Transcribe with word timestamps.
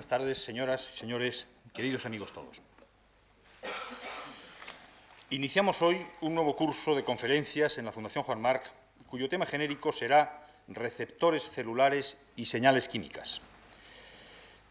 Buenas 0.00 0.18
tardes, 0.18 0.38
señoras 0.38 0.90
y 0.94 0.96
señores, 0.96 1.46
queridos 1.74 2.06
amigos 2.06 2.32
todos. 2.32 2.62
Iniciamos 5.28 5.82
hoy 5.82 6.06
un 6.22 6.34
nuevo 6.34 6.56
curso 6.56 6.96
de 6.96 7.04
conferencias 7.04 7.76
en 7.76 7.84
la 7.84 7.92
Fundación 7.92 8.24
Juan 8.24 8.40
Marc, 8.40 8.62
cuyo 9.06 9.28
tema 9.28 9.44
genérico 9.44 9.92
será 9.92 10.46
receptores 10.68 11.42
celulares 11.50 12.16
y 12.34 12.46
señales 12.46 12.88
químicas. 12.88 13.42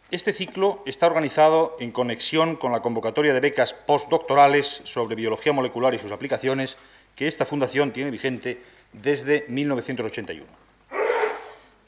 Este 0.10 0.34
ciclo 0.34 0.82
está 0.88 1.06
organizado 1.06 1.78
en 1.80 1.92
conexión 1.92 2.56
con 2.56 2.72
la 2.72 2.82
convocatoria 2.82 3.32
de 3.32 3.40
becas 3.40 3.76
postdoctorales 3.76 4.82
sobre 4.84 5.16
biología 5.16 5.54
molecular 5.54 5.94
y 5.94 6.00
sus 6.00 6.12
aplicaciones 6.12 6.76
que 7.16 7.28
esta 7.28 7.46
fundación 7.46 7.94
tiene 7.94 8.10
vigente 8.10 8.64
desde 8.94 9.46
1981. 9.48 10.48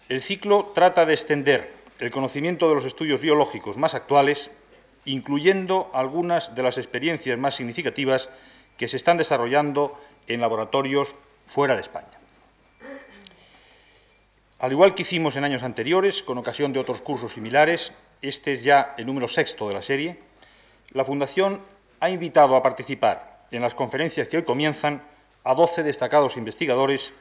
El 0.10 0.22
ciclo 0.22 0.74
trata 0.76 1.08
de 1.08 1.14
extender 1.14 1.81
el 2.02 2.10
conocimiento 2.12 2.68
de 2.68 2.76
los 2.76 2.86
estudios 2.86 3.22
biológicos 3.22 3.78
más 3.78 3.94
actuales, 3.94 4.50
incluyendo 5.06 5.92
algunas 5.94 6.56
de 6.56 6.64
las 6.64 6.78
experiencias 6.78 7.38
más 7.38 7.56
significativas 7.56 8.28
que 8.76 8.88
se 8.88 8.98
están 8.98 9.18
desarrollando 9.18 10.00
en 10.28 10.42
laboratorios 10.42 11.16
fuera 11.46 11.76
de 11.76 11.82
España. 11.82 12.08
Al 14.58 14.72
igual 14.72 14.96
que 14.96 15.04
hicimos 15.04 15.36
en 15.36 15.44
años 15.44 15.64
anteriores, 15.64 16.24
con 16.24 16.40
ocasión 16.40 16.74
de 16.74 16.80
otros 16.80 17.02
cursos 17.02 17.34
similares, 17.34 17.94
este 18.22 18.54
es 18.54 18.64
ya 18.64 18.96
el 18.98 19.06
número 19.06 19.28
sexto 19.28 19.68
de 19.68 19.74
la 19.76 19.82
serie, 19.82 20.20
la 20.92 21.06
Fundación 21.06 21.62
ha 22.00 22.10
invitado 22.10 22.56
a 22.56 22.62
participar 22.64 23.46
en 23.52 23.62
las 23.62 23.76
conferencias 23.76 24.28
que 24.28 24.38
hoy 24.38 24.44
comienzan 24.44 25.04
a 25.44 25.54
12 25.54 25.84
destacados 25.84 26.38
investigadores 26.38 27.14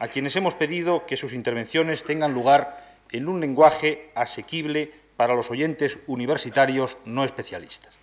a 0.00 0.08
quienes 0.08 0.34
hemos 0.34 0.54
pedido 0.54 1.06
que 1.06 1.16
sus 1.16 1.32
intervenciones 1.32 2.02
tengan 2.02 2.34
lugar 2.34 2.83
en 3.14 3.28
un 3.28 3.40
lenguaje 3.40 4.10
asequible 4.14 4.92
para 5.16 5.34
los 5.34 5.50
oyentes 5.50 5.98
universitarios 6.08 6.98
no 7.04 7.24
especialistas. 7.24 7.94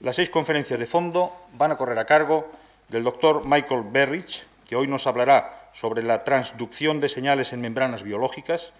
Las 0.00 0.16
seis 0.16 0.28
conferencias 0.28 0.78
de 0.78 0.86
fondo 0.86 1.32
van 1.54 1.70
a 1.70 1.76
correr 1.76 1.98
a 1.98 2.06
cargo 2.06 2.50
del 2.88 3.04
doctor 3.04 3.46
Michael 3.46 3.84
Berrich, 3.90 4.44
que 4.66 4.76
hoy 4.76 4.88
nos 4.88 5.06
hablará 5.06 5.70
sobre 5.72 6.02
la 6.02 6.24
transducción 6.24 7.00
de 7.00 7.08
señales 7.08 7.52
en 7.52 7.60
membranas 7.60 8.02
biológicas, 8.02 8.72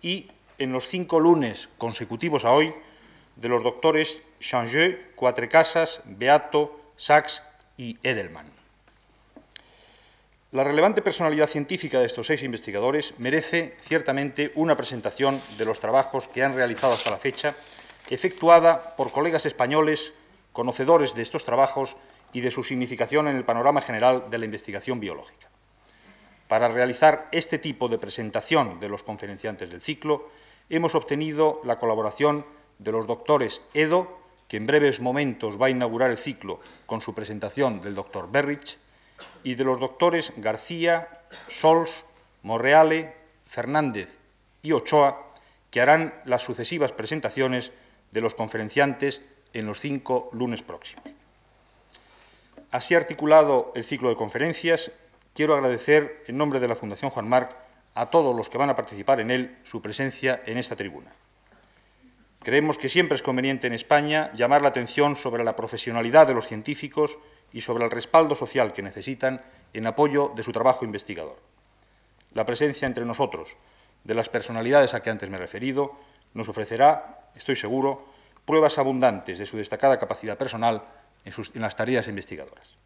y 0.00 0.30
en 0.58 0.72
los 0.72 0.86
cinco 0.86 1.20
lunes 1.20 1.68
consecutivos 1.76 2.44
a 2.44 2.52
hoy 2.52 2.74
de 3.36 3.48
los 3.48 3.62
doctores 3.62 4.22
Changeux, 4.40 4.98
Cuatrecasas, 5.14 6.00
Beato, 6.06 6.80
Sachs 6.96 7.42
y 7.76 7.98
Edelman. 8.02 8.55
La 10.52 10.62
relevante 10.62 11.02
personalidad 11.02 11.48
científica 11.48 11.98
de 11.98 12.06
estos 12.06 12.28
seis 12.28 12.44
investigadores 12.44 13.14
merece 13.18 13.76
ciertamente 13.82 14.52
una 14.54 14.76
presentación 14.76 15.40
de 15.58 15.64
los 15.64 15.80
trabajos 15.80 16.28
que 16.28 16.44
han 16.44 16.54
realizado 16.54 16.92
hasta 16.92 17.10
la 17.10 17.18
fecha, 17.18 17.56
efectuada 18.08 18.94
por 18.96 19.10
colegas 19.10 19.44
españoles 19.44 20.12
conocedores 20.52 21.14
de 21.14 21.22
estos 21.22 21.44
trabajos 21.44 21.96
y 22.32 22.42
de 22.42 22.52
su 22.52 22.62
significación 22.62 23.26
en 23.26 23.36
el 23.36 23.44
panorama 23.44 23.80
general 23.80 24.30
de 24.30 24.38
la 24.38 24.44
investigación 24.44 25.00
biológica. 25.00 25.48
Para 26.46 26.68
realizar 26.68 27.26
este 27.32 27.58
tipo 27.58 27.88
de 27.88 27.98
presentación 27.98 28.78
de 28.78 28.88
los 28.88 29.02
conferenciantes 29.02 29.68
del 29.68 29.82
ciclo, 29.82 30.30
hemos 30.70 30.94
obtenido 30.94 31.60
la 31.64 31.80
colaboración 31.80 32.46
de 32.78 32.92
los 32.92 33.08
doctores 33.08 33.62
Edo, 33.74 34.20
que 34.46 34.58
en 34.58 34.66
breves 34.66 35.00
momentos 35.00 35.60
va 35.60 35.66
a 35.66 35.70
inaugurar 35.70 36.12
el 36.12 36.18
ciclo 36.18 36.60
con 36.86 37.00
su 37.00 37.14
presentación 37.14 37.80
del 37.80 37.96
doctor 37.96 38.30
Berrich, 38.30 38.78
y 39.42 39.54
de 39.54 39.64
los 39.64 39.80
doctores 39.80 40.32
García, 40.36 41.08
Sols, 41.48 42.04
Morreale, 42.42 43.14
Fernández 43.46 44.18
y 44.62 44.72
Ochoa, 44.72 45.32
que 45.70 45.80
harán 45.80 46.14
las 46.24 46.42
sucesivas 46.42 46.92
presentaciones 46.92 47.72
de 48.12 48.20
los 48.20 48.34
conferenciantes 48.34 49.22
en 49.52 49.66
los 49.66 49.80
cinco 49.80 50.30
lunes 50.32 50.62
próximos. 50.62 51.04
Así 52.70 52.94
articulado 52.94 53.72
el 53.74 53.84
ciclo 53.84 54.08
de 54.08 54.16
conferencias, 54.16 54.90
quiero 55.34 55.54
agradecer 55.54 56.24
en 56.26 56.36
nombre 56.36 56.60
de 56.60 56.68
la 56.68 56.74
Fundación 56.74 57.10
Juan 57.10 57.28
Marc 57.28 57.56
a 57.94 58.10
todos 58.10 58.34
los 58.36 58.50
que 58.50 58.58
van 58.58 58.70
a 58.70 58.76
participar 58.76 59.20
en 59.20 59.30
él 59.30 59.56
su 59.64 59.80
presencia 59.80 60.42
en 60.46 60.58
esta 60.58 60.76
tribuna. 60.76 61.10
Creemos 62.42 62.78
que 62.78 62.88
siempre 62.88 63.16
es 63.16 63.22
conveniente 63.22 63.66
en 63.66 63.72
España 63.72 64.30
llamar 64.34 64.62
la 64.62 64.68
atención 64.68 65.16
sobre 65.16 65.42
la 65.42 65.56
profesionalidad 65.56 66.26
de 66.26 66.34
los 66.34 66.46
científicos 66.46 67.18
y 67.52 67.60
sobre 67.60 67.84
el 67.84 67.90
respaldo 67.90 68.34
social 68.34 68.72
que 68.72 68.82
necesitan 68.82 69.42
en 69.72 69.86
apoyo 69.86 70.32
de 70.34 70.42
su 70.42 70.52
trabajo 70.52 70.84
investigador. 70.84 71.38
La 72.32 72.46
presencia 72.46 72.86
entre 72.86 73.04
nosotros 73.04 73.56
de 74.04 74.14
las 74.14 74.28
personalidades 74.28 74.94
a 74.94 75.02
que 75.02 75.10
antes 75.10 75.28
me 75.30 75.36
he 75.36 75.40
referido 75.40 75.92
nos 76.34 76.48
ofrecerá, 76.48 77.30
estoy 77.34 77.56
seguro, 77.56 78.06
pruebas 78.44 78.78
abundantes 78.78 79.38
de 79.38 79.46
su 79.46 79.56
destacada 79.56 79.98
capacidad 79.98 80.38
personal 80.38 80.82
en, 81.24 81.32
en, 81.54 81.62
las 81.62 81.76
tareas 81.76 82.08
investigadoras. 82.08 82.76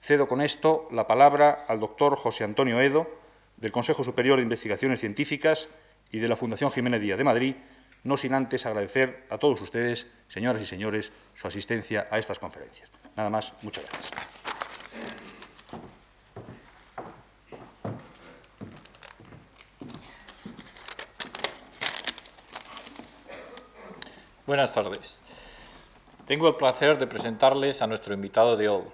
Cedo 0.00 0.28
con 0.28 0.40
esto 0.40 0.88
la 0.90 1.06
palabra 1.06 1.64
al 1.68 1.80
doctor 1.80 2.16
José 2.16 2.44
Antonio 2.44 2.80
Edo, 2.80 3.10
del 3.56 3.72
Consejo 3.72 4.04
Superior 4.04 4.38
de 4.38 4.44
Investigaciones 4.44 5.00
Científicas 5.00 5.68
y 6.10 6.20
de 6.20 6.28
la 6.28 6.36
Fundación 6.36 6.70
Jiménez 6.70 7.00
Díaz 7.00 7.18
de 7.18 7.24
Madrid, 7.24 7.56
no 8.04 8.16
sin 8.16 8.32
antes 8.32 8.64
agradecer 8.64 9.26
a 9.28 9.38
todos 9.38 9.60
ustedes, 9.60 10.06
señoras 10.28 10.62
y 10.62 10.66
señores, 10.66 11.12
su 11.34 11.48
asistencia 11.48 12.06
a 12.10 12.18
estas 12.18 12.38
conferencias. 12.38 12.90
Nada 13.18 13.30
más, 13.30 13.52
muchas 13.62 13.84
gracias. 13.84 14.12
Buenas 24.46 24.72
tardes. 24.72 25.20
Tengo 26.26 26.46
el 26.46 26.54
placer 26.54 26.96
de 26.96 27.08
presentarles 27.08 27.82
a 27.82 27.88
nuestro 27.88 28.14
invitado 28.14 28.56
de 28.56 28.68
hoy, 28.68 28.84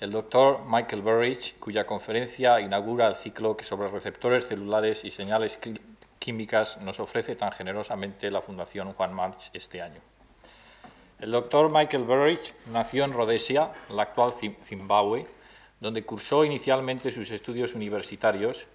el 0.00 0.12
doctor 0.12 0.62
Michael 0.64 1.02
Burridge, 1.02 1.54
cuya 1.58 1.84
conferencia 1.84 2.62
inaugura 2.62 3.06
el 3.06 3.16
ciclo 3.16 3.54
que 3.54 3.66
sobre 3.66 3.88
receptores 3.88 4.48
celulares 4.48 5.04
y 5.04 5.10
señales 5.10 5.58
químicas 6.18 6.78
nos 6.78 7.00
ofrece 7.00 7.36
tan 7.36 7.52
generosamente 7.52 8.30
la 8.30 8.40
Fundación 8.40 8.94
Juan 8.94 9.12
March 9.12 9.50
este 9.52 9.82
año. 9.82 10.00
El 11.20 11.32
doctor 11.32 11.68
Michael 11.68 12.04
Burridge 12.04 12.54
nació 12.66 13.04
en 13.04 13.12
Rhodesia, 13.12 13.72
la 13.90 14.02
actual 14.02 14.32
Zimbabue, 14.64 15.26
donde 15.80 16.04
cursó 16.04 16.44
inicialmente 16.44 17.10
sus 17.10 17.30
estudios 17.32 17.74
universitarios 17.74 18.66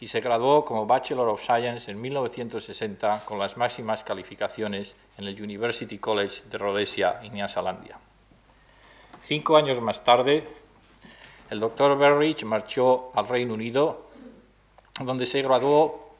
y 0.00 0.06
se 0.06 0.22
graduó 0.22 0.64
como 0.64 0.86
Bachelor 0.86 1.28
of 1.28 1.42
Science 1.42 1.90
en 1.90 2.00
1960 2.00 3.26
con 3.26 3.38
las 3.38 3.58
máximas 3.58 4.02
calificaciones 4.02 4.94
en 5.18 5.26
el 5.26 5.40
University 5.40 5.98
College 5.98 6.44
de 6.50 6.56
Rhodesia, 6.56 7.20
Nyasalandia. 7.30 7.98
Cinco 9.20 9.56
años 9.56 9.80
más 9.82 10.02
tarde, 10.02 10.48
el 11.50 11.60
doctor 11.60 11.98
Burridge 11.98 12.44
marchó 12.44 13.10
al 13.14 13.28
Reino 13.28 13.52
Unido, 13.52 14.06
donde 15.00 15.26
se 15.26 15.42
graduó 15.42 16.14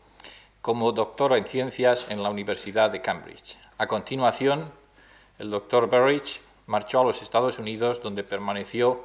como 0.61 0.93
doctor 0.93 1.37
en 1.37 1.47
ciencias 1.47 2.07
en 2.11 2.23
la 2.23 2.29
Universidad 2.29 2.91
de 2.91 3.01
Cambridge. 3.01 3.57
A 3.79 3.87
continuación, 3.87 4.71
el 5.39 5.50
doctor 5.50 5.89
Burridge 5.89 6.41
marchó 6.67 7.00
a 7.00 7.05
los 7.05 7.21
Estados 7.22 7.59
Unidos, 7.59 8.00
donde 8.03 8.25
permaneció 8.25 9.05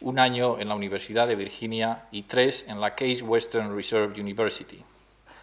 un 0.00 0.18
año 0.18 0.58
en 0.58 0.68
la 0.68 0.74
Universidad 0.74 1.26
de 1.28 1.36
Virginia 1.36 2.06
y 2.10 2.22
tres 2.22 2.64
en 2.68 2.80
la 2.80 2.94
Case 2.94 3.22
Western 3.22 3.74
Reserve 3.74 4.20
University, 4.20 4.82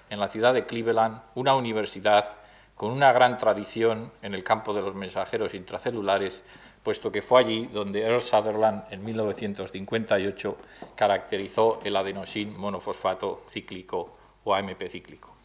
en 0.09 0.19
la 0.19 0.29
ciudad 0.29 0.53
de 0.53 0.65
Cleveland, 0.65 1.21
una 1.35 1.55
universidad 1.55 2.33
con 2.75 2.91
una 2.91 3.11
gran 3.11 3.37
tradición 3.37 4.11
en 4.21 4.33
el 4.33 4.43
campo 4.43 4.73
de 4.73 4.81
los 4.81 4.95
mensajeros 4.95 5.53
intracelulares, 5.53 6.41
puesto 6.83 7.11
que 7.11 7.21
fue 7.21 7.41
allí 7.41 7.65
donde 7.67 8.01
Earl 8.01 8.21
Sutherland 8.21 8.85
en 8.91 9.03
1958 9.03 10.57
caracterizó 10.95 11.81
el 11.83 11.95
adenosin 11.95 12.57
monofosfato 12.57 13.43
cíclico 13.49 14.15
o 14.43 14.55
AMP 14.55 14.89
cíclico. 14.89 15.35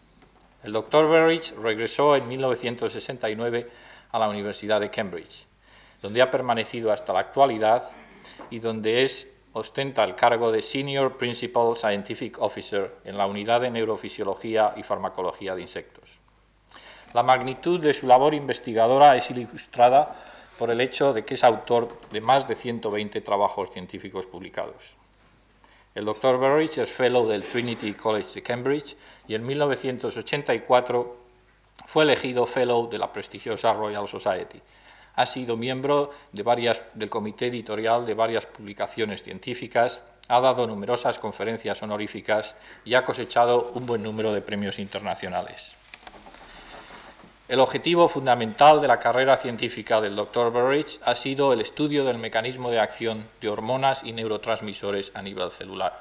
El 0.63 0.73
doctor 0.73 1.09
Burridge 1.09 1.55
regresó 1.61 2.15
en 2.15 2.29
1969 2.29 3.69
a 4.13 4.19
la 4.19 4.29
Universidad 4.29 4.81
de 4.81 4.91
Cambridge, 4.91 5.47
donde 6.01 6.23
ha 6.23 6.31
permanecido 6.31 6.93
hasta 6.93 7.13
la 7.13 7.21
actualidad 7.21 7.91
y 8.51 8.59
donde 8.59 9.03
es, 9.03 9.29
ostenta 9.55 10.05
el 10.05 10.15
cargo 10.15 10.53
de 10.53 10.63
Senior 10.63 11.17
Principal 11.17 11.75
Scientific 11.77 12.41
Officer 12.41 12.95
en 13.05 13.19
la 13.19 13.27
Unidad 13.27 13.63
de 13.63 13.71
Neurofisiología 13.71 14.75
y 14.77 14.83
Farmacología 14.83 15.55
de 15.55 15.63
Insectos. 15.63 16.09
La 17.15 17.23
magnitud 17.23 17.81
de 17.81 17.93
su 17.93 18.07
labor 18.07 18.33
investigadora 18.33 19.17
es 19.17 19.31
ilustrada 19.31 20.17
por 20.59 20.71
el 20.71 20.81
hecho 20.81 21.13
de 21.13 21.25
que 21.25 21.35
es 21.35 21.45
autor 21.45 21.89
de 22.11 22.21
más 22.21 22.47
de 22.49 22.55
120 22.55 23.21
trabajos 23.21 23.71
científicos 23.71 24.27
publicados. 24.27 24.95
El 25.95 26.07
doctor 26.07 26.39
Burridge 26.39 26.79
es 26.79 26.91
fellow 26.91 27.27
del 27.27 27.43
Trinity 27.43 27.93
College 27.93 28.35
de 28.35 28.43
Cambridge 28.43 28.97
y 29.29 29.35
en 29.35 29.45
1984 29.45 31.22
fue 31.87 32.05
elegido 32.05 32.47
fellow 32.47 32.89
de 32.89 32.99
la 32.99 33.13
prestigiosa 33.13 33.73
Royal 33.73 34.09
Society. 34.09 34.61
Ha 35.15 35.27
sido 35.27 35.57
miembro 35.57 36.11
de 36.33 36.43
varias, 36.43 36.81
del 36.95 37.11
comité 37.11 37.49
editorial 37.49 38.07
de 38.07 38.15
varias 38.15 38.47
publicaciones 38.47 39.23
científicas, 39.23 40.03
ha 40.29 40.41
dado 40.41 40.67
numerosas 40.67 41.19
conferencias 41.19 41.83
honoríficas 41.83 42.55
y 42.85 42.95
ha 42.95 43.05
cosechado 43.05 43.73
un 43.75 43.85
buen 43.85 44.03
número 44.03 44.33
de 44.33 44.41
premios 44.41 44.79
internacionales. 44.79 45.77
El 47.49 47.61
objetivo 47.61 48.09
fundamental 48.09 48.81
de 48.81 48.89
la 48.89 48.99
carrera 48.99 49.37
científica 49.37 50.01
del 50.01 50.17
Dr. 50.17 50.51
Burridge 50.51 50.99
ha 51.05 51.15
sido 51.15 51.53
el 51.53 51.61
estudio 51.61 52.05
del 52.05 52.17
mecanismo 52.17 52.71
de 52.71 52.81
acción 52.81 53.29
de 53.43 53.51
hormonas 53.51 54.03
y 54.05 54.13
neurotransmisores 54.13 55.13
a 55.13 55.21
nivel 55.21 55.51
celular. 55.51 56.01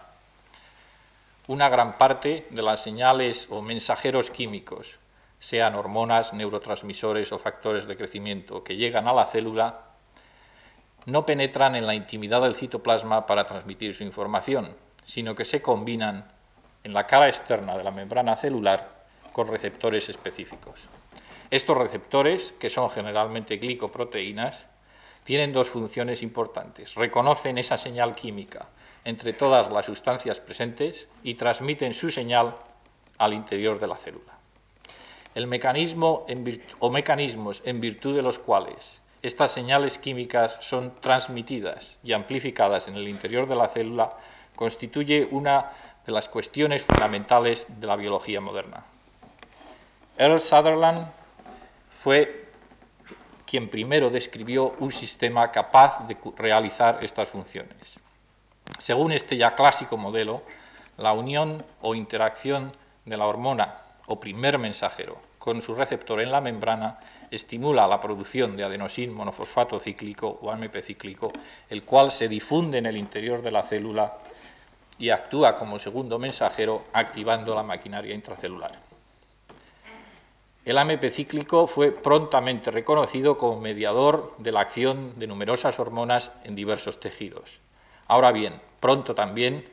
Una 1.48 1.68
gran 1.68 1.98
parte 1.98 2.48
de 2.52 2.62
las 2.62 2.82
señales 2.82 3.48
o 3.50 3.62
mensajeros 3.62 4.32
químicos, 4.32 5.01
sean 5.42 5.74
hormonas, 5.74 6.34
neurotransmisores 6.34 7.32
o 7.32 7.40
factores 7.40 7.88
de 7.88 7.98
crecimiento, 7.98 8.64
que 8.64 8.78
llegan 8.78 9.08
a 9.08 9.14
la 9.14 9.26
célula, 9.26 9.80
no 11.08 11.26
penetran 11.26 11.76
en 11.76 11.88
la 11.88 11.96
intimidad 11.96 12.44
del 12.44 12.54
citoplasma 12.54 13.26
para 13.26 13.48
transmitir 13.48 13.96
su 13.96 14.04
información, 14.04 14.76
sino 15.04 15.34
que 15.34 15.44
se 15.44 15.60
combinan 15.60 16.32
en 16.84 16.94
la 16.94 17.08
cara 17.08 17.28
externa 17.28 17.76
de 17.76 17.84
la 17.84 17.90
membrana 17.90 18.36
celular 18.36 19.02
con 19.34 19.48
receptores 19.48 20.10
específicos. 20.10 20.88
Estos 21.50 21.76
receptores, 21.76 22.54
que 22.60 22.70
son 22.70 22.92
generalmente 22.92 23.58
glicoproteínas, 23.58 24.68
tienen 25.24 25.54
dos 25.54 25.70
funciones 25.70 26.22
importantes. 26.22 26.94
Reconocen 26.94 27.58
esa 27.58 27.78
señal 27.78 28.14
química 28.14 28.68
entre 29.06 29.34
todas 29.34 29.72
las 29.72 29.88
sustancias 29.88 30.40
presentes 30.40 31.10
y 31.24 31.34
transmiten 31.34 31.96
su 31.96 32.12
señal 32.12 32.56
al 33.18 33.34
interior 33.34 33.80
de 33.80 33.88
la 33.88 33.96
célula. 33.96 34.41
El 35.34 35.48
mecanismo 35.48 36.26
o 36.80 36.90
mecanismos 36.90 37.62
en 37.66 37.80
virtud 37.80 38.16
de 38.16 38.22
los 38.22 38.38
cuales 38.38 39.02
estas 39.22 39.52
señales 39.52 39.98
químicas 39.98 40.58
son 40.62 40.94
transmitidas 41.00 41.98
y 42.04 42.14
amplificadas 42.14 42.88
en 42.88 42.96
el 42.96 43.08
interior 43.08 43.48
de 43.48 43.56
la 43.56 43.68
célula 43.68 44.10
constituye 44.56 45.28
una 45.30 45.72
de 46.06 46.12
las 46.12 46.28
cuestiones 46.28 46.84
fundamentales 46.84 47.66
de 47.68 47.88
la 47.88 47.96
biología 47.96 48.42
moderna. 48.42 48.84
Earl 50.18 50.40
Sutherland 50.40 51.08
fue 52.02 52.50
quien 53.46 53.70
primero 53.70 54.10
describió 54.10 54.74
un 54.80 54.92
sistema 54.92 55.52
capaz 55.52 56.08
de 56.08 56.18
realizar 56.36 57.00
estas 57.04 57.30
funciones. 57.30 58.00
Según 58.80 59.12
este 59.12 59.38
ya 59.38 59.56
clásico 59.56 59.98
modelo, 59.98 60.42
la 60.98 61.14
unión 61.14 61.64
o 61.82 61.94
interacción 61.94 62.76
de 63.06 63.18
la 63.18 63.28
hormona 63.28 63.76
o 64.12 64.20
primer 64.20 64.60
mensajero 64.60 65.16
con 65.40 65.62
su 65.62 65.74
receptor 65.74 66.20
en 66.20 66.32
la 66.32 66.42
membrana 66.42 67.00
estimula 67.32 67.88
la 67.88 68.00
producción 68.00 68.58
de 68.58 68.64
adenosin 68.66 69.14
monofosfato 69.14 69.80
cíclico 69.80 70.28
o 70.42 70.52
AMP 70.52 70.84
cíclico, 70.84 71.32
el 71.70 71.84
cual 71.84 72.12
se 72.12 72.28
difunde 72.28 72.78
en 72.78 72.86
el 72.86 72.98
interior 72.98 73.42
de 73.42 73.52
la 73.52 73.64
célula 73.64 74.18
y 75.00 75.10
actúa 75.10 75.56
como 75.56 75.80
segundo 75.80 76.20
mensajero 76.20 76.84
activando 76.92 77.56
la 77.56 77.64
maquinaria 77.64 78.14
intracelular. 78.14 78.76
El 80.66 80.78
AMP 80.78 81.10
cíclico 81.10 81.66
fue 81.66 81.92
prontamente 81.92 82.70
reconocido 82.70 83.38
como 83.38 83.62
mediador 83.62 84.36
de 84.38 84.52
la 84.52 84.60
acción 84.60 85.18
de 85.18 85.26
numerosas 85.26 85.80
hormonas 85.80 86.32
en 86.44 86.54
diversos 86.54 87.00
tejidos. 87.00 87.62
Ahora 88.08 88.32
bien, 88.34 88.60
pronto 88.82 89.16
también 89.16 89.66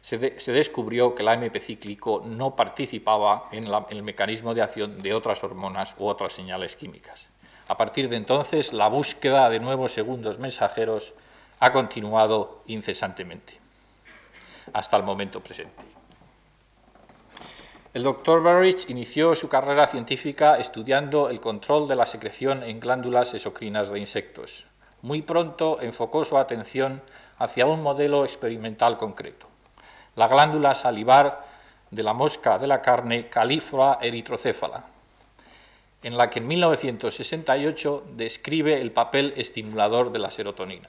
se, 0.00 0.18
descubrió 0.52 1.14
que 1.14 1.22
el 1.22 1.28
AMP 1.28 1.58
cíclico 1.60 2.22
no 2.24 2.56
participaba 2.56 3.48
en, 3.52 3.68
el 3.90 4.02
mecanismo 4.02 4.54
de 4.54 4.62
acción 4.62 5.02
de 5.02 5.14
otras 5.14 5.42
hormonas 5.44 5.94
u 5.98 6.06
otras 6.06 6.32
señales 6.32 6.76
químicas. 6.76 7.26
A 7.68 7.76
partir 7.76 8.08
de 8.08 8.16
entonces, 8.16 8.72
la 8.72 8.88
búsqueda 8.88 9.50
de 9.50 9.60
nuevos 9.60 9.92
segundos 9.92 10.38
mensajeros 10.38 11.12
ha 11.60 11.72
continuado 11.72 12.62
incesantemente 12.66 13.58
hasta 14.72 14.96
el 14.96 15.02
momento 15.02 15.40
presente. 15.40 15.82
El 17.94 18.02
doctor 18.02 18.42
Burridge 18.42 18.88
inició 18.90 19.34
su 19.34 19.48
carrera 19.48 19.86
científica 19.86 20.58
estudiando 20.58 21.30
el 21.30 21.40
control 21.40 21.88
de 21.88 21.96
la 21.96 22.06
secreción 22.06 22.62
en 22.62 22.78
glándulas 22.78 23.34
exocrinas 23.34 23.90
de 23.90 23.98
insectos. 23.98 24.66
Muy 25.02 25.22
pronto 25.22 25.80
enfocó 25.80 26.24
su 26.24 26.36
atención 26.36 27.02
hacia 27.38 27.66
un 27.66 27.82
modelo 27.82 28.24
experimental 28.24 28.98
concreto, 28.98 29.47
la 30.16 30.28
glándula 30.28 30.74
salivar 30.74 31.46
de 31.90 32.02
la 32.02 32.12
mosca 32.12 32.58
de 32.58 32.66
la 32.66 32.82
carne 32.82 33.28
Califora 33.28 33.98
eritrocéfala, 34.00 34.84
en 36.02 36.16
la 36.16 36.30
que 36.30 36.38
en 36.38 36.48
1968 36.48 38.04
describe 38.10 38.80
el 38.80 38.92
papel 38.92 39.34
estimulador 39.36 40.12
de 40.12 40.18
la 40.18 40.30
serotonina. 40.30 40.88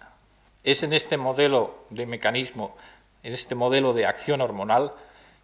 Es 0.63 0.83
en 0.83 0.93
este 0.93 1.17
modelo 1.17 1.85
de 1.89 2.05
mecanismo, 2.05 2.75
en 3.23 3.33
este 3.33 3.55
modelo 3.55 3.93
de 3.93 4.05
acción 4.05 4.41
hormonal, 4.41 4.91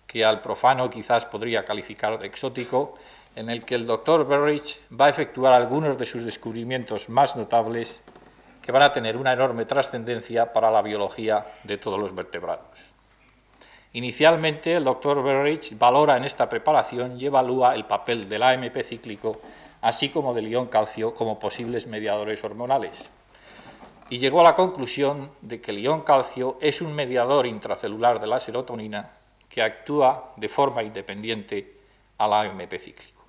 que 0.06 0.24
al 0.24 0.42
profano 0.42 0.89
quizás 0.89 1.25
podría 1.25 1.66
calificar 1.66 2.19
de 2.19 2.27
exótico, 2.27 2.95
en 3.36 3.50
el 3.50 3.66
que 3.66 3.75
el 3.75 3.86
doctor 3.86 4.25
Berrich 4.27 4.80
va 4.89 5.07
a 5.07 5.10
efectuar 5.10 5.54
algunos 5.54 5.98
de 5.98 6.06
sus 6.06 6.24
descubrimientos 6.24 7.10
más 7.10 7.36
notables 7.36 8.01
que 8.62 8.72
van 8.72 8.81
a 8.81 8.92
tener 8.92 9.18
una 9.18 9.33
enorme 9.33 9.66
trascendencia 9.66 10.51
para 10.54 10.72
la 10.72 10.81
biología 10.81 11.45
de 11.63 11.77
todos 11.77 12.00
los 12.00 12.16
vertebrados. 12.16 12.95
Inicialmente, 13.96 14.74
el 14.74 14.84
doctor 14.84 15.24
Berrich 15.24 15.78
valora 15.78 16.18
en 16.18 16.26
esta 16.26 16.50
preparación 16.50 17.18
y 17.18 17.28
evalúa 17.28 17.76
el 17.76 17.86
papel 17.86 18.28
del 18.28 18.44
AMP 18.44 18.84
cíclico, 18.84 19.40
así 19.80 20.10
como 20.10 20.34
del 20.34 20.50
ion 20.50 20.68
calcio, 20.68 21.14
como 21.14 21.40
posibles 21.40 21.88
mediadores 21.88 22.44
hormonales. 22.44 23.10
Y 24.10 24.18
llegó 24.20 24.42
a 24.42 24.44
la 24.44 24.54
conclusión 24.54 25.32
de 25.40 25.62
que 25.62 25.72
el 25.72 25.80
ion 25.80 26.02
calcio 26.02 26.58
es 26.60 26.82
un 26.82 26.94
mediador 26.94 27.46
intracelular 27.46 28.20
de 28.20 28.28
la 28.28 28.42
serotonina 28.42 29.14
que 29.48 29.62
actúa 29.62 30.34
de 30.36 30.50
forma 30.50 30.84
independiente 30.84 31.78
al 32.18 32.34
AMP 32.34 32.74
cíclico. 32.78 33.24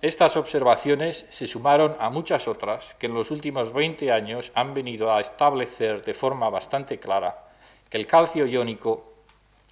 Estas 0.00 0.36
observaciones 0.36 1.26
se 1.28 1.48
sumaron 1.48 1.96
a 1.98 2.08
muchas 2.08 2.46
otras 2.46 2.94
que 3.00 3.06
en 3.06 3.14
los 3.14 3.32
últimos 3.32 3.72
20 3.72 4.12
años 4.12 4.52
han 4.54 4.72
venido 4.72 5.12
a 5.12 5.20
establecer 5.20 6.04
de 6.04 6.14
forma 6.14 6.48
bastante 6.50 7.00
clara 7.00 7.48
que 7.92 7.98
el 7.98 8.06
calcio 8.06 8.46
iónico, 8.46 9.04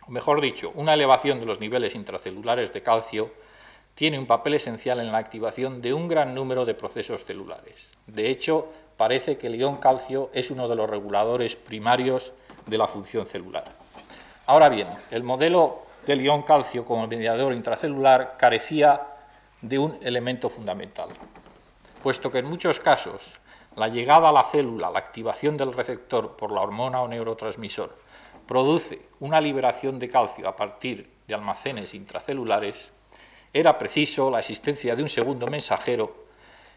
o 0.06 0.10
mejor 0.10 0.42
dicho, 0.42 0.72
una 0.74 0.92
elevación 0.92 1.40
de 1.40 1.46
los 1.46 1.58
niveles 1.58 1.94
intracelulares 1.94 2.70
de 2.70 2.82
calcio, 2.82 3.32
tiene 3.94 4.18
un 4.18 4.26
papel 4.26 4.52
esencial 4.52 5.00
en 5.00 5.10
la 5.10 5.16
activación 5.16 5.80
de 5.80 5.94
un 5.94 6.06
gran 6.06 6.34
número 6.34 6.66
de 6.66 6.74
procesos 6.74 7.24
celulares. 7.24 7.88
De 8.06 8.28
hecho, 8.28 8.68
parece 8.98 9.38
que 9.38 9.46
el 9.46 9.54
ion 9.54 9.78
calcio 9.78 10.28
es 10.34 10.50
uno 10.50 10.68
de 10.68 10.76
los 10.76 10.90
reguladores 10.90 11.56
primarios 11.56 12.34
de 12.66 12.76
la 12.76 12.86
función 12.86 13.24
celular. 13.24 13.64
Ahora 14.44 14.68
bien, 14.68 14.88
el 15.10 15.22
modelo 15.22 15.86
del 16.04 16.20
ion 16.20 16.42
calcio 16.42 16.84
como 16.84 17.06
mediador 17.06 17.54
intracelular 17.54 18.36
carecía 18.36 19.00
de 19.62 19.78
un 19.78 19.98
elemento 20.02 20.50
fundamental, 20.50 21.08
puesto 22.02 22.30
que 22.30 22.40
en 22.40 22.50
muchos 22.50 22.80
casos 22.80 23.40
la 23.76 23.88
llegada 23.88 24.28
a 24.28 24.32
la 24.32 24.44
célula, 24.44 24.90
la 24.90 24.98
activación 24.98 25.56
del 25.56 25.72
receptor 25.72 26.36
por 26.36 26.52
la 26.52 26.60
hormona 26.60 27.00
o 27.00 27.08
neurotransmisor, 27.08 28.09
produce 28.50 28.98
una 29.20 29.40
liberación 29.40 30.00
de 30.00 30.08
calcio 30.08 30.48
a 30.48 30.56
partir 30.56 31.08
de 31.28 31.34
almacenes 31.34 31.94
intracelulares, 31.94 32.90
era 33.52 33.78
preciso 33.78 34.28
la 34.28 34.40
existencia 34.40 34.96
de 34.96 35.04
un 35.04 35.08
segundo 35.08 35.46
mensajero 35.46 36.26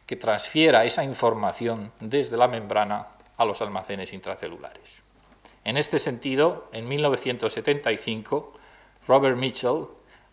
que 0.06 0.16
transfiera 0.16 0.86
esa 0.86 1.04
información 1.04 1.92
desde 2.00 2.38
la 2.38 2.48
membrana 2.48 3.08
a 3.38 3.44
los 3.44 3.60
almacenes 3.60 4.14
intracelulares. 4.14 4.84
En 5.64 5.78
este 5.78 5.98
sentido, 5.98 6.70
en 6.74 6.88
1975, 6.88 8.54
Robert 9.08 9.36
Mitchell 9.36 9.88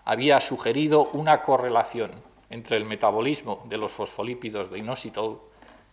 había 0.05 0.43
sugerido 0.43 1.09
una 1.15 1.41
correlación 1.41 2.11
entre 2.51 2.77
el 2.77 2.85
metabolismo 2.85 3.65
de 3.67 3.79
los 3.79 3.91
fosfolípidos 3.91 4.71
de 4.71 4.81
inositol, 4.81 5.41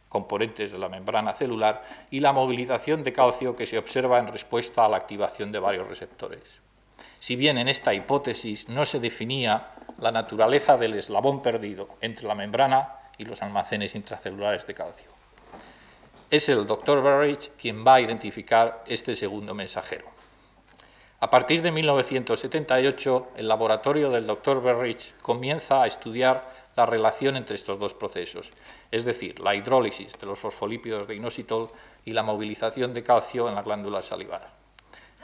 componentes 0.10 0.72
de 0.72 0.80
la 0.80 0.90
membrana 0.90 1.34
celular, 1.34 1.84
y 2.10 2.20
la 2.20 2.34
movilización 2.34 3.04
de 3.04 3.14
calcio 3.14 3.56
que 3.56 3.66
se 3.66 3.78
observa 3.78 4.20
en 4.20 4.28
respuesta 4.28 4.86
a 4.86 4.90
la 4.90 4.98
activación 4.98 5.52
de 5.52 5.60
varios 5.60 5.88
receptores. 5.88 6.44
Si 7.20 7.36
bien 7.36 7.58
en 7.58 7.68
esta 7.68 7.94
hipótesis 7.94 8.70
no 8.70 8.86
se 8.86 9.00
definía 9.00 9.70
la 10.00 10.12
naturaleza 10.12 10.78
del 10.78 10.94
eslabón 10.94 11.42
perdido 11.42 11.88
entre 12.02 12.28
la 12.28 12.36
membrana 12.36 12.94
y 13.18 13.26
los 13.26 13.42
almacenes 13.42 13.96
intracelulares 13.96 14.66
de 14.68 14.74
calcio. 14.74 15.10
Es 16.30 16.50
el 16.50 16.68
Dr. 16.68 17.02
Burridge 17.02 17.52
quien 17.60 17.86
va 17.86 17.96
a 17.96 18.02
identificar 18.02 18.84
este 18.86 19.16
segundo 19.16 19.54
mensajero. 19.54 20.06
A 21.20 21.32
partir 21.32 21.64
de 21.64 21.72
1978, 21.72 23.30
el 23.38 23.48
laboratorio 23.48 24.12
del 24.12 24.28
Dr. 24.28 24.60
Burridge 24.62 25.14
comienza 25.22 25.82
a 25.82 25.88
estudiar 25.88 26.52
la 26.76 26.86
relación 26.86 27.38
entre 27.38 27.56
estos 27.56 27.80
dos 27.80 27.96
procesos, 27.96 28.52
es 28.92 29.06
decir, 29.06 29.40
la 29.40 29.56
hidrólisis 29.56 30.14
de 30.18 30.26
los 30.26 30.40
fosfolípidos 30.40 31.08
de 31.08 31.16
inositol 31.16 31.70
y 32.06 32.12
la 32.12 32.24
movilización 32.24 32.94
de 32.94 33.04
calcio 33.04 33.50
en 33.50 33.56
la 33.56 33.64
glándula 33.64 34.02
salivar. 34.02 34.50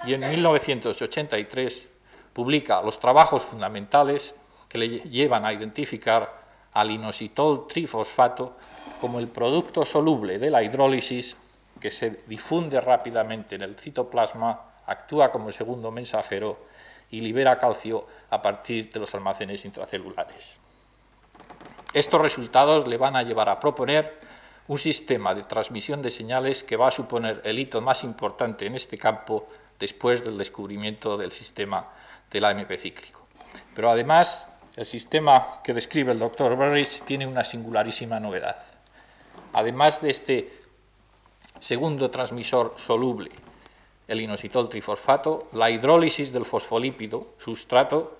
Y 0.05 0.13
en 0.13 0.22
1983 0.22 1.89
publica 2.34 2.82
los 2.82 3.00
trabajos 3.00 3.43
fundamentales 3.43 4.36
que 4.67 4.77
le 4.77 4.89
llevan 5.00 5.46
a 5.46 5.53
identificar 5.53 6.43
al 6.74 6.91
inositol 6.91 7.67
trifosfato 7.67 8.58
como 9.00 9.20
el 9.20 9.27
producto 9.27 9.86
soluble 9.86 10.39
de 10.39 10.50
la 10.50 10.63
hidrólisis 10.63 11.38
que 11.79 11.91
se 11.91 12.22
difunde 12.27 12.79
rápidamente 12.82 13.55
en 13.55 13.62
el 13.62 13.75
citoplasma, 13.75 14.60
actúa 14.86 15.32
como 15.32 15.51
segundo 15.51 15.91
mensajero 15.91 16.58
y 17.12 17.20
libera 17.20 17.58
calcio 17.58 18.08
a 18.29 18.41
partir 18.41 18.89
de 18.91 19.00
los 19.00 19.13
almacenes 19.13 19.63
intracelulares. 19.65 20.62
Estos 21.93 22.19
resultados 22.19 22.88
le 22.88 22.97
van 22.97 23.15
a 23.15 23.23
llevar 23.23 23.50
a 23.50 23.59
proponer 23.59 24.19
un 24.67 24.79
sistema 24.79 25.35
de 25.35 25.43
transmisión 25.43 26.01
de 26.01 26.09
señales 26.09 26.63
que 26.63 26.75
va 26.75 26.88
a 26.88 26.91
suponer 26.91 27.41
el 27.43 27.59
hito 27.59 27.81
más 27.81 28.03
importante 28.03 28.65
en 28.65 28.75
este 28.75 28.97
campo 28.97 29.47
después 29.79 30.23
del 30.23 30.38
descubrimiento 30.38 31.17
del 31.17 31.31
sistema 31.31 31.88
del 32.31 32.45
AMP 32.45 32.71
cíclico. 32.77 33.27
Pero 33.75 33.91
además, 33.91 34.47
el 34.75 34.85
sistema 34.85 35.62
que 35.63 35.73
describe 35.73 36.13
el 36.13 36.19
doctor 36.19 36.55
Burridge 36.55 37.03
tiene 37.03 37.27
una 37.27 37.43
singularísima 37.43 38.19
novedad. 38.19 38.57
Además 39.53 40.01
de 40.01 40.09
este 40.09 40.53
segundo 41.59 42.09
transmisor 42.09 42.73
soluble, 42.77 43.31
el 44.07 44.21
inositol 44.21 44.67
trifosfato, 44.67 45.47
la 45.53 45.69
hidrólisis 45.69 46.33
del 46.33 46.45
fosfolípido 46.45 47.35
sustrato 47.38 48.17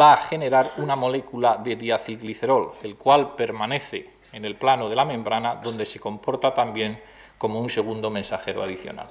va 0.00 0.14
a 0.14 0.16
generar 0.16 0.72
una 0.78 0.96
molécula 0.96 1.56
de 1.56 1.76
diacilglicerol, 1.76 2.72
el 2.82 2.96
cual 2.96 3.34
permanece 3.34 4.10
en 4.32 4.44
el 4.44 4.56
plano 4.56 4.88
de 4.88 4.96
la 4.96 5.04
membrana, 5.04 5.56
donde 5.56 5.84
se 5.84 6.00
comporta 6.00 6.54
también 6.54 7.00
como 7.36 7.60
un 7.60 7.68
segundo 7.68 8.10
mensajero 8.10 8.62
adicional. 8.62 9.08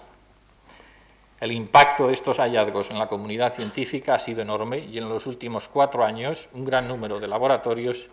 El 1.40 1.52
impacto 1.52 2.08
de 2.08 2.14
estos 2.14 2.38
hallazgos 2.38 2.92
en 2.92 3.00
la 3.00 3.08
comunidad 3.08 3.54
científica 3.54 4.16
ha 4.16 4.20
sido 4.20 4.42
enorme 4.42 4.80
y 4.80 4.98
en 4.98 5.10
los 5.10 5.26
últimos 5.26 5.68
cuatro 5.68 6.04
años 6.04 6.50
un 6.54 6.66
gran 6.66 6.88
número 6.88 7.20
de 7.20 7.28
laboratorios 7.28 8.10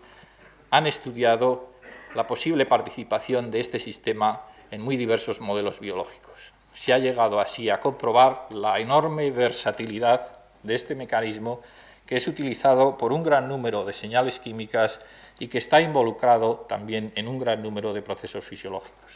han 0.71 0.87
estudiado 0.87 1.69
la 2.15 2.27
posible 2.27 2.67
participación 2.67 3.51
de 3.51 3.61
este 3.61 3.79
sistema 3.79 4.43
en 4.71 4.83
muy 4.83 4.97
diversos 4.97 5.41
modelos 5.41 5.81
biológicos. 5.81 6.53
Se 6.75 6.93
ha 6.93 6.99
llegado 6.99 7.41
así 7.41 7.69
a 7.71 7.81
comprobar 7.81 8.47
la 8.51 8.79
enorme 8.79 9.31
versatilidad 9.31 10.39
de 10.63 10.75
este 10.75 10.95
mecanismo 10.95 11.61
que 12.09 12.17
es 12.17 12.27
utilizado 12.27 12.97
por 12.97 13.13
un 13.13 13.23
gran 13.23 13.49
número 13.49 13.85
de 13.85 13.93
señales 13.93 14.41
químicas 14.41 14.99
y 15.39 15.49
que 15.49 15.59
está 15.59 15.83
involucrado 15.83 16.65
también 16.67 17.13
en 17.17 17.29
un 17.29 17.39
gran 17.39 17.63
número 17.63 17.93
de 17.93 18.01
procesos 18.01 18.43
fisiológicos. 18.43 19.13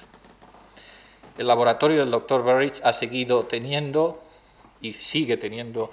El 1.39 1.47
laboratorio 1.47 2.01
del 2.01 2.11
Dr. 2.11 2.43
Burridge 2.43 2.83
ha 2.85 2.93
seguido 2.93 3.47
teniendo 3.47 4.21
y 4.83 4.93
sigue 4.93 5.39
teniendo 5.39 5.91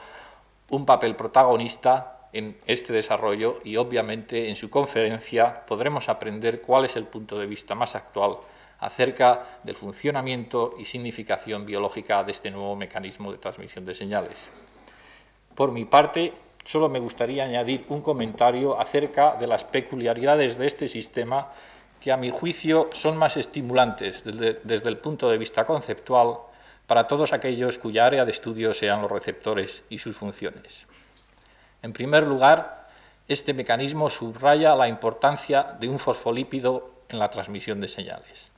un 0.71 0.85
papel 0.85 1.15
protagonista 1.15 2.27
en 2.33 2.57
este 2.65 2.91
desarrollo 2.91 3.59
y 3.63 3.77
obviamente 3.77 4.49
en 4.49 4.57
su 4.57 4.69
conferencia 4.69 5.65
podremos 5.65 6.09
aprender 6.09 6.61
cuál 6.61 6.83
es 6.83 6.97
el 6.97 7.05
punto 7.05 7.39
de 7.39 7.45
vista 7.45 7.75
más 7.75 7.95
actual 7.95 8.39
acerca 8.79 9.61
del 9.63 9.77
funcionamiento 9.77 10.75
y 10.77 10.83
significación 10.83 11.65
biológica 11.65 12.21
de 12.23 12.33
este 12.33 12.51
nuevo 12.51 12.75
mecanismo 12.75 13.31
de 13.31 13.37
transmisión 13.37 13.85
de 13.85 13.95
señales. 13.95 14.37
Por 15.55 15.71
mi 15.71 15.85
parte, 15.85 16.33
solo 16.65 16.89
me 16.89 16.99
gustaría 16.99 17.43
añadir 17.43 17.85
un 17.89 18.01
comentario 18.01 18.79
acerca 18.79 19.35
de 19.35 19.47
las 19.47 19.63
peculiaridades 19.63 20.57
de 20.57 20.67
este 20.67 20.87
sistema 20.87 21.47
que 21.99 22.11
a 22.11 22.17
mi 22.17 22.29
juicio 22.29 22.89
son 22.93 23.17
más 23.17 23.37
estimulantes 23.37 24.23
desde, 24.23 24.89
el 24.89 24.97
punto 24.97 25.29
de 25.29 25.37
vista 25.37 25.65
conceptual 25.65 26.37
para 26.87 27.07
todos 27.07 27.33
aquellos 27.33 27.77
cuya 27.77 28.05
área 28.05 28.25
de 28.25 28.31
estudio 28.31 28.73
sean 28.73 29.01
los 29.01 29.11
receptores 29.11 29.83
y 29.89 29.99
sus 29.99 30.15
funciones. 30.15 30.85
En 31.81 31.93
primer 31.93 32.25
lugar, 32.25 32.87
este 33.27 33.53
mecanismo 33.53 34.09
subraya 34.09 34.75
la 34.75 34.87
importancia 34.87 35.75
de 35.79 35.87
un 35.87 35.99
fosfolípido 35.99 36.91
en 37.09 37.19
la 37.19 37.29
transmisión 37.29 37.79
de 37.79 37.87
señales 37.87 38.51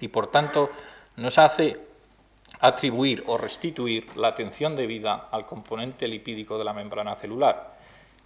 y, 0.00 0.08
por 0.08 0.30
tanto, 0.30 0.70
nos 1.16 1.38
hace 1.38 1.78
atribuir 2.64 3.22
o 3.26 3.36
restituir 3.36 4.16
la 4.16 4.28
atención 4.28 4.74
debida 4.74 5.28
al 5.30 5.44
componente 5.44 6.08
lipídico 6.08 6.56
de 6.56 6.64
la 6.64 6.72
membrana 6.72 7.14
celular, 7.14 7.76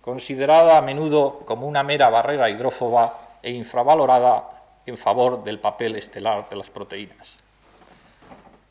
considerada 0.01 0.79
a 0.79 0.83
menudo 0.83 1.41
como 1.45 1.67
una 1.67 1.83
mera 1.83 2.09
barrera 2.09 2.49
hidrófoba 2.49 3.41
e 3.43 3.51
infravalorada 3.51 4.49
en 4.87 4.97
favor 4.97 5.43
del 5.43 5.59
papel 5.59 5.97
estelar 5.97 6.49
de 6.49 6.55
las 6.55 6.71
proteínas. 6.71 7.41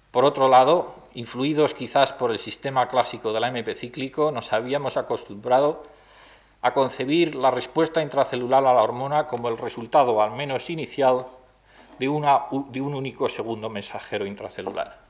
Por 0.09 0.23
otro 0.23 0.47
lado, 0.47 0.95
influidos 1.15 1.73
quizás 1.73 2.13
por 2.13 2.31
el 2.31 2.39
sistema 2.39 2.87
clásico 2.87 3.33
del 3.33 3.43
AMP 3.43 3.75
cíclico, 3.75 4.31
nos 4.31 4.53
habíamos 4.53 4.95
acostumbrado 4.95 5.83
a 6.61 6.73
concebir 6.73 7.35
la 7.35 7.51
respuesta 7.51 8.01
intracelular 8.01 8.65
a 8.65 8.73
la 8.73 8.81
hormona 8.81 9.27
como 9.27 9.49
el 9.49 9.57
resultado, 9.57 10.21
al 10.21 10.31
menos 10.31 10.69
inicial, 10.69 11.27
de, 11.99 12.05
de 12.05 12.81
un 12.81 12.95
único 12.95 13.27
segundo 13.27 13.69
mensajero 13.69 14.25
intracelular. 14.25 15.06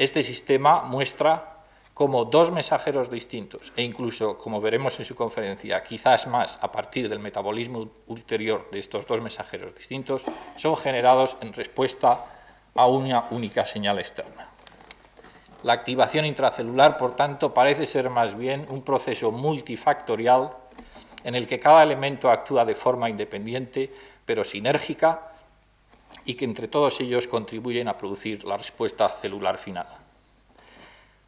Este 0.00 0.22
sistema 0.22 0.80
muestra 0.80 1.60
como 1.92 2.24
dos 2.24 2.50
mensajeros 2.50 3.10
distintos 3.10 3.70
e 3.76 3.82
incluso, 3.82 4.38
como 4.38 4.58
veremos 4.58 4.98
en 4.98 5.04
su 5.04 5.14
conferencia, 5.14 5.82
quizás 5.82 6.26
más 6.26 6.58
a 6.62 6.72
partir 6.72 7.06
del 7.06 7.18
metabolismo 7.18 7.86
ulterior 8.06 8.70
de 8.72 8.78
estos 8.78 9.04
dos 9.06 9.20
mensajeros 9.20 9.74
distintos, 9.74 10.24
son 10.56 10.74
generados 10.78 11.36
en 11.42 11.52
respuesta 11.52 12.24
a 12.74 12.86
una 12.86 13.26
única 13.30 13.66
señal 13.66 13.98
externa. 13.98 14.48
La 15.64 15.74
activación 15.74 16.24
intracelular, 16.24 16.96
por 16.96 17.14
tanto, 17.14 17.52
parece 17.52 17.84
ser 17.84 18.08
más 18.08 18.34
bien 18.38 18.64
un 18.70 18.80
proceso 18.80 19.30
multifactorial 19.30 20.48
en 21.24 21.34
el 21.34 21.46
que 21.46 21.60
cada 21.60 21.82
elemento 21.82 22.30
actúa 22.30 22.64
de 22.64 22.74
forma 22.74 23.10
independiente, 23.10 23.92
pero 24.24 24.44
sinérgica, 24.44 25.29
y 26.24 26.34
que 26.34 26.44
entre 26.44 26.68
todos 26.68 27.00
ellos 27.00 27.26
contribuyen 27.26 27.88
a 27.88 27.96
producir 27.96 28.44
la 28.44 28.56
respuesta 28.56 29.08
celular 29.08 29.58
final. 29.58 29.86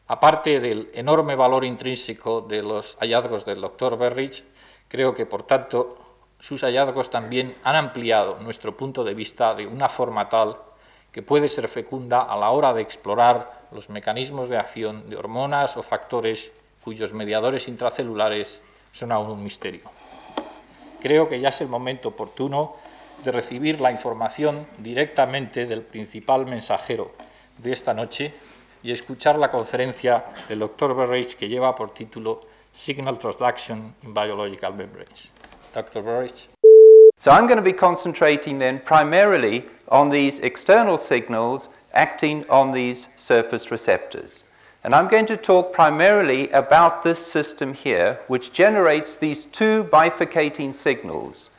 Aparte 0.09 0.61
del 0.61 0.91
enorme 0.95 1.35
valor 1.37 1.65
intrínseco 1.65 2.43
de 2.43 2.63
los 2.63 2.97
hallazgos 3.01 3.45
del 3.45 3.61
doctor 3.61 3.97
Berrich, 3.97 4.45
creo 4.89 5.15
que, 5.15 5.27
por 5.27 5.45
tanto, 5.45 5.97
sus 6.39 6.63
hallazgos 6.63 7.09
también 7.09 7.55
han 7.63 7.77
ampliado 7.77 8.39
nuestro 8.41 8.77
punto 8.77 9.05
de 9.05 9.15
vista 9.15 9.55
de 9.55 9.67
una 9.67 9.89
forma 9.89 10.29
tal 10.29 10.57
que 11.13 11.23
puede 11.23 11.47
ser 11.47 11.69
fecunda 11.69 12.23
a 12.23 12.37
la 12.37 12.51
hora 12.51 12.75
de 12.75 12.83
explorar 12.83 13.69
los 13.71 13.89
mecanismos 13.89 14.49
de 14.49 14.59
acción 14.59 15.09
de 15.09 15.17
hormonas 15.17 15.77
o 15.77 15.83
factores 15.83 16.51
cuyos 16.83 17.13
mediadores 17.13 17.69
intracelulares 17.69 18.61
son 18.93 19.13
aún 19.13 19.31
un 19.31 19.45
misterio. 19.45 19.83
Creo 21.01 21.29
que 21.29 21.41
ya 21.41 21.51
es 21.51 21.61
el 21.61 21.69
momento 21.69 22.11
oportuno 22.11 22.77
de 23.25 23.33
recibir 23.33 23.81
la 23.81 23.91
información 23.91 24.67
directamente 24.79 25.67
del 25.67 25.83
principal 25.83 26.47
mensajero 26.47 27.13
de 27.59 27.73
esta 27.73 27.95
noche, 27.95 28.33
y 28.83 28.91
escuchar 28.91 29.39
la 29.39 29.49
conferencia 29.49 30.25
del 30.49 30.59
Dr. 30.59 30.95
Burridge 30.95 31.37
que 31.37 31.49
lleva 31.49 31.75
por 31.75 31.93
título 31.93 32.41
Signal 32.73 33.19
Transduction 33.19 33.95
in 34.03 34.15
Biological 34.15 34.75
Membranes. 34.75 35.31
Dr. 35.73 36.03
Burridge. 36.03 36.49
So 37.19 37.31
I'm 37.31 37.47
going 37.47 37.57
to 37.57 37.63
be 37.63 37.73
concentrating 37.73 38.59
then 38.59 38.81
primarily 38.81 39.65
on 39.89 40.11
these 40.11 40.41
external 40.41 40.99
signals 40.99 41.69
acting 41.95 42.45
on 42.49 42.73
these 42.73 43.07
surface 43.17 43.71
receptors. 43.71 44.43
And 44.83 44.95
I'm 44.95 45.07
going 45.07 45.27
to 45.27 45.37
talk 45.37 45.73
primarily 45.73 46.51
about 46.51 47.05
this 47.05 47.25
system 47.25 47.75
here, 47.75 48.19
which 48.27 48.53
generates 48.53 49.17
these 49.17 49.45
two 49.45 49.85
bifurcating 49.85 50.75
signals 50.75 51.51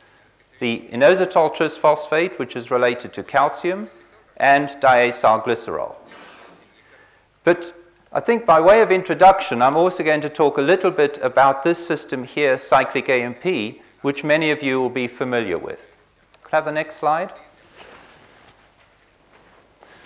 the 0.64 0.88
inositol 0.90 1.54
trisphosphate, 1.54 2.38
which 2.38 2.56
is 2.56 2.70
related 2.70 3.12
to 3.12 3.22
calcium, 3.22 3.86
and 4.38 4.70
diacylglycerol. 4.80 5.94
But 7.44 7.74
I 8.10 8.20
think 8.20 8.46
by 8.46 8.62
way 8.62 8.80
of 8.80 8.90
introduction, 8.90 9.60
I'm 9.60 9.76
also 9.76 10.02
going 10.02 10.22
to 10.22 10.30
talk 10.30 10.56
a 10.56 10.62
little 10.62 10.90
bit 10.90 11.18
about 11.20 11.64
this 11.64 11.86
system 11.86 12.24
here, 12.24 12.56
cyclic 12.56 13.10
AMP, 13.10 13.76
which 14.00 14.24
many 14.24 14.50
of 14.50 14.62
you 14.62 14.80
will 14.80 14.88
be 14.88 15.06
familiar 15.06 15.58
with. 15.58 15.82
Could 16.42 16.54
I 16.54 16.56
have 16.56 16.64
the 16.64 16.72
next 16.72 16.96
slide? 16.96 17.28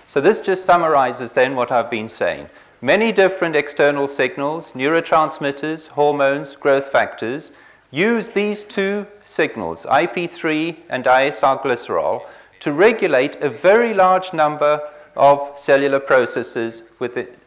So 0.07 0.19
this 0.19 0.41
just 0.41 0.65
summarizes 0.65 1.31
then 1.31 1.55
what 1.55 1.71
I've 1.71 1.89
been 1.89 2.09
saying. 2.09 2.49
Many 2.81 3.13
different 3.13 3.55
external 3.55 4.09
signals, 4.09 4.71
neurotransmitters, 4.71 5.87
hormones, 5.87 6.55
growth 6.55 6.89
factors, 6.89 7.53
use 7.91 8.29
these 8.29 8.63
two 8.63 9.07
signals, 9.25 9.85
IP3 9.85 10.77
and 10.89 11.03
diacylglycerol, 11.03 12.21
to 12.59 12.71
regulate 12.71 13.35
a 13.37 13.49
very 13.49 13.93
large 13.93 14.33
number 14.33 14.81
of 15.15 15.57
cellular 15.57 15.99
processes 15.99 16.83
with 16.99 17.17
it. 17.17 17.37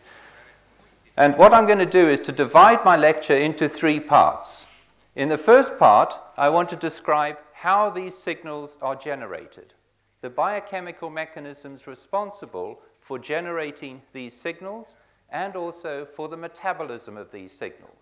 And 1.17 1.37
what 1.37 1.53
I'm 1.53 1.67
going 1.67 1.79
to 1.79 1.87
do 1.87 2.09
is 2.09 2.21
to 2.21 2.33
divide 2.33 2.85
my 2.85 2.97
lecture 2.97 3.37
into 3.37 3.69
three 3.69 4.01
parts. 4.01 4.67
In 5.15 5.29
the 5.29 5.37
first 5.39 5.77
part, 5.77 6.15
I 6.39 6.49
want 6.49 6.71
to 6.71 6.77
describe 6.77 7.37
how 7.53 7.91
these 7.91 8.17
signals 8.17 8.79
are 8.81 8.97
generated, 8.97 9.75
the 10.23 10.31
biochemical 10.31 11.11
mechanisms 11.11 11.87
responsible 11.87 12.81
for 13.01 13.19
generating 13.19 14.03
these 14.13 14.35
signals, 14.35 14.97
and 15.31 15.55
also 15.55 16.07
for 16.17 16.29
the 16.29 16.37
metabolism 16.37 17.17
of 17.17 17.31
these 17.31 17.53
signals. 17.53 18.02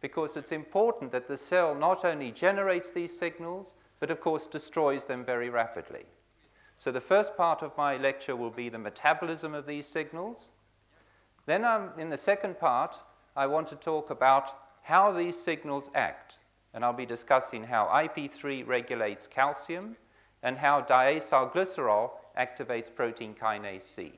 Because 0.00 0.36
it's 0.36 0.52
important 0.52 1.12
that 1.12 1.28
the 1.28 1.36
cell 1.36 1.74
not 1.74 2.04
only 2.04 2.30
generates 2.30 2.90
these 2.90 3.18
signals, 3.18 3.74
but 4.00 4.10
of 4.10 4.20
course 4.20 4.46
destroys 4.46 5.06
them 5.06 5.24
very 5.24 5.50
rapidly. 5.50 6.04
So 6.76 6.92
the 6.92 7.00
first 7.00 7.36
part 7.36 7.62
of 7.62 7.76
my 7.76 7.96
lecture 7.96 8.36
will 8.36 8.50
be 8.50 8.68
the 8.68 8.78
metabolism 8.78 9.54
of 9.54 9.66
these 9.66 9.86
signals. 9.86 10.48
Then 11.46 11.64
um, 11.64 11.90
in 11.98 12.10
the 12.10 12.16
second 12.16 12.60
part, 12.60 12.96
I 13.34 13.46
want 13.46 13.68
to 13.68 13.76
talk 13.76 14.10
about 14.10 14.50
how 14.82 15.12
these 15.12 15.40
signals 15.40 15.90
act. 15.94 16.38
and 16.74 16.84
I'll 16.84 16.92
be 16.92 17.06
discussing 17.06 17.64
how 17.64 17.86
IP3 17.86 18.66
regulates 18.66 19.26
calcium 19.26 19.96
and 20.42 20.56
how 20.56 20.82
diacylglycerol 20.82 22.10
activates 22.38 22.94
protein 22.94 23.34
kinase 23.34 23.82
C. 23.82 24.12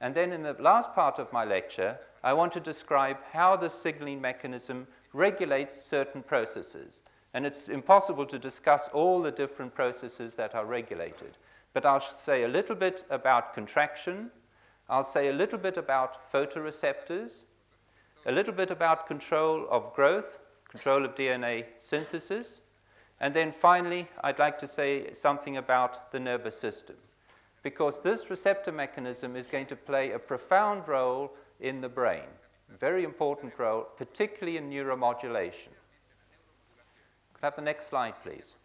And 0.00 0.14
then 0.14 0.32
in 0.32 0.42
the 0.42 0.54
last 0.54 0.92
part 0.94 1.18
of 1.18 1.32
my 1.32 1.44
lecture, 1.44 1.98
I 2.26 2.32
want 2.32 2.52
to 2.54 2.60
describe 2.60 3.18
how 3.30 3.54
the 3.54 3.70
signaling 3.70 4.20
mechanism 4.20 4.88
regulates 5.12 5.80
certain 5.80 6.24
processes. 6.24 7.02
And 7.32 7.46
it's 7.46 7.68
impossible 7.68 8.26
to 8.26 8.36
discuss 8.36 8.88
all 8.92 9.22
the 9.22 9.30
different 9.30 9.76
processes 9.76 10.34
that 10.34 10.52
are 10.52 10.66
regulated. 10.66 11.38
But 11.72 11.86
I'll 11.86 12.00
say 12.00 12.42
a 12.42 12.48
little 12.48 12.74
bit 12.74 13.04
about 13.10 13.54
contraction. 13.54 14.32
I'll 14.90 15.04
say 15.04 15.28
a 15.28 15.32
little 15.32 15.58
bit 15.60 15.76
about 15.76 16.32
photoreceptors, 16.32 17.42
a 18.26 18.32
little 18.32 18.54
bit 18.54 18.72
about 18.72 19.06
control 19.06 19.64
of 19.70 19.94
growth, 19.94 20.40
control 20.68 21.04
of 21.04 21.14
DNA 21.14 21.66
synthesis, 21.78 22.60
and 23.20 23.34
then 23.34 23.52
finally, 23.52 24.08
I'd 24.24 24.40
like 24.40 24.58
to 24.58 24.66
say 24.66 25.12
something 25.12 25.58
about 25.58 26.10
the 26.10 26.18
nervous 26.18 26.58
system 26.58 26.96
because 27.62 28.00
this 28.02 28.30
receptor 28.30 28.72
mechanism 28.72 29.36
is 29.36 29.46
going 29.46 29.66
to 29.66 29.76
play 29.76 30.10
a 30.10 30.18
profound 30.18 30.88
role 30.88 31.32
in 31.60 31.80
the 31.80 31.88
brain, 31.88 32.28
very 32.78 33.04
important 33.04 33.58
role, 33.58 33.86
particularly 33.96 34.58
in 34.58 34.70
neuromodulation. 34.70 35.72
Could 37.34 37.42
I 37.42 37.46
have 37.46 37.56
the 37.56 37.62
next 37.62 37.88
slide, 37.88 38.14
please? 38.22 38.56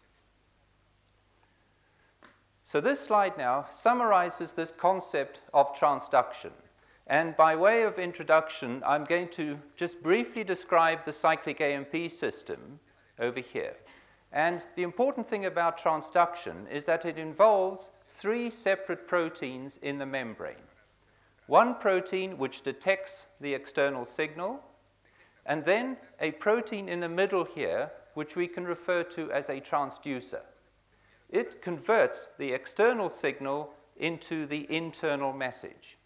So 2.64 2.80
this 2.80 3.00
slide 3.00 3.36
now 3.36 3.66
summarizes 3.68 4.52
this 4.52 4.72
concept 4.76 5.40
of 5.52 5.74
transduction. 5.74 6.52
And 7.06 7.36
by 7.36 7.56
way 7.56 7.82
of 7.82 7.98
introduction, 7.98 8.82
I'm 8.86 9.04
going 9.04 9.28
to 9.30 9.58
just 9.76 10.02
briefly 10.02 10.44
describe 10.44 11.04
the 11.04 11.12
cyclic 11.12 11.60
AMP 11.60 12.10
system 12.10 12.78
over 13.18 13.40
here. 13.40 13.74
And 14.32 14.62
the 14.76 14.84
important 14.84 15.28
thing 15.28 15.44
about 15.44 15.78
transduction 15.78 16.70
is 16.70 16.84
that 16.86 17.04
it 17.04 17.18
involves 17.18 17.90
three 18.14 18.48
separate 18.48 19.06
proteins 19.06 19.78
in 19.82 19.98
the 19.98 20.06
membrane. 20.06 20.54
One 21.52 21.74
protein 21.74 22.38
which 22.38 22.62
detects 22.62 23.26
the 23.38 23.52
external 23.52 24.06
signal, 24.06 24.60
and 25.44 25.62
then 25.66 25.98
a 26.18 26.30
protein 26.30 26.88
in 26.88 27.00
the 27.00 27.10
middle 27.10 27.44
here 27.44 27.90
which 28.14 28.36
we 28.36 28.48
can 28.48 28.64
refer 28.64 29.02
to 29.02 29.30
as 29.30 29.50
a 29.50 29.60
transducer. 29.60 30.40
It 31.28 31.60
converts 31.60 32.26
the 32.38 32.54
external 32.54 33.10
signal 33.10 33.74
into 33.98 34.46
the 34.46 34.66
internal 34.74 35.34
message. 35.34 35.98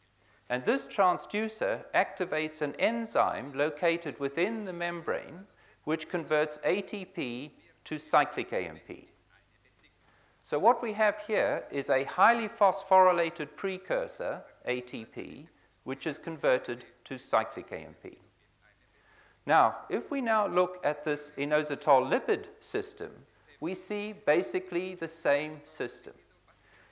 And 0.51 0.65
this 0.65 0.85
transducer 0.85 1.85
activates 1.95 2.61
an 2.61 2.75
enzyme 2.81 3.53
located 3.55 4.19
within 4.19 4.65
the 4.65 4.73
membrane 4.73 5.47
which 5.85 6.09
converts 6.09 6.59
ATP 6.67 7.53
to 7.85 7.99
cyclic 7.99 8.53
AMP. 8.53 9.07
So 10.43 10.61
what 10.61 10.81
we 10.81 10.93
have 10.93 11.17
here 11.27 11.65
is 11.73 11.91
a 11.91 12.05
highly 12.05 12.49
phosphorylated 12.49 13.57
precursor, 13.57 14.43
ATP, 14.67 15.47
which 15.85 16.07
is 16.07 16.19
converted 16.19 16.85
to 17.05 17.19
cyclic 17.19 17.73
AMP. 17.73 18.17
Now, 19.47 19.77
if 19.89 20.11
we 20.11 20.21
now 20.21 20.47
look 20.47 20.81
at 20.85 21.05
this 21.05 21.33
inositol 21.39 22.11
lipid 22.11 22.47
system, 22.61 23.11
we 23.61 23.75
see 23.75 24.13
basically 24.27 24.95
the 24.95 25.09
same 25.09 25.61
system. 25.65 26.15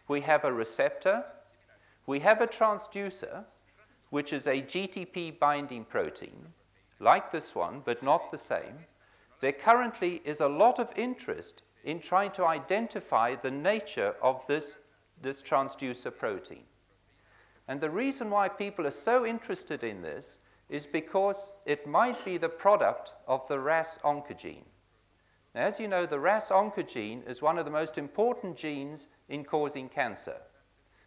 We 0.08 0.20
have 0.20 0.44
a 0.44 0.52
receptor, 0.52 1.24
we 2.06 2.20
have 2.20 2.40
a 2.40 2.46
transducer, 2.46 3.44
which 4.10 4.32
is 4.32 4.46
a 4.46 4.62
GTP 4.62 5.38
binding 5.38 5.84
protein, 5.84 6.46
like 7.00 7.32
this 7.32 7.54
one, 7.54 7.82
but 7.84 8.02
not 8.02 8.30
the 8.30 8.38
same 8.38 8.78
there 9.44 9.52
currently 9.52 10.22
is 10.24 10.40
a 10.40 10.48
lot 10.48 10.78
of 10.78 10.88
interest 10.96 11.60
in 11.84 12.00
trying 12.00 12.30
to 12.30 12.46
identify 12.46 13.34
the 13.34 13.50
nature 13.50 14.14
of 14.22 14.40
this, 14.48 14.76
this 15.20 15.42
transducer 15.42 16.16
protein. 16.16 16.62
And 17.68 17.80
the 17.80 17.90
reason 17.90 18.30
why 18.30 18.48
people 18.48 18.86
are 18.86 18.90
so 18.90 19.24
interested 19.24 19.82
in 19.82 20.02
this 20.02 20.38
is 20.68 20.86
because 20.86 21.52
it 21.66 21.86
might 21.86 22.22
be 22.24 22.36
the 22.36 22.48
product 22.48 23.14
of 23.26 23.46
the 23.48 23.58
RAS 23.58 23.98
oncogene. 24.04 24.64
Now, 25.54 25.62
as 25.62 25.78
you 25.78 25.88
know, 25.88 26.04
the 26.04 26.18
RAS 26.18 26.48
oncogene 26.48 27.28
is 27.28 27.40
one 27.40 27.58
of 27.58 27.64
the 27.64 27.70
most 27.70 27.96
important 27.96 28.56
genes 28.56 29.06
in 29.28 29.44
causing 29.44 29.88
cancer. 29.88 30.36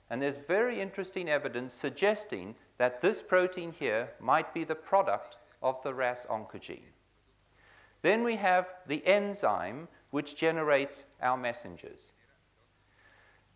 And 0.10 0.22
there's 0.22 0.38
very 0.48 0.80
interesting 0.80 1.30
evidence 1.30 1.74
suggesting 1.74 2.56
that 2.78 3.02
this 3.02 3.22
protein 3.22 3.74
here 3.78 4.10
might 4.22 4.54
be 4.54 4.64
the 4.64 4.76
product 4.76 5.38
of 5.62 5.82
the 5.84 5.94
RAS 5.94 6.26
oncogene. 6.30 6.94
Then 8.02 8.24
we 8.24 8.38
have 8.38 8.68
the 8.88 9.06
enzyme 9.06 9.88
which 10.12 10.36
generates 10.36 11.04
our 11.22 11.36
messengers. 11.36 12.14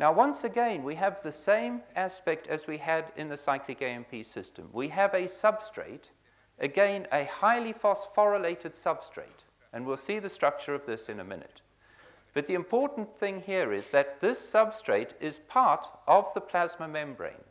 Now, 0.02 0.12
once 0.12 0.44
again, 0.44 0.82
we 0.82 0.96
have 0.96 1.22
the 1.22 1.32
same 1.32 1.82
aspect 1.96 2.48
as 2.48 2.66
we 2.66 2.80
had 2.80 3.12
in 3.18 3.30
the 3.30 3.38
cyclic 3.38 3.84
AMP 3.84 4.26
system. 4.26 4.68
We 4.74 4.88
have 4.88 5.14
a 5.14 5.26
substrate, 5.26 6.10
again, 6.58 7.06
a 7.12 7.26
highly 7.26 7.72
phosphorylated 7.72 8.74
substrate, 8.74 9.46
and 9.72 9.86
we'll 9.86 9.98
see 9.98 10.18
the 10.18 10.28
structure 10.28 10.74
of 10.74 10.88
this 10.88 11.08
in 11.08 11.20
a 11.20 11.24
minute. 11.24 11.62
But 12.34 12.48
the 12.48 12.56
important 12.56 13.16
thing 13.20 13.44
here 13.46 13.72
is 13.72 13.90
that 13.90 14.22
this 14.22 14.40
substrate 14.42 15.12
is 15.20 15.38
part 15.38 15.88
of 16.08 16.34
the 16.34 16.42
plasma 16.42 16.88
membrane. 16.88 17.46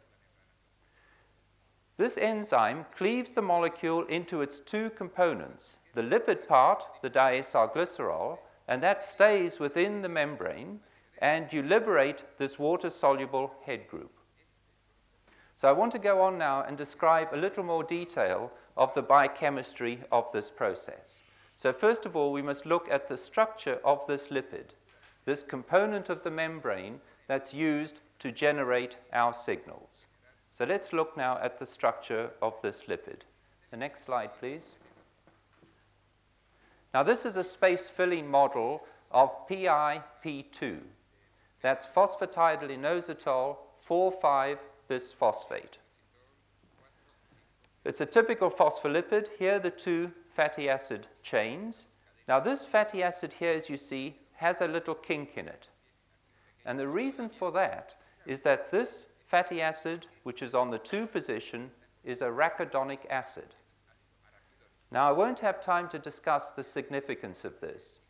This 1.98 2.18
enzyme 2.18 2.84
cleaves 2.96 3.30
the 3.30 3.42
molecule 3.42 4.04
into 4.06 4.42
its 4.42 4.58
two 4.58 4.90
components, 4.90 5.78
the 5.94 6.02
lipid 6.02 6.48
part, 6.48 6.82
the 7.00 7.10
diacylglycerol, 7.10 8.38
and 8.66 8.82
that 8.82 9.04
stays 9.04 9.60
within 9.60 10.02
the 10.02 10.08
membrane, 10.08 10.80
and 11.20 11.52
you 11.52 11.62
liberate 11.62 12.24
this 12.38 12.59
water-soluble 12.59 13.52
head 13.64 13.87
group. 13.88 14.12
So 15.54 15.68
I 15.68 15.72
want 15.72 15.92
to 15.92 15.98
go 15.98 16.22
on 16.22 16.38
now 16.38 16.62
and 16.62 16.76
describe 16.76 17.28
a 17.33 17.37
little 17.37 17.62
more 17.62 17.85
detail 17.85 18.50
of 18.76 18.94
the 18.94 19.02
biochemistry 19.02 20.00
of 20.11 20.24
this 20.33 20.50
process. 20.50 21.22
So 21.54 21.72
first 21.72 22.06
of 22.06 22.16
all, 22.16 22.33
we 22.33 22.40
must 22.40 22.64
look 22.64 22.88
at 22.90 23.09
the 23.09 23.16
structure 23.18 23.78
of 23.85 24.00
this 24.09 24.28
lipid, 24.28 24.70
this 25.26 25.42
component 25.42 26.09
of 26.09 26.22
the 26.22 26.30
membrane 26.30 27.00
that's 27.28 27.52
used 27.52 28.00
to 28.20 28.33
generate 28.33 28.96
our 29.12 29.35
signals. 29.35 30.06
So 30.50 30.64
let's 30.64 30.94
look 30.94 31.16
now 31.16 31.38
at 31.42 31.59
the 31.59 31.66
structure 31.66 32.30
of 32.40 32.54
this 32.62 32.85
lipid. 32.88 33.22
The 33.70 33.76
next 33.76 34.04
slide, 34.04 34.30
please. 34.38 34.76
Now, 36.94 37.02
this 37.02 37.24
is 37.24 37.37
a 37.37 37.44
space 37.44 37.88
filling 37.88 38.28
model 38.28 38.83
of 39.12 39.46
PIP2. 39.48 40.78
That's 41.62 41.86
phosphatidylinositol 41.86 43.56
4,5 43.88 44.58
bisphosphate. 44.88 45.78
It's 47.84 48.00
a 48.00 48.06
typical 48.06 48.50
phospholipid. 48.50 49.28
Here 49.38 49.56
are 49.56 49.58
the 49.58 49.70
two 49.70 50.12
fatty 50.34 50.68
acid 50.68 51.06
chains. 51.22 51.86
Now, 52.28 52.38
this 52.38 52.64
fatty 52.64 53.02
acid 53.02 53.32
here, 53.38 53.52
as 53.52 53.68
you 53.68 53.76
see, 53.76 54.16
has 54.34 54.60
a 54.60 54.68
little 54.68 54.94
kink 54.94 55.36
in 55.36 55.48
it. 55.48 55.68
And 56.64 56.78
the 56.78 56.88
reason 56.88 57.28
for 57.28 57.50
that 57.52 57.94
is 58.26 58.42
that 58.42 58.70
this 58.70 59.06
fatty 59.26 59.60
acid, 59.62 60.06
which 60.24 60.42
is 60.42 60.54
on 60.54 60.70
the 60.70 60.78
2 60.78 61.06
position, 61.06 61.70
is 62.04 62.20
arachidonic 62.20 63.00
acid. 63.08 63.54
Now, 64.90 65.08
I 65.08 65.12
won't 65.12 65.40
have 65.40 65.62
time 65.62 65.88
to 65.90 65.98
discuss 65.98 66.50
the 66.50 66.64
significance 66.64 67.44
of 67.44 67.60
this, 67.60 68.00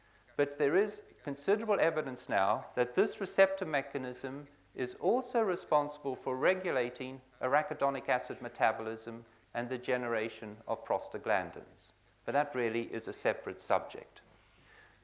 but 0.40 0.57
there 0.57 0.74
is 0.74 1.03
considerable 1.22 1.76
evidence 1.79 2.26
now 2.26 2.64
that 2.74 2.94
this 2.94 3.20
receptor 3.20 3.66
mechanism 3.66 4.46
is 4.74 4.96
also 4.98 5.42
responsible 5.42 6.16
for 6.16 6.35
regulating 6.35 7.20
arachidonic 7.42 8.09
acid 8.09 8.40
metabolism 8.40 9.22
and 9.53 9.68
the 9.68 9.76
generation 9.76 10.57
of 10.66 10.83
prostaglandins. 10.83 11.92
But 12.24 12.33
that 12.33 12.55
really 12.55 12.88
is 12.90 13.07
a 13.07 13.12
separate 13.12 13.61
subject. 13.61 14.22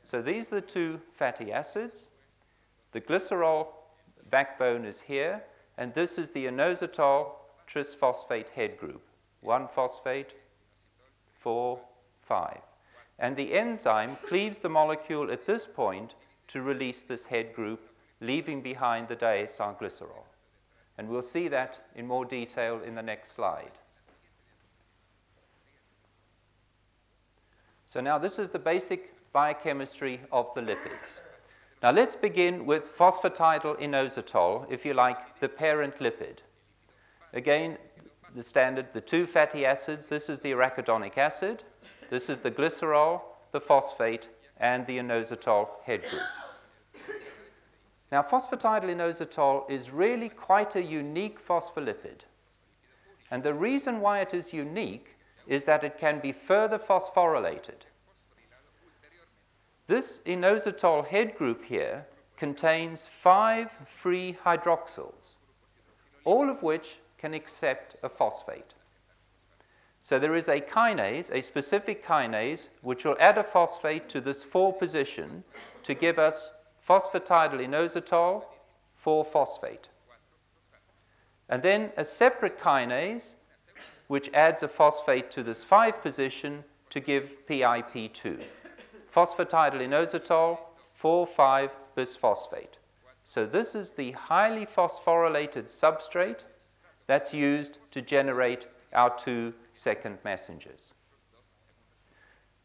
So 0.03 0.23
these 0.23 0.51
are 0.51 0.55
the 0.55 0.67
two 0.67 1.03
fatty 1.13 1.53
acids. 1.53 2.09
The 2.93 3.03
glycerol 3.03 3.67
backbone 4.31 4.87
is 4.87 5.01
here, 5.03 5.43
and 5.77 5.93
this 5.93 6.17
is 6.17 6.31
the 6.31 6.47
inositol 6.47 7.37
trisphosphate 7.69 8.49
head 8.49 8.79
group. 8.79 9.03
One 9.43 9.69
phosphate, 9.69 10.33
four, 11.39 11.79
five. 12.23 12.63
And 13.19 13.37
the 13.37 13.55
enzyme 13.55 14.17
cleaves 14.27 14.59
the 14.59 14.69
molecule 14.69 15.31
at 15.31 15.47
this 15.47 15.67
point 15.67 16.15
to 16.49 16.63
release 16.63 17.03
this 17.03 17.25
head 17.27 17.55
group, 17.55 17.89
leaving 18.21 18.63
behind 18.63 19.09
the 19.09 19.17
diacylglycerol. 19.17 20.25
And 20.99 21.09
we'll 21.09 21.23
see 21.23 21.49
that 21.49 21.81
in 21.95 22.07
more 22.07 22.25
detail 22.25 22.81
in 22.85 22.95
the 22.95 23.03
next 23.03 23.33
slide. 23.35 23.73
So 27.87 28.01
now 28.01 28.19
this 28.19 28.39
is 28.39 28.51
the 28.51 28.59
basic 28.59 29.13
biochemistry 29.33 30.21
of 30.33 30.49
the 30.55 30.61
lipids. 30.61 31.21
Now 31.83 31.91
let's 31.91 32.17
begin 32.17 32.67
with 32.67 32.97
phosphatidylinositol, 32.97 34.71
if 34.71 34.85
you 34.85 34.95
like, 34.95 35.41
the 35.41 35.49
parent 35.49 35.99
lipid. 35.99 36.39
Again, 37.33 37.77
the 38.33 38.43
standard, 38.43 38.87
the 38.93 39.01
two 39.01 39.27
fatty 39.27 39.65
acids, 39.65 40.09
this 40.09 40.29
is 40.29 40.41
the 40.41 40.53
arachidonic 40.53 41.17
acid, 41.19 41.65
this 42.11 42.29
is 42.29 42.39
the 42.39 42.51
glycerol, 42.51 43.23
the 43.53 43.61
phosphate, 43.61 44.29
and 44.59 44.87
the 44.87 44.99
inositol 44.99 45.69
head 45.85 46.03
group. 46.03 46.23
Now, 48.13 48.23
phosphatidylinositol 48.23 49.71
is 49.71 49.91
really 49.91 50.29
quite 50.29 50.77
a 50.77 50.83
unique 50.83 51.45
phospholipid. 51.45 52.21
And 53.31 53.43
the 53.43 53.55
reason 53.55 54.01
why 54.01 54.21
it 54.21 54.33
is 54.33 54.53
unique 54.53 55.17
is 55.47 55.65
that 55.65 55.85
it 55.85 55.99
can 55.99 56.21
be 56.21 56.33
further 56.33 56.79
phosphorylated. 56.79 57.83
This 59.89 60.21
inositol 60.27 61.07
head 61.07 61.37
group 61.37 61.65
here 61.65 62.07
contains 62.37 63.07
five 63.07 63.71
free 63.97 64.37
hydroxyls, 64.45 65.35
all 66.25 66.49
of 66.51 66.63
which 66.63 66.99
can 67.19 67.35
accept 67.35 67.97
a 68.03 68.09
phosphate. 68.09 68.75
So 70.07 70.21
there 70.21 70.37
is 70.37 70.47
a 70.49 70.61
kinase, 70.61 71.33
a 71.33 71.43
specific 71.43 72.07
kinase, 72.07 72.69
which 72.83 73.05
will 73.05 73.17
add 73.19 73.39
a 73.39 73.43
phosphate 73.43 74.09
to 74.11 74.21
this 74.21 74.45
4 74.45 74.73
position 74.73 75.43
to 75.83 75.95
give 75.95 76.21
us 76.21 76.53
phosphatidylinositol 76.89 78.45
4-phosphate. 79.05 79.89
And 81.49 81.61
then 81.61 81.91
a 81.97 82.05
separate 82.05 82.57
kinase, 82.57 83.35
which 84.07 84.31
adds 84.33 84.63
a 84.63 84.69
phosphate 84.69 85.33
to 85.33 85.43
this 85.43 85.65
5 85.65 86.01
position 86.01 86.63
to 86.91 87.01
give 87.01 87.29
PIP2. 87.49 88.45
Phosphatidylinositol 89.13 90.59
4,5 91.03 91.71
bisphosphate. 91.97 92.79
So 93.25 93.45
this 93.45 93.75
is 93.75 93.91
the 93.91 94.13
highly 94.13 94.67
phosphorylated 94.67 95.65
substrate 95.65 96.45
that's 97.09 97.35
used 97.35 97.79
to 97.91 98.01
generate 98.01 98.69
our 98.97 99.17
two 99.17 99.53
second 99.75 100.19
messengers. 100.25 100.93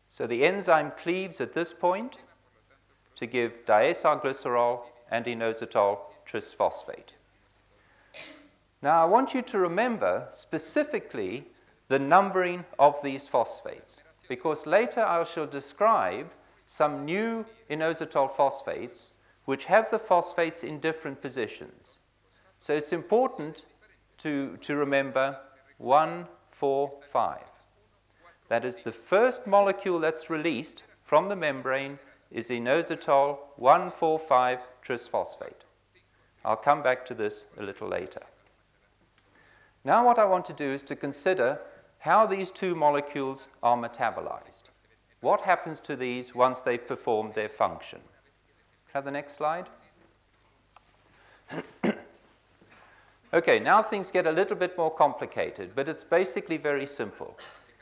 So 0.08 0.26
the 0.26 0.44
enzyme 0.44 0.92
cleaves 0.98 1.40
at 1.40 1.54
this 1.54 1.74
point 1.74 2.18
to 3.16 3.26
give 3.28 3.66
diacylglycerol 3.68 4.82
and 5.12 5.26
inositol 5.26 6.00
trisphosphate. 6.28 7.14
Now 8.82 9.04
I 9.04 9.06
want 9.06 9.34
you 9.34 9.42
to 9.44 9.60
remember 9.60 10.28
specifically 10.32 11.46
the 11.88 12.00
numbering 12.00 12.66
of 12.80 12.96
these 13.04 13.28
phosphates 13.28 14.02
because 14.28 14.66
later 14.66 15.02
I 15.02 15.24
shall 15.26 15.46
describe 15.46 16.32
some 16.66 17.06
new 17.06 17.46
inositol 17.70 18.36
phosphates 18.36 19.12
which 19.46 19.66
have 19.66 19.92
the 19.92 20.00
phosphates 20.00 20.64
in 20.64 20.80
different 20.80 21.22
positions. 21.22 21.98
So 22.58 22.74
it's 22.74 22.94
important 22.94 23.66
to, 24.20 24.58
to 24.62 24.76
remember 24.76 25.38
1, 25.82 26.28
4, 26.52 26.92
5. 27.12 27.44
That 28.50 28.66
is, 28.66 28.78
the 28.84 28.92
first 28.92 29.48
molecule 29.48 30.00
that's 30.00 30.30
released 30.30 30.84
from 31.04 31.28
the 31.28 31.36
membrane 31.36 31.98
is 32.30 32.50
inositol 32.50 33.40
1,4,5 33.60 34.60
trisphosphate. 34.86 35.66
I'll 36.46 36.56
come 36.56 36.84
back 36.84 37.06
to 37.08 37.16
this 37.16 37.46
a 37.58 37.64
little 37.64 37.88
later. 37.88 38.22
Now 39.84 40.06
what 40.06 40.20
I 40.20 40.26
want 40.26 40.46
to 40.46 40.54
do 40.54 40.72
is 40.72 40.84
to 40.84 40.96
consider 40.96 41.60
how 42.00 42.28
these 42.28 42.52
two 42.52 42.76
molecules 42.76 43.48
are 43.64 43.78
metabolized. 43.78 44.64
What 45.22 45.42
happens 45.42 45.80
to 45.82 45.96
these 45.96 46.36
once 46.36 46.62
they've 46.62 46.88
performed 46.88 47.34
their 47.34 47.50
function? 47.50 48.00
Have 48.94 49.06
the 49.06 49.12
next 49.12 49.36
slide. 49.36 49.68
okay, 53.34 53.60
now 53.60 53.82
things 53.82 54.12
get 54.12 54.28
a 54.28 54.32
little 54.32 54.56
bit 54.56 54.78
more 54.78 54.94
complicated, 54.94 55.72
but 55.76 55.88
it's 55.88 56.04
basically 56.04 56.58
very 56.58 56.88
simple. 56.88 57.38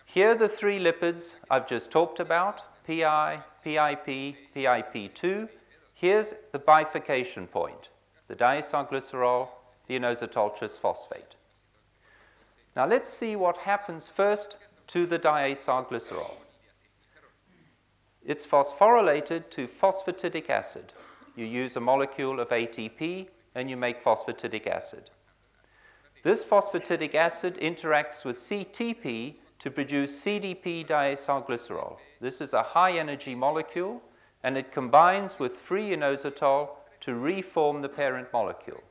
Here 0.06 0.32
are 0.32 0.36
the 0.36 0.48
three 0.48 0.80
lipids 0.80 1.36
I've 1.52 1.68
just 1.68 1.92
talked 1.92 2.20
about, 2.20 2.64
PI, 2.88 3.44
PIP, 3.64 4.36
PIP2. 4.56 5.50
Here's 5.94 6.34
the 6.52 6.60
bifurcation 6.60 7.46
point, 7.46 7.90
the 8.28 8.36
diacylglycerol, 8.36 9.50
the 9.88 10.00
inositol 10.00 10.58
trisphosphate. 10.58 11.36
Now 12.76 12.86
let's 12.88 13.10
see 13.10 13.36
what 13.36 13.58
happens 13.58 14.10
first 14.10 14.58
to 14.88 15.06
the 15.06 15.20
diacylglycerol. 15.20 16.38
It's 18.26 18.46
phosphorylated 18.46 19.50
to 19.52 19.68
phosphatidic 19.68 20.50
acid. 20.50 20.94
You 21.36 21.46
use 21.46 21.76
a 21.76 21.80
molecule 21.80 22.40
of 22.40 22.50
ATP 22.50 23.28
and 23.56 23.70
you 23.70 23.78
make 23.78 24.04
phosphatidic 24.04 24.68
acid. 24.68 25.10
This 26.22 26.44
phosphatidic 26.44 27.16
acid 27.16 27.56
interacts 27.62 28.26
with 28.26 28.36
CTP 28.36 29.36
to 29.60 29.72
produce 29.72 30.24
CDP 30.24 30.86
diacylglycerol. 30.86 31.98
This 32.20 32.42
is 32.42 32.54
a 32.54 32.62
high 32.62 32.98
energy 32.98 33.36
molecule 33.36 34.02
and 34.44 34.58
it 34.58 34.72
combines 34.72 35.40
with 35.40 35.56
free 35.56 35.92
inositol 35.92 36.70
to 37.02 37.16
reform 37.16 37.82
the 37.82 37.90
parent 37.90 38.28
molecule. 38.34 38.84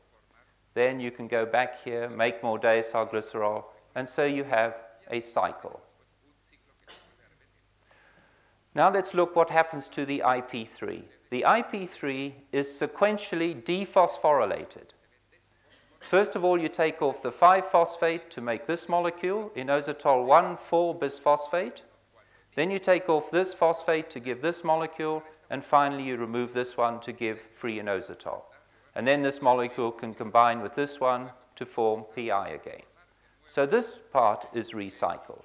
Then 0.73 1.01
you 1.01 1.11
can 1.11 1.29
go 1.29 1.45
back 1.45 1.83
here, 1.83 2.09
make 2.09 2.43
more 2.43 2.59
diacylglycerol, 2.59 3.65
and 3.95 4.09
so 4.09 4.25
you 4.25 4.45
have 4.45 4.77
a 5.11 5.21
cycle. 5.21 5.81
Now 8.75 8.91
let's 8.91 9.13
look 9.13 9.37
what 9.37 9.51
happens 9.51 9.89
to 9.89 10.07
the 10.07 10.23
IP3. 10.25 11.05
The 11.31 11.43
IP3 11.43 12.33
is 12.53 12.69
sequentially 12.69 13.63
dephosphorylated. 13.65 14.93
First 16.09 16.37
of 16.37 16.43
all, 16.43 16.59
you 16.59 16.71
take 16.71 17.03
off 17.03 17.21
the 17.21 17.31
5-phosphate 17.31 18.31
to 18.31 18.41
make 18.41 18.67
this 18.67 18.89
molecule, 18.89 19.53
inositol 19.55 20.27
1,4-bisphosphate. 20.27 21.83
Then 22.55 22.71
you 22.71 22.79
take 22.79 23.11
off 23.11 23.31
this 23.31 23.53
phosphate 23.53 24.09
to 24.09 24.19
give 24.19 24.41
this 24.41 24.65
molecule, 24.65 25.23
and 25.51 25.63
finally 25.63 26.05
you 26.05 26.17
remove 26.17 26.55
this 26.55 26.79
one 26.79 26.99
to 27.01 27.13
give 27.13 27.51
free 27.55 27.79
inositol. 27.79 28.41
And 28.95 29.07
then 29.07 29.21
this 29.21 29.43
molecule 29.43 29.93
can 29.93 30.15
combine 30.15 30.61
with 30.61 30.75
this 30.75 30.99
one 30.99 31.29
to 31.57 31.67
form 31.67 32.05
PI 32.17 32.49
again. 32.49 32.81
So 33.45 33.67
this 33.67 33.99
part 34.11 34.49
is 34.55 34.73
recycled. 34.73 35.45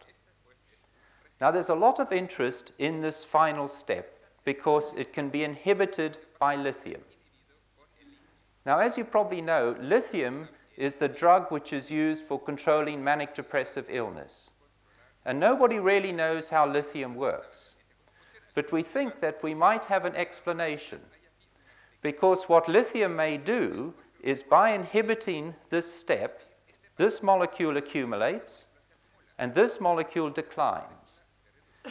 Now 1.42 1.52
there's 1.52 1.68
a 1.68 1.76
lot 1.76 2.00
of 2.00 2.14
interest 2.14 2.72
in 2.80 3.02
this 3.02 3.26
final 3.26 3.68
step 3.68 4.14
because 4.46 4.94
it 4.94 5.12
can 5.12 5.28
be 5.28 5.44
inhibited 5.44 6.20
by 6.40 6.56
lithium. 6.56 7.02
Now 8.66 8.80
as 8.80 8.98
you 8.98 9.04
probably 9.04 9.42
know, 9.42 9.76
lithium 9.80 10.48
is 10.78 10.96
the 10.96 11.08
drug 11.08 11.52
which 11.52 11.74
is 11.74 11.92
used 11.92 12.24
for 12.24 12.40
controlling 12.40 13.04
manic 13.04 13.34
depressive 13.36 13.86
illness. 13.90 14.50
And 15.26 15.40
nobody 15.40 15.80
really 15.80 16.12
knows 16.12 16.50
how 16.50 16.66
lithium 16.66 17.16
works. 17.16 17.76
But 18.56 18.72
we 18.72 18.84
think 18.84 19.20
that 19.22 19.42
we 19.42 19.54
might 19.54 19.86
have 19.86 20.06
an 20.06 20.16
explanation. 20.16 21.00
Because 22.02 22.44
what 22.44 22.68
lithium 22.68 23.16
may 23.16 23.38
do 23.38 23.94
is 24.22 24.44
by 24.44 24.72
inhibiting 24.72 25.56
this 25.70 25.92
step, 25.92 26.42
this 26.98 27.24
molecule 27.24 27.78
accumulates, 27.78 28.66
and 29.38 29.54
this 29.54 29.80
molecule 29.80 30.30
declines. 30.30 31.22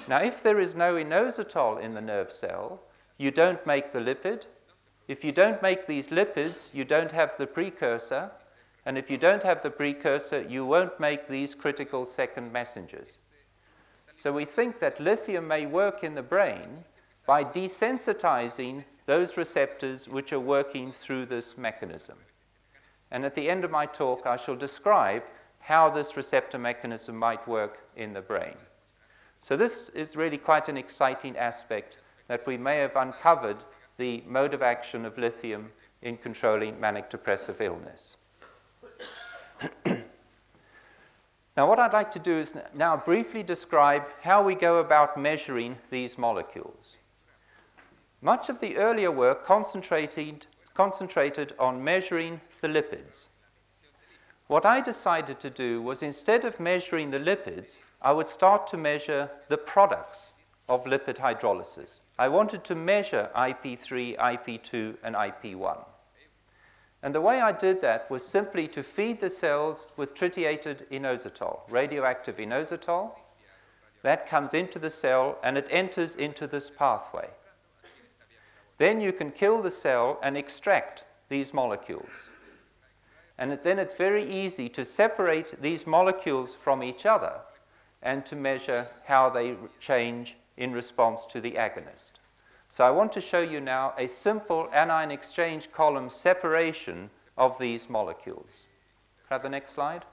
Now, 0.09 0.23
if 0.23 0.43
there 0.43 0.61
is 0.61 0.75
no 0.75 0.95
inositol 0.95 1.81
in 1.81 1.95
the 1.95 2.01
nerve 2.01 2.33
cell, 2.33 2.83
you 3.19 3.31
don't 3.31 3.65
make 3.67 3.93
the 3.93 3.99
lipid. 3.99 4.47
If 5.13 5.23
you 5.23 5.31
don't 5.31 5.61
make 5.61 5.87
these 5.87 6.09
lipids, 6.09 6.73
you 6.73 6.87
don't 6.87 7.13
have 7.13 7.37
the 7.37 7.47
precursor. 7.47 8.31
And 8.87 8.97
if 8.97 9.11
you 9.11 9.19
don't 9.19 9.43
have 9.43 9.63
the 9.63 9.69
precursor, 9.69 10.41
you 10.41 10.65
won't 10.65 10.99
make 10.99 11.29
these 11.29 11.55
critical 11.55 12.07
second 12.07 12.51
messengers. 12.51 13.21
So 14.15 14.33
we 14.33 14.47
think 14.47 14.81
that 14.81 14.99
lithium 14.99 15.47
may 15.47 15.67
work 15.67 16.03
in 16.03 16.15
the 16.15 16.23
brain 16.23 16.85
by 17.27 17.45
desensitizing 17.45 18.87
those 19.05 19.37
receptors 19.37 20.09
which 20.09 20.33
are 20.33 20.41
working 20.41 20.93
through 20.93 21.27
this 21.27 21.59
mechanism. 21.59 22.17
And 23.11 23.27
at 23.27 23.35
the 23.35 23.51
end 23.51 23.67
of 23.67 23.71
my 23.71 23.85
talk, 23.85 24.27
I 24.27 24.39
shall 24.39 24.57
describe 24.57 25.25
how 25.59 25.91
this 25.91 26.17
receptor 26.17 26.59
mechanism 26.59 27.19
might 27.19 27.47
work 27.47 27.87
in 27.97 28.15
the 28.15 28.23
brain. 28.23 28.57
So 29.41 29.59
this 29.59 29.91
is 29.91 30.17
really 30.17 30.39
quite 30.39 30.71
an 30.71 30.79
exciting 30.79 31.37
aspect 31.37 31.99
that 32.29 32.47
we 32.47 32.57
may 32.57 32.79
have 32.79 32.97
uncovered 32.97 33.63
the 33.97 34.23
mode 34.27 34.55
of 34.55 34.63
action 34.63 35.05
of 35.05 35.19
lithium 35.19 35.71
in 36.03 36.17
controlling 36.17 36.81
manic 36.81 37.11
depressive 37.11 37.61
illness. 37.61 38.17
now 41.57 41.69
what 41.69 41.79
I'd 41.79 41.93
like 41.93 42.11
to 42.13 42.19
do 42.19 42.39
is 42.39 42.53
now 42.75 42.97
briefly 42.97 43.43
describe 43.43 44.05
how 44.23 44.43
we 44.43 44.55
go 44.55 44.79
about 44.79 45.17
measuring 45.17 45.77
these 45.91 46.19
molecules. 46.19 46.97
Much 48.21 48.49
of 48.49 48.61
the 48.61 48.77
earlier 48.77 49.11
work 49.11 49.45
concentrated 49.45 50.47
concentrated 50.75 51.53
on 51.59 51.83
measuring 51.85 52.41
the 52.61 52.69
lipids. 52.69 53.27
What 54.47 54.65
I 54.67 54.81
decided 54.81 55.41
to 55.41 55.51
do 55.51 55.83
was 55.83 56.03
instead 56.03 56.45
of 56.45 56.61
measuring 56.61 57.11
the 57.11 57.19
lipids, 57.19 57.81
I 58.01 58.13
would 58.13 58.29
start 58.29 58.67
to 58.69 58.77
measure 58.77 59.31
the 59.49 59.59
products 59.59 60.32
of 60.69 60.85
lipid 60.85 61.19
hydrolysis. 61.19 62.01
I 62.19 62.29
wanted 62.29 62.65
to 62.65 62.75
measure 62.75 63.31
IP3, 63.35 64.17
IP2, 64.17 64.97
and 65.03 65.15
IP1. 65.15 65.85
And 67.03 67.15
the 67.15 67.21
way 67.21 67.41
I 67.41 67.51
did 67.51 67.81
that 67.83 68.09
was 68.11 68.25
simply 68.25 68.69
to 68.69 68.83
feed 68.83 69.21
the 69.21 69.31
cells 69.31 69.87
with 69.97 70.15
tritiated 70.15 70.87
inositol, 70.91 71.61
radioactive 71.69 72.37
inositol. 72.37 73.13
That 74.03 74.29
comes 74.29 74.55
into 74.55 74.79
the 74.79 74.91
cell 74.91 75.39
and 75.43 75.59
it 75.59 75.67
enters 75.71 76.17
into 76.17 76.47
this 76.47 76.71
pathway. 76.71 77.29
then 78.79 79.01
you 79.01 79.13
can 79.13 79.31
kill 79.31 79.63
the 79.63 79.71
cell 79.71 80.19
and 80.23 80.37
extract 80.37 81.05
these 81.29 81.53
molecules. 81.53 82.31
And 83.39 83.59
then 83.65 83.79
it's 83.79 83.95
very 83.95 84.25
easy 84.25 84.69
to 84.71 84.85
separate 84.85 85.61
these 85.61 85.87
molecules 85.87 86.57
from 86.63 86.83
each 86.83 87.07
other 87.07 87.41
and 88.03 88.25
to 88.27 88.37
measure 88.37 88.89
how 89.05 89.31
they 89.31 89.57
change 89.81 90.37
in 90.63 90.73
response 90.73 91.27
to 91.27 91.41
the 91.41 91.53
agonist. 91.53 92.13
So 92.69 92.85
I 92.85 92.91
want 92.91 93.13
to 93.13 93.21
show 93.21 93.43
you 93.43 93.61
now 93.61 93.93
a 93.99 94.07
simple 94.07 94.69
anion 94.73 95.11
exchange 95.11 95.71
column 95.73 96.09
separation 96.09 97.11
of 97.37 97.59
these 97.59 97.91
molecules. 97.91 98.67
Have 99.29 99.43
the 99.43 99.51
next 99.51 99.73
slide. 99.73 100.05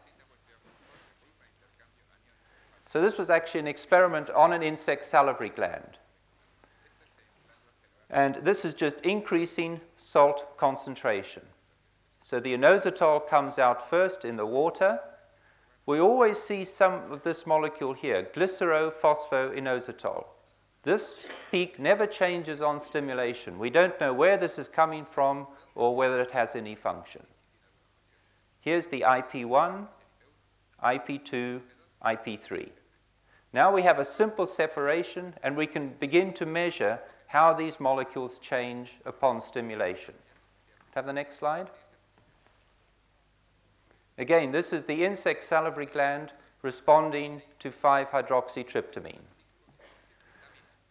So 2.86 3.00
this 3.00 3.18
was 3.18 3.30
actually 3.30 3.62
an 3.62 3.68
experiment 3.68 4.30
on 4.32 4.52
an 4.52 4.64
insect 4.64 5.06
salivary 5.06 5.50
gland. 5.50 6.00
And 8.10 8.36
this 8.36 8.66
is 8.66 8.74
just 8.74 9.00
increasing 9.02 9.80
salt 9.96 10.58
concentration. 10.58 11.44
So 12.20 12.40
the 12.40 12.56
inositol 12.58 13.28
comes 13.30 13.60
out 13.60 13.90
first 13.90 14.26
in 14.26 14.36
the 14.36 14.46
water. 14.46 15.00
We 15.86 16.00
always 16.00 16.40
see 16.40 16.64
some 16.64 17.12
of 17.12 17.24
this 17.24 17.46
molecule 17.46 17.94
here, 17.94 18.28
glycerophosphoinositol. 18.36 20.26
This 20.84 21.18
peak 21.52 21.78
never 21.78 22.08
changes 22.08 22.62
on 22.62 22.80
stimulation. 22.80 23.60
We 23.60 23.70
don't 23.70 24.00
know 24.00 24.14
where 24.14 24.38
this 24.38 24.58
is 24.58 24.68
coming 24.68 25.04
from 25.04 25.48
or 25.76 25.96
whether 25.96 26.22
it 26.22 26.32
has 26.32 26.56
any 26.56 26.76
function. 26.76 27.26
Here's 28.62 28.88
the 28.88 29.02
IP1, 29.02 29.88
IP2, 30.84 31.62
IP3. 32.06 32.70
Now 33.52 33.74
we 33.74 33.82
have 33.82 34.00
a 34.00 34.06
simple 34.06 34.48
separation 34.48 35.34
and 35.44 35.58
we 35.58 35.68
can 35.68 35.90
begin 36.00 36.34
to 36.34 36.46
measure 36.46 37.00
how 37.28 37.54
these 37.54 37.80
molecules 37.80 38.40
change 38.40 38.94
upon 39.06 39.42
stimulation. 39.42 40.14
Have 40.96 41.06
the 41.06 41.14
next 41.14 41.38
slide. 41.38 41.68
Again, 44.18 44.52
this 44.52 44.74
is 44.74 44.84
the 44.84 45.04
insect 45.06 45.44
salivary 45.44 45.86
gland 45.86 46.34
responding 46.62 47.42
to 47.60 47.70
5-hydroxytryptamine. 47.70 49.22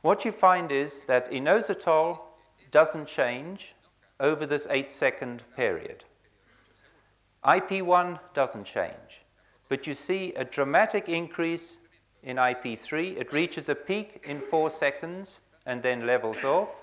What 0.02 0.24
you 0.24 0.32
find 0.32 0.70
is 0.70 1.02
that 1.08 1.30
inositol 1.32 2.22
doesn't 2.70 3.06
change 3.06 3.74
over 4.20 4.46
this 4.46 4.66
8-second 4.66 5.42
period. 5.56 6.04
IP1 7.44 8.18
doesn't 8.34 8.64
change, 8.64 9.22
but 9.68 9.86
you 9.86 9.94
see 9.94 10.32
a 10.34 10.44
dramatic 10.44 11.08
increase 11.08 11.78
in 12.22 12.36
IP3. 12.36 13.16
It 13.16 13.32
reaches 13.32 13.68
a 13.68 13.74
peak 13.74 14.24
in 14.24 14.40
4 14.40 14.70
seconds 14.70 15.40
and 15.66 15.82
then 15.82 16.06
levels 16.06 16.44
off. 16.44 16.80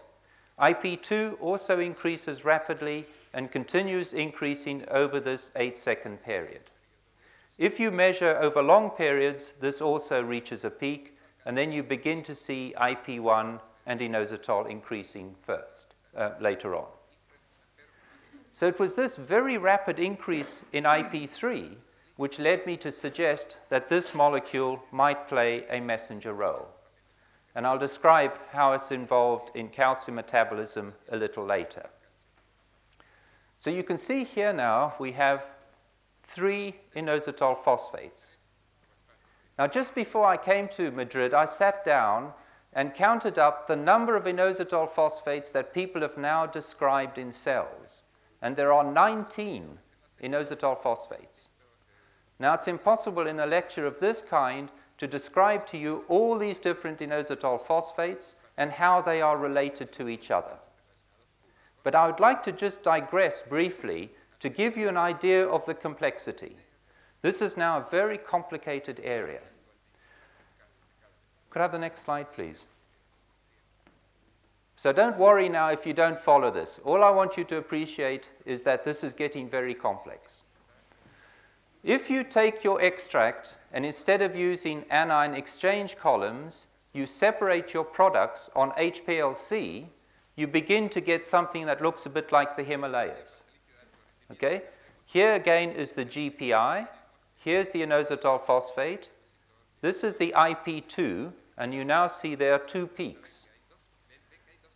IP2 0.59 1.39
also 1.41 1.79
increases 1.79 2.45
rapidly 2.45 3.05
and 3.33 3.51
continues 3.51 4.13
increasing 4.13 4.85
over 4.89 5.19
this 5.19 5.51
8-second 5.55 6.23
period. 6.23 6.71
If 7.57 7.79
you 7.79 7.91
measure 7.91 8.37
over 8.41 8.61
long 8.61 8.89
periods, 8.89 9.53
this 9.59 9.81
also 9.81 10.21
reaches 10.23 10.63
a 10.65 10.69
peak, 10.69 11.14
and 11.45 11.57
then 11.57 11.71
you 11.71 11.83
begin 11.83 12.23
to 12.23 12.35
see 12.35 12.73
IP1 12.77 13.59
and 13.85 13.99
inositol 13.99 14.69
increasing 14.69 15.35
first, 15.45 15.93
uh, 16.17 16.31
later 16.39 16.75
on. 16.75 16.87
So 18.51 18.67
it 18.67 18.79
was 18.79 18.93
this 18.93 19.17
very 19.17 19.57
rapid 19.57 19.99
increase 19.99 20.63
in 20.73 20.85
IP3 20.85 21.75
which 22.17 22.39
led 22.39 22.65
me 22.65 22.77
to 22.77 22.91
suggest 22.91 23.57
that 23.69 23.89
this 23.89 24.13
molecule 24.13 24.81
might 24.91 25.27
play 25.27 25.65
a 25.69 25.79
messenger 25.81 26.33
role. 26.33 26.67
And 27.55 27.65
I'll 27.67 27.77
describe 27.77 28.31
how 28.51 28.73
it's 28.73 28.91
involved 28.91 29.51
in 29.55 29.69
calcium 29.69 30.15
metabolism 30.15 30.93
a 31.11 31.17
little 31.17 31.45
later. 31.45 31.89
So 33.57 33.69
you 33.69 33.83
can 33.83 33.97
see 33.97 34.23
here 34.23 34.53
now 34.53 34.95
we 34.99 35.13
have 35.13 35.57
three 36.23 36.75
inositol 36.95 37.63
phosphates. 37.63 38.37
Now, 39.57 39.67
just 39.67 39.95
before 39.95 40.25
I 40.25 40.37
came 40.37 40.67
to 40.69 40.91
Madrid, 40.91 41.33
I 41.33 41.45
sat 41.45 41.85
down 41.85 42.33
and 42.73 42.93
counted 42.93 43.39
up 43.39 43.67
the 43.67 43.75
number 43.75 44.17
of 44.17 44.25
inositol 44.25 44.91
phosphates 44.91 45.51
that 45.51 45.73
people 45.73 46.01
have 46.01 46.17
now 46.17 46.45
described 46.45 47.17
in 47.17 47.31
cells. 47.31 48.03
And 48.41 48.55
there 48.55 48.73
are 48.73 48.83
19 48.83 49.79
inositol 50.21 50.81
phosphates. 50.81 51.47
Now, 52.37 52.53
it's 52.53 52.67
impossible 52.67 53.27
in 53.27 53.39
a 53.39 53.45
lecture 53.45 53.85
of 53.85 53.99
this 53.99 54.21
kind 54.21 54.69
to 54.97 55.07
describe 55.07 55.65
to 55.67 55.77
you 55.77 56.03
all 56.09 56.37
these 56.37 56.59
different 56.59 56.99
inositol 56.99 57.65
phosphates 57.65 58.35
and 58.57 58.71
how 58.71 59.01
they 59.01 59.21
are 59.21 59.37
related 59.37 59.93
to 59.93 60.09
each 60.09 60.31
other. 60.31 60.57
But 61.83 61.95
I 61.95 62.07
would 62.07 62.19
like 62.19 62.43
to 62.43 62.51
just 62.51 62.83
digress 62.83 63.41
briefly 63.47 64.09
to 64.41 64.49
give 64.49 64.75
you 64.75 64.89
an 64.89 64.97
idea 64.97 65.47
of 65.47 65.65
the 65.65 65.73
complexity. 65.73 66.57
This 67.25 67.41
is 67.41 67.57
now 67.57 67.79
a 67.79 67.89
very 67.89 68.19
complicated 68.19 69.01
area. 69.03 69.39
Could 71.49 71.59
I 71.59 71.63
have 71.63 71.71
the 71.71 71.79
next 71.79 72.05
slide, 72.05 72.31
please? 72.31 72.65
So 74.75 74.93
don't 74.93 75.17
worry 75.17 75.49
now 75.49 75.69
if 75.69 75.87
you 75.87 75.93
don't 75.93 76.19
follow 76.19 76.51
this. 76.51 76.79
All 76.83 77.03
I 77.03 77.09
want 77.09 77.35
you 77.35 77.43
to 77.45 77.57
appreciate 77.57 78.29
is 78.45 78.61
that 78.61 78.85
this 78.85 79.03
is 79.03 79.15
getting 79.15 79.49
very 79.49 79.73
complex. 79.73 80.41
If 81.83 82.11
you 82.11 82.23
take 82.23 82.63
your 82.63 82.79
extract 82.79 83.55
and 83.73 83.87
instead 83.87 84.21
of 84.21 84.35
using 84.35 84.85
anion 84.91 85.33
exchange 85.33 85.97
columns, 85.97 86.67
you 86.93 87.07
separate 87.07 87.73
your 87.73 87.85
products 87.85 88.51
on 88.55 88.69
HPLC, 88.73 89.87
you 90.35 90.45
begin 90.45 90.89
to 90.89 91.01
get 91.01 91.25
something 91.25 91.65
that 91.65 91.81
looks 91.81 92.05
a 92.05 92.09
bit 92.09 92.31
like 92.31 92.55
the 92.55 92.63
Himalayas. 92.63 93.41
Okay? 94.31 94.61
Here 95.07 95.33
again 95.33 95.71
is 95.71 95.91
the 95.93 96.05
GPI. 96.05 96.87
Here's 97.45 97.69
the 97.69 97.83
inositol 97.83 98.43
phosphate. 98.43 99.11
This 99.81 100.03
is 100.03 100.15
the 100.15 100.33
IP2, 100.35 101.31
and 101.59 101.75
you 101.75 101.85
now 101.85 102.07
see 102.07 102.33
there 102.33 102.55
are 102.55 102.57
two 102.73 102.87
peaks. 102.87 103.45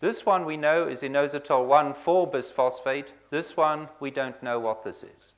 This 0.02 0.24
one 0.24 0.46
we 0.46 0.56
know 0.56 0.88
is 0.88 1.02
inositol 1.02 1.66
1,4 1.68 2.32
bisphosphate. 2.32 3.08
This 3.32 3.58
one, 3.58 3.90
we 4.00 4.12
don't 4.12 4.44
know 4.44 4.60
what 4.60 4.84
this 4.84 5.02
is. 5.02 5.32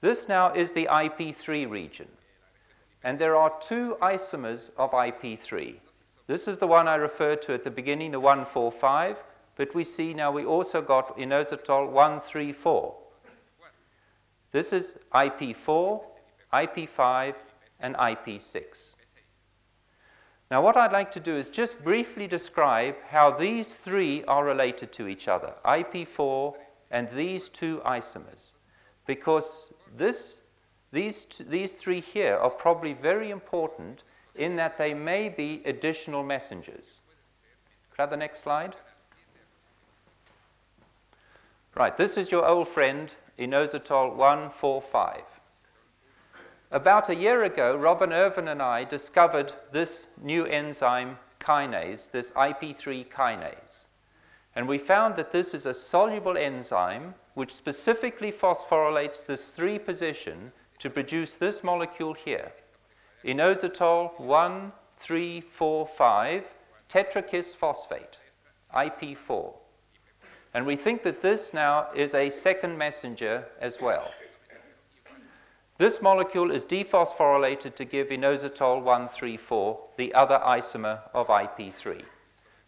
This 0.00 0.26
now 0.26 0.52
is 0.52 0.72
the 0.72 0.88
IP3 0.90 1.70
region. 1.70 2.08
And 3.04 3.16
there 3.16 3.36
are 3.36 3.52
two 3.68 3.96
isomers 4.02 4.70
of 4.76 4.90
IP3. 4.90 5.76
This 6.26 6.48
is 6.48 6.58
the 6.58 6.66
one 6.66 6.88
I 6.88 6.96
referred 6.96 7.42
to 7.42 7.54
at 7.54 7.62
the 7.62 7.70
beginning, 7.70 8.10
the 8.10 8.18
145, 8.18 9.22
but 9.54 9.72
we 9.72 9.84
see 9.84 10.12
now 10.12 10.32
we 10.32 10.44
also 10.44 10.82
got 10.82 11.16
inositol 11.16 11.90
134. 11.90 12.92
This 14.50 14.72
is 14.72 14.96
IP4, 15.12 16.00
IP5, 16.54 17.34
and 17.80 17.94
IP6. 17.96 18.94
Now, 20.50 20.62
what 20.62 20.76
I'd 20.76 20.92
like 20.92 21.10
to 21.12 21.20
do 21.20 21.36
is 21.36 21.48
just 21.48 21.82
briefly 21.82 22.26
describe 22.26 22.96
how 23.08 23.30
these 23.30 23.76
three 23.76 24.24
are 24.24 24.44
related 24.44 24.92
to 24.92 25.08
each 25.08 25.26
other 25.26 25.54
IP4 25.64 26.54
and 26.90 27.08
these 27.10 27.48
two 27.48 27.82
isomers. 27.84 28.52
Because 29.06 29.72
this, 29.96 30.40
these, 30.92 31.26
these 31.40 31.72
three 31.72 32.00
here 32.00 32.36
are 32.36 32.50
probably 32.50 32.94
very 32.94 33.30
important 33.30 34.02
in 34.34 34.56
that 34.56 34.78
they 34.78 34.94
may 34.94 35.28
be 35.28 35.62
additional 35.64 36.22
messengers. 36.22 37.00
Could 37.90 38.00
I 38.00 38.02
have 38.02 38.10
the 38.10 38.16
next 38.16 38.40
slide? 38.40 38.74
Right, 41.74 41.96
this 41.96 42.16
is 42.16 42.30
your 42.30 42.46
old 42.46 42.68
friend, 42.68 43.10
inositol 43.38 44.14
145. 44.14 45.33
About 46.74 47.08
a 47.08 47.14
year 47.14 47.44
ago, 47.44 47.76
Robin 47.76 48.12
Irvine 48.12 48.48
and 48.48 48.60
I 48.60 48.82
discovered 48.82 49.52
this 49.70 50.08
new 50.20 50.44
enzyme 50.44 51.18
kinase, 51.38 52.10
this 52.10 52.32
IP3 52.32 53.08
kinase. 53.08 53.84
And 54.56 54.66
we 54.66 54.78
found 54.78 55.14
that 55.14 55.30
this 55.30 55.54
is 55.54 55.66
a 55.66 55.72
soluble 55.72 56.36
enzyme 56.36 57.14
which 57.34 57.54
specifically 57.54 58.32
phosphorylates 58.32 59.24
this 59.24 59.50
3 59.50 59.78
position 59.78 60.50
to 60.80 60.90
produce 60.90 61.36
this 61.36 61.62
molecule 61.62 62.12
here, 62.12 62.50
inositol 63.24 64.18
1, 64.18 64.72
3, 64.96 65.40
4, 65.42 65.86
5, 65.86 66.44
tetrakis 66.88 67.54
phosphate, 67.54 68.18
IP4. 68.74 69.54
And 70.54 70.66
we 70.66 70.74
think 70.74 71.04
that 71.04 71.22
this 71.22 71.54
now 71.54 71.86
is 71.94 72.14
a 72.14 72.30
second 72.30 72.76
messenger 72.76 73.46
as 73.60 73.80
well. 73.80 74.10
This 75.76 76.00
molecule 76.00 76.52
is 76.52 76.64
dephosphorylated 76.64 77.74
to 77.74 77.84
give 77.84 78.10
inositol 78.10 78.82
134, 78.82 79.84
the 79.96 80.14
other 80.14 80.40
isomer 80.44 81.00
of 81.12 81.26
IP3. 81.26 82.00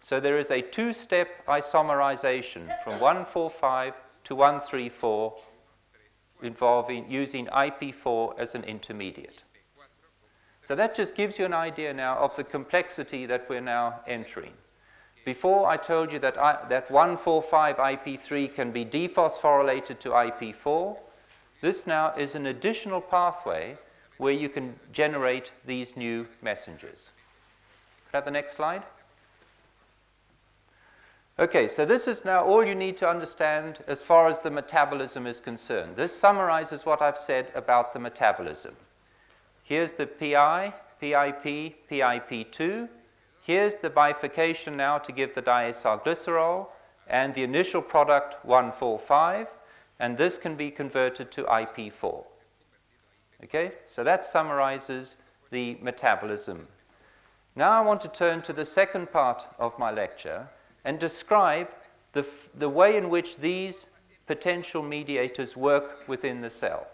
So 0.01 0.19
there 0.19 0.39
is 0.39 0.51
a 0.51 0.61
two-step 0.61 1.47
isomerization 1.47 2.67
from 2.83 2.99
145 2.99 3.95
to 4.25 4.35
134 4.35 5.37
involving 6.43 7.09
using 7.09 7.47
IP4 7.47 8.39
as 8.39 8.57
an 8.57 8.65
intermediate. 8.65 9.45
So 10.63 10.75
that 10.75 10.97
just 10.97 11.15
gives 11.15 11.39
you 11.39 11.45
an 11.45 11.55
idea 11.55 11.93
now 11.95 12.17
of 12.19 12.35
the 12.35 12.43
complexity 12.43 13.25
that 13.27 13.49
we're 13.49 13.61
now 13.61 14.01
entering. 14.09 14.53
Before 15.25 15.69
I 15.69 15.77
told 15.77 16.13
you 16.13 16.19
that, 16.19 16.37
I, 16.39 16.59
that 16.69 16.91
145 16.91 17.77
IP3 17.77 18.53
can 18.53 18.73
be 18.73 18.85
dephosphorylated 18.85 20.01
to 20.01 20.11
IP4. 20.11 20.97
This 21.61 21.87
now 21.87 22.13
is 22.17 22.35
an 22.35 22.47
additional 22.47 23.01
pathway 23.01 23.77
where 24.19 24.33
you 24.33 24.49
can 24.49 24.79
generate 24.93 25.51
these 25.67 25.97
new 25.97 26.27
messengers. 26.43 27.11
Could 28.07 28.15
I 28.15 28.17
have 28.19 28.25
the 28.25 28.31
next 28.31 28.55
slide? 28.55 28.83
Okay, 31.39 31.69
so 31.69 31.85
this 31.85 32.09
is 32.09 32.25
now 32.25 32.43
all 32.43 32.67
you 32.67 32.75
need 32.75 32.97
to 32.97 33.09
understand 33.09 33.81
as 33.87 34.01
far 34.01 34.27
as 34.27 34.39
the 34.39 34.51
metabolism 34.51 35.27
is 35.27 35.39
concerned. 35.39 35.95
This 35.95 36.17
summarizes 36.17 36.87
what 36.87 37.03
I've 37.03 37.19
said 37.19 37.53
about 37.55 37.93
the 37.93 37.99
metabolism. 37.99 38.75
Here's 39.63 39.93
the 39.93 40.07
PI, 40.07 40.73
PIP, 40.99 41.91
PIP2. 41.91 42.89
Here's 43.43 43.77
the 43.77 43.91
bifurcation 43.91 44.79
now 44.79 44.97
to 44.97 45.13
give 45.13 45.35
the 45.35 45.43
diacylglycerol 45.43 46.69
and 47.07 47.35
the 47.35 47.43
initial 47.43 47.83
product 47.83 48.45
145, 48.45 49.49
and 49.99 50.19
this 50.19 50.37
can 50.37 50.57
be 50.57 50.71
converted 50.71 51.31
to 51.33 51.43
IP4. 51.45 52.25
Okay, 53.45 53.73
so 53.87 54.03
that 54.05 54.25
summarizes 54.25 55.17
the 55.51 55.79
metabolism. 55.83 56.67
Now 57.55 57.71
I 57.71 57.81
want 57.81 58.01
to 58.03 58.09
turn 58.09 58.43
to 58.43 58.53
the 58.53 58.65
second 58.65 59.11
part 59.11 59.47
of 59.59 59.79
my 59.79 59.91
lecture 59.91 60.49
and 60.85 60.99
describe 60.99 61.69
the, 62.13 62.27
the 62.55 62.69
way 62.69 62.97
in 62.97 63.11
which 63.11 63.39
these 63.39 63.87
potential 64.27 64.83
mediators 64.83 65.57
work 65.57 66.07
within 66.09 66.41
the 66.41 66.51
cell. 66.51 66.87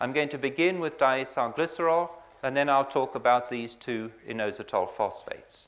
I'm 0.00 0.12
going 0.12 0.28
to 0.30 0.38
begin 0.38 0.78
with 0.78 0.98
diacylglycerol, 0.98 2.10
and 2.42 2.56
then 2.56 2.68
I'll 2.68 2.84
talk 2.84 3.14
about 3.14 3.50
these 3.50 3.74
two 3.74 4.12
inositol 4.28 4.90
phosphates. 4.90 5.66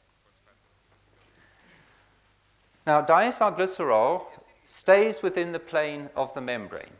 Now, 2.86 3.02
diacylglycerol 3.02 4.22
stays 4.70 5.20
within 5.20 5.50
the 5.50 5.58
plane 5.58 6.08
of 6.14 6.32
the 6.32 6.40
membrane, 6.40 6.96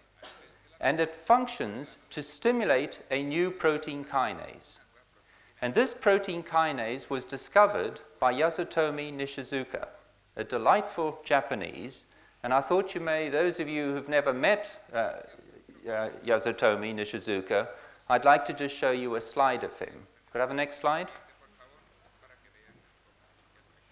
and 0.81 0.99
it 0.99 1.15
functions 1.25 1.99
to 2.11 2.21
stimulate 2.21 2.99
a 3.13 3.23
new 3.23 3.49
protein 3.49 4.05
kinase. 4.05 4.81
And 5.63 5.73
this 5.73 5.95
protein 5.95 6.43
kinase 6.43 7.09
was 7.09 7.25
discovered 7.25 8.01
by 8.19 8.35
Yasutomi 8.35 9.17
Nishizuka, 9.17 9.87
a 10.35 10.43
delightful 10.43 11.21
Japanese. 11.23 12.07
And 12.43 12.53
I 12.53 12.61
thought 12.61 12.93
you 12.93 13.01
may, 13.01 13.29
those 13.29 13.61
of 13.61 13.69
you 13.69 13.85
who've 13.85 14.09
never 14.09 14.33
met 14.33 14.81
uh, 14.93 14.97
uh, 14.97 16.09
Yasutomi 16.27 16.93
Nishizuka, 16.93 17.69
I'd 18.09 18.25
like 18.25 18.45
to 18.47 18.53
just 18.53 18.75
show 18.75 18.91
you 18.91 19.15
a 19.15 19.21
slide 19.21 19.63
of 19.63 19.79
him. 19.79 19.95
Could 20.33 20.39
I 20.39 20.43
have 20.43 20.49
the 20.49 20.57
next 20.57 20.79
slide? 20.79 21.09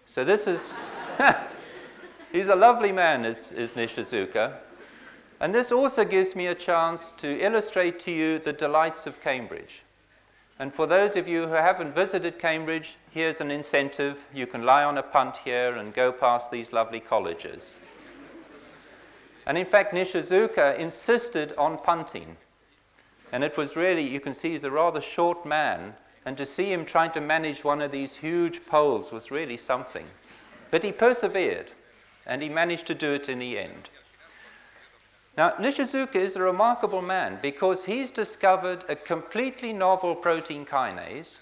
So 0.06 0.24
this 0.24 0.48
is, 0.48 0.74
he's 2.32 2.48
a 2.48 2.56
lovely 2.56 2.92
man, 2.92 3.24
is, 3.24 3.52
is 3.52 3.72
Nishizuka. 3.72 4.54
And 5.40 5.54
this 5.54 5.70
also 5.70 6.04
gives 6.04 6.34
me 6.34 6.46
a 6.48 6.54
chance 6.54 7.12
to 7.18 7.38
illustrate 7.38 8.00
to 8.00 8.10
you 8.10 8.38
the 8.38 8.52
delights 8.52 9.06
of 9.06 9.20
Cambridge. 9.20 9.82
And 10.58 10.74
for 10.74 10.86
those 10.86 11.14
of 11.14 11.28
you 11.28 11.46
who 11.46 11.54
haven't 11.54 11.94
visited 11.94 12.38
Cambridge, 12.38 12.96
here's 13.10 13.40
an 13.40 13.50
incentive. 13.50 14.18
You 14.34 14.46
can 14.46 14.64
lie 14.64 14.82
on 14.82 14.98
a 14.98 15.02
punt 15.02 15.38
here 15.44 15.74
and 15.74 15.94
go 15.94 16.10
past 16.10 16.50
these 16.50 16.72
lovely 16.72 16.98
colleges. 16.98 17.74
And 19.46 19.56
in 19.56 19.64
fact, 19.64 19.94
Nishizuka 19.94 20.76
insisted 20.76 21.54
on 21.56 21.78
punting. 21.78 22.36
And 23.30 23.44
it 23.44 23.56
was 23.56 23.76
really, 23.76 24.06
you 24.06 24.20
can 24.20 24.32
see 24.32 24.50
he's 24.50 24.64
a 24.64 24.70
rather 24.70 25.00
short 25.00 25.46
man, 25.46 25.94
and 26.26 26.36
to 26.36 26.44
see 26.44 26.72
him 26.72 26.84
trying 26.84 27.12
to 27.12 27.20
manage 27.20 27.62
one 27.62 27.80
of 27.80 27.92
these 27.92 28.16
huge 28.16 28.66
poles 28.66 29.12
was 29.12 29.30
really 29.30 29.56
something. 29.56 30.06
But 30.70 30.82
he 30.82 30.92
persevered, 30.92 31.70
and 32.28 32.42
he 32.42 32.48
managed 32.48 32.86
to 32.86 32.94
do 32.94 33.12
it 33.12 33.28
in 33.28 33.38
the 33.38 33.58
end. 33.58 33.88
Now, 35.36 35.50
Nishizuka 35.52 36.16
is 36.16 36.36
a 36.36 36.42
remarkable 36.42 37.02
man 37.02 37.38
because 37.40 37.84
he's 37.84 38.10
discovered 38.10 38.84
a 38.88 38.96
completely 38.96 39.72
novel 39.72 40.14
protein 40.14 40.66
kinase, 40.66 41.38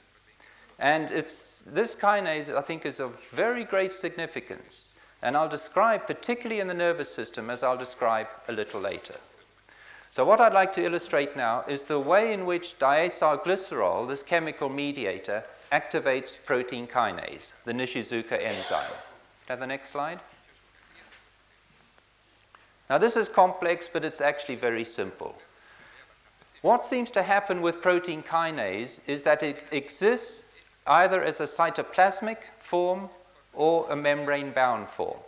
and 0.79 1.11
it's, 1.11 1.64
this 1.66 1.96
kinase, 1.96 2.55
I 2.55 2.61
think, 2.61 2.87
is 2.87 3.01
of 3.01 3.18
very 3.33 3.64
great 3.64 3.92
significance. 3.92 4.94
And 5.22 5.37
I'll 5.37 5.49
describe, 5.49 6.07
particularly 6.07 6.61
in 6.61 6.68
the 6.68 6.75
nervous 6.75 7.12
system, 7.12 7.49
as 7.49 7.62
I'll 7.62 7.79
describe 7.79 8.29
a 8.49 8.53
little 8.53 8.81
later. 8.81 9.14
So 10.11 10.25
what 10.25 10.40
I'd 10.40 10.53
like 10.53 10.75
to 10.75 10.85
illustrate 10.85 11.35
now 11.35 11.64
is 11.66 11.85
the 11.85 11.99
way 11.99 12.35
in 12.35 12.44
which 12.44 12.79
diacylglycerol, 12.79 14.07
this 14.09 14.22
chemical 14.22 14.68
mediator, 14.68 15.42
activates 15.72 16.37
protein 16.44 16.87
kinase, 16.87 17.53
the 17.64 17.72
Nishizuka 17.72 18.40
enzyme. 18.40 18.92
Have 19.49 19.61
the 19.61 19.66
next 19.66 19.88
slide. 19.88 20.20
Now 22.88 22.99
this 22.99 23.16
is 23.16 23.29
complex, 23.29 23.88
but 23.92 24.05
it's 24.05 24.20
actually 24.20 24.57
very 24.57 24.85
simple. 24.85 25.35
What 26.62 26.85
seems 26.85 27.11
to 27.12 27.22
happen 27.22 27.61
with 27.61 27.83
protein 27.83 28.22
kinase 28.22 29.01
is 29.07 29.22
that 29.25 29.42
it 29.42 29.64
exists 29.72 30.42
either 30.87 31.22
as 31.22 31.40
a 31.40 31.44
cytoplasmic 31.44 32.38
form 32.61 33.09
or 33.53 33.90
a 33.90 33.96
membrane-bound 33.96 34.88
form. 34.88 35.18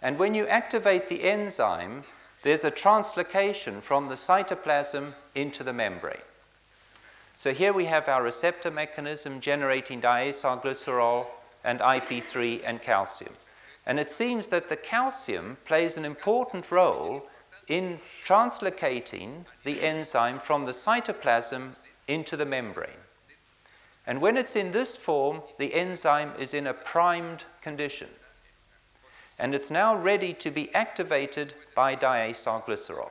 And 0.00 0.18
when 0.18 0.34
you 0.34 0.46
activate 0.46 1.08
the 1.08 1.24
enzyme, 1.24 2.02
there's 2.42 2.64
a 2.64 2.70
translocation 2.70 3.80
from 3.80 4.08
the 4.08 4.14
cytoplasm 4.14 5.14
into 5.34 5.64
the 5.64 5.72
membrane. 5.72 6.28
So 7.36 7.52
here 7.52 7.72
we 7.72 7.86
have 7.86 8.08
our 8.08 8.22
receptor 8.22 8.70
mechanism 8.70 9.40
generating 9.40 10.00
diacylglycerol 10.00 11.26
and 11.64 11.80
IP3 11.80 12.62
and 12.64 12.82
calcium. 12.82 13.32
And 13.86 13.98
it 13.98 14.08
seems 14.08 14.48
that 14.48 14.68
the 14.68 14.76
calcium 14.76 15.56
plays 15.66 15.96
an 15.96 16.04
important 16.04 16.70
role 16.70 17.26
in 17.68 17.98
translocating 18.24 19.44
the 19.64 19.82
enzyme 19.82 20.38
from 20.38 20.64
the 20.64 20.72
cytoplasm 20.72 21.70
into 22.08 22.36
the 22.36 22.46
membrane. 22.46 22.90
And 24.06 24.20
when 24.20 24.36
it's 24.36 24.56
in 24.56 24.72
this 24.72 24.96
form, 24.96 25.42
the 25.58 25.74
enzyme 25.74 26.32
is 26.38 26.54
in 26.54 26.66
a 26.66 26.74
primed 26.74 27.44
condition. 27.60 28.08
And 29.38 29.54
it's 29.54 29.70
now 29.70 29.94
ready 29.94 30.34
to 30.34 30.50
be 30.50 30.74
activated 30.74 31.54
by 31.74 31.96
diacylglycerol. 31.96 33.10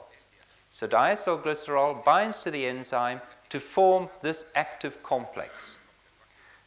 So 0.70 0.88
diacylglycerol 0.88 2.04
binds 2.06 2.40
to 2.42 2.52
the 2.52 2.66
enzyme 2.66 3.22
to 3.50 3.60
form 3.60 4.10
this 4.22 4.46
active 4.56 5.02
complex. 5.04 5.78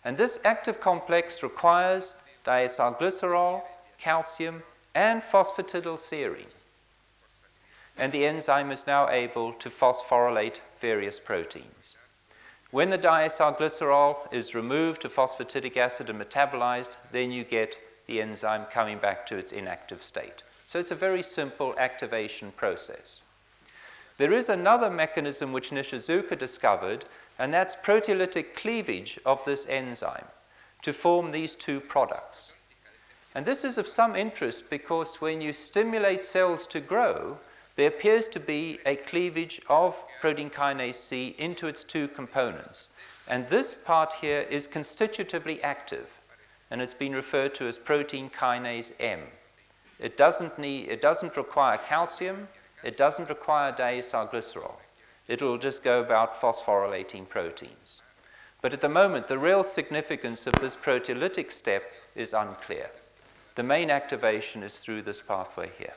And 0.05 0.17
this 0.17 0.39
active 0.45 0.81
complex 0.81 1.43
requires 1.43 2.15
diacylglycerol, 2.45 3.63
calcium, 3.99 4.63
and 4.95 5.23
phosphatidylserine. 5.23 6.53
And 7.97 8.13
the 8.13 8.27
enzyme 8.27 8.71
is 8.71 8.87
now 8.87 9.09
able 9.09 9.53
to 9.55 9.71
phosphorylate 9.71 10.59
various 10.81 11.19
proteins. 11.19 11.95
When 12.71 12.91
the 12.91 12.99
diacylglycerol 12.99 14.33
is 14.33 14.55
removed 14.55 15.03
to 15.03 15.09
phosphatidic 15.09 15.77
acid 15.77 16.11
and 16.11 16.21
metabolized, 16.21 16.97
then 17.13 17.31
you 17.31 17.45
get 17.45 17.79
the 18.07 18.21
enzyme 18.21 18.67
coming 18.67 18.99
back 18.99 19.27
to 19.27 19.37
its 19.37 19.53
inactive 19.53 20.03
state. 20.03 20.43
So 20.65 20.79
it's 20.79 20.91
a 20.91 20.97
very 20.97 21.23
simple 21.23 21.75
activation 21.79 22.51
process. 22.53 23.21
There 24.17 24.33
is 24.33 24.49
another 24.49 24.91
mechanism 24.91 25.53
which 25.53 25.71
Nishizuka 25.71 26.39
discovered, 26.39 27.05
and 27.39 27.55
that's 27.55 27.77
proteolytic 27.77 28.55
cleavage 28.55 29.19
of 29.25 29.45
this 29.45 29.69
enzyme 29.69 30.27
to 30.83 30.93
form 30.93 31.31
these 31.31 31.55
two 31.55 31.81
products. 31.81 32.55
And 33.35 33.45
this 33.45 33.65
is 33.65 33.79
of 33.79 33.89
some 33.89 34.15
interest 34.15 34.71
because 34.71 35.21
when 35.21 35.41
you 35.41 35.53
stimulate 35.53 36.25
cells 36.25 36.67
to 36.69 36.81
grow, 36.81 37.39
there 37.77 37.89
appears 37.89 38.29
to 38.29 38.39
be 38.39 38.79
a 38.87 38.95
cleavage 38.95 39.61
of 39.69 39.97
protein 40.21 40.51
kinase 40.51 40.95
C 40.95 41.35
into 41.39 41.67
its 41.67 41.83
two 41.83 42.07
components. 42.07 42.89
And 43.27 43.49
this 43.49 43.75
part 43.75 44.13
here 44.21 44.43
is 44.43 44.69
constitutively 44.69 45.61
active, 45.65 46.09
and 46.71 46.81
it's 46.81 46.95
been 46.95 47.13
referred 47.13 47.55
to 47.57 47.67
as 47.67 47.77
protein 47.77 48.31
kinase 48.31 48.93
M. 49.01 49.21
It 49.99 50.17
doesn't, 50.17 50.57
need, 50.57 50.89
it 50.89 51.03
doesn't 51.03 51.37
require 51.37 51.79
calcium, 51.79 52.47
it 52.85 52.97
doesn't 52.97 53.29
require 53.29 53.73
diacylglycerol. 53.73 54.75
It 55.27 55.43
will 55.43 55.59
just 55.59 55.83
go 55.83 56.01
about 56.01 56.41
phosphorylating 56.41 57.29
proteins. 57.29 58.03
But 58.63 58.73
at 58.73 58.81
the 58.81 58.89
moment, 58.89 59.27
the 59.27 59.39
real 59.39 59.65
significance 59.65 60.47
of 60.47 60.53
this 60.61 60.77
proteolytic 60.77 61.51
step 61.51 61.83
is 62.15 62.33
unclear. 62.35 62.91
The 63.55 63.63
main 63.63 63.91
activation 63.91 64.63
is 64.63 64.79
through 64.79 65.03
this 65.03 65.21
pathway 65.21 65.71
here. 65.79 65.95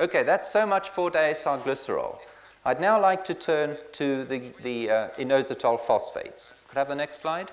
Okay, 0.00 0.22
that's 0.22 0.50
so 0.50 0.66
much 0.66 0.90
for 0.90 1.10
diacylglycerol. 1.10 2.18
I'd 2.64 2.80
now 2.80 3.00
like 3.00 3.24
to 3.24 3.34
turn 3.34 3.76
to 3.92 4.24
the, 4.24 4.52
the 4.62 4.90
uh, 4.90 5.08
inositol 5.18 5.80
phosphates. 5.80 6.52
Could 6.68 6.76
I 6.76 6.80
have 6.80 6.88
the 6.88 6.94
next 6.94 7.16
slide? 7.16 7.50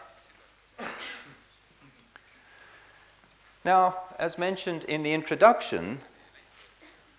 Now, 3.63 3.97
as 4.19 4.37
mentioned 4.37 4.83
in 4.83 5.03
the 5.03 5.13
introduction, 5.13 5.99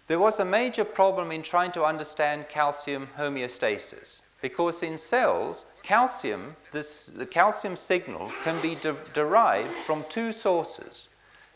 there 0.06 0.18
was 0.18 0.38
a 0.38 0.44
major 0.44 0.84
problem 0.84 1.32
in 1.32 1.42
trying 1.42 1.72
to 1.72 1.84
understand 1.84 2.48
calcium 2.48 3.08
homeostasis 3.18 4.22
because 4.40 4.82
in 4.82 4.96
cells, 4.96 5.66
calcium, 5.82 6.54
this, 6.70 7.06
the 7.06 7.26
calcium 7.26 7.74
signal 7.74 8.30
can 8.44 8.60
be 8.62 8.76
de 8.76 8.94
derived 9.12 9.72
from 9.84 10.04
two 10.08 10.30
sources. 10.30 11.08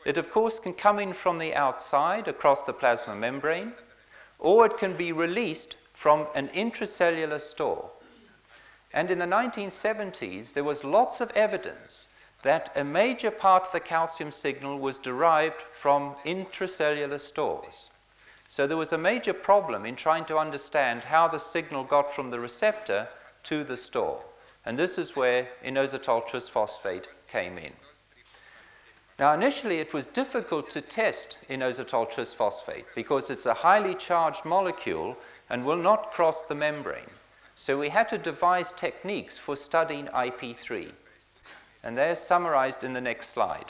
It, 0.05 0.17
of 0.17 0.31
course, 0.31 0.59
can 0.59 0.73
come 0.73 0.99
in 0.99 1.13
from 1.13 1.39
the 1.39 1.55
outside 1.55 2.27
across 2.27 2.63
the 2.63 2.73
plasma 2.73 3.15
membrane, 3.15 3.73
or 4.39 4.67
it 4.67 4.79
can 4.79 4.95
be 4.95 5.13
released 5.13 5.77
from 5.93 6.27
an 6.35 6.49
intracellular 6.49 7.41
store. 7.41 7.91
And 8.93 9.11
in 9.11 9.19
the 9.19 9.27
1970s, 9.27 10.55
there 10.55 10.65
was 10.65 10.83
lots 10.83 11.21
of 11.21 11.31
evidence 11.33 12.09
that 12.43 12.73
a 12.75 12.83
major 12.83 13.31
part 13.31 13.67
of 13.67 13.73
the 13.73 13.81
calcium 13.81 14.33
signal 14.33 14.79
was 14.79 14.99
derived 14.99 15.63
from 15.63 16.15
intracellular 16.25 17.21
stores. 17.21 17.91
So 18.49 18.67
there 18.67 18.77
was 18.77 18.93
a 18.93 18.99
major 18.99 19.35
problem 19.35 19.85
in 19.85 19.95
trying 19.95 20.25
to 20.25 20.39
understand 20.39 21.03
how 21.05 21.29
the 21.29 21.39
signal 21.39 21.85
got 21.85 22.13
from 22.13 22.31
the 22.31 22.41
receptor 22.41 23.09
to 23.45 23.63
the 23.63 23.77
store. 23.77 24.25
And 24.65 24.79
this 24.79 24.99
is 24.99 25.15
where 25.15 25.49
inositol 25.65 26.27
trisphosphate 26.27 27.07
came 27.29 27.59
in. 27.59 27.73
Now, 29.21 29.35
initially, 29.35 29.81
it 29.81 29.93
was 29.93 30.07
difficult 30.07 30.71
to 30.71 30.81
test 30.81 31.37
inositol 31.51 32.11
trisphosphate 32.11 32.87
because 32.95 33.29
it's 33.29 33.45
a 33.45 33.53
highly 33.53 33.95
charged 33.95 34.47
molecule 34.47 35.15
and 35.51 35.63
will 35.63 35.77
not 35.77 36.11
cross 36.11 36.45
the 36.45 36.55
membrane. 36.55 37.11
So 37.55 37.79
we 37.79 37.91
had 37.91 38.09
to 38.09 38.17
devise 38.17 38.73
techniques 38.73 39.37
for 39.37 39.57
studying 39.57 40.07
IP3. 40.07 40.91
And 41.83 41.99
they're 41.99 42.17
summarized 42.17 42.83
in 42.83 42.95
the 42.95 43.01
next 43.03 43.29
slide. 43.29 43.67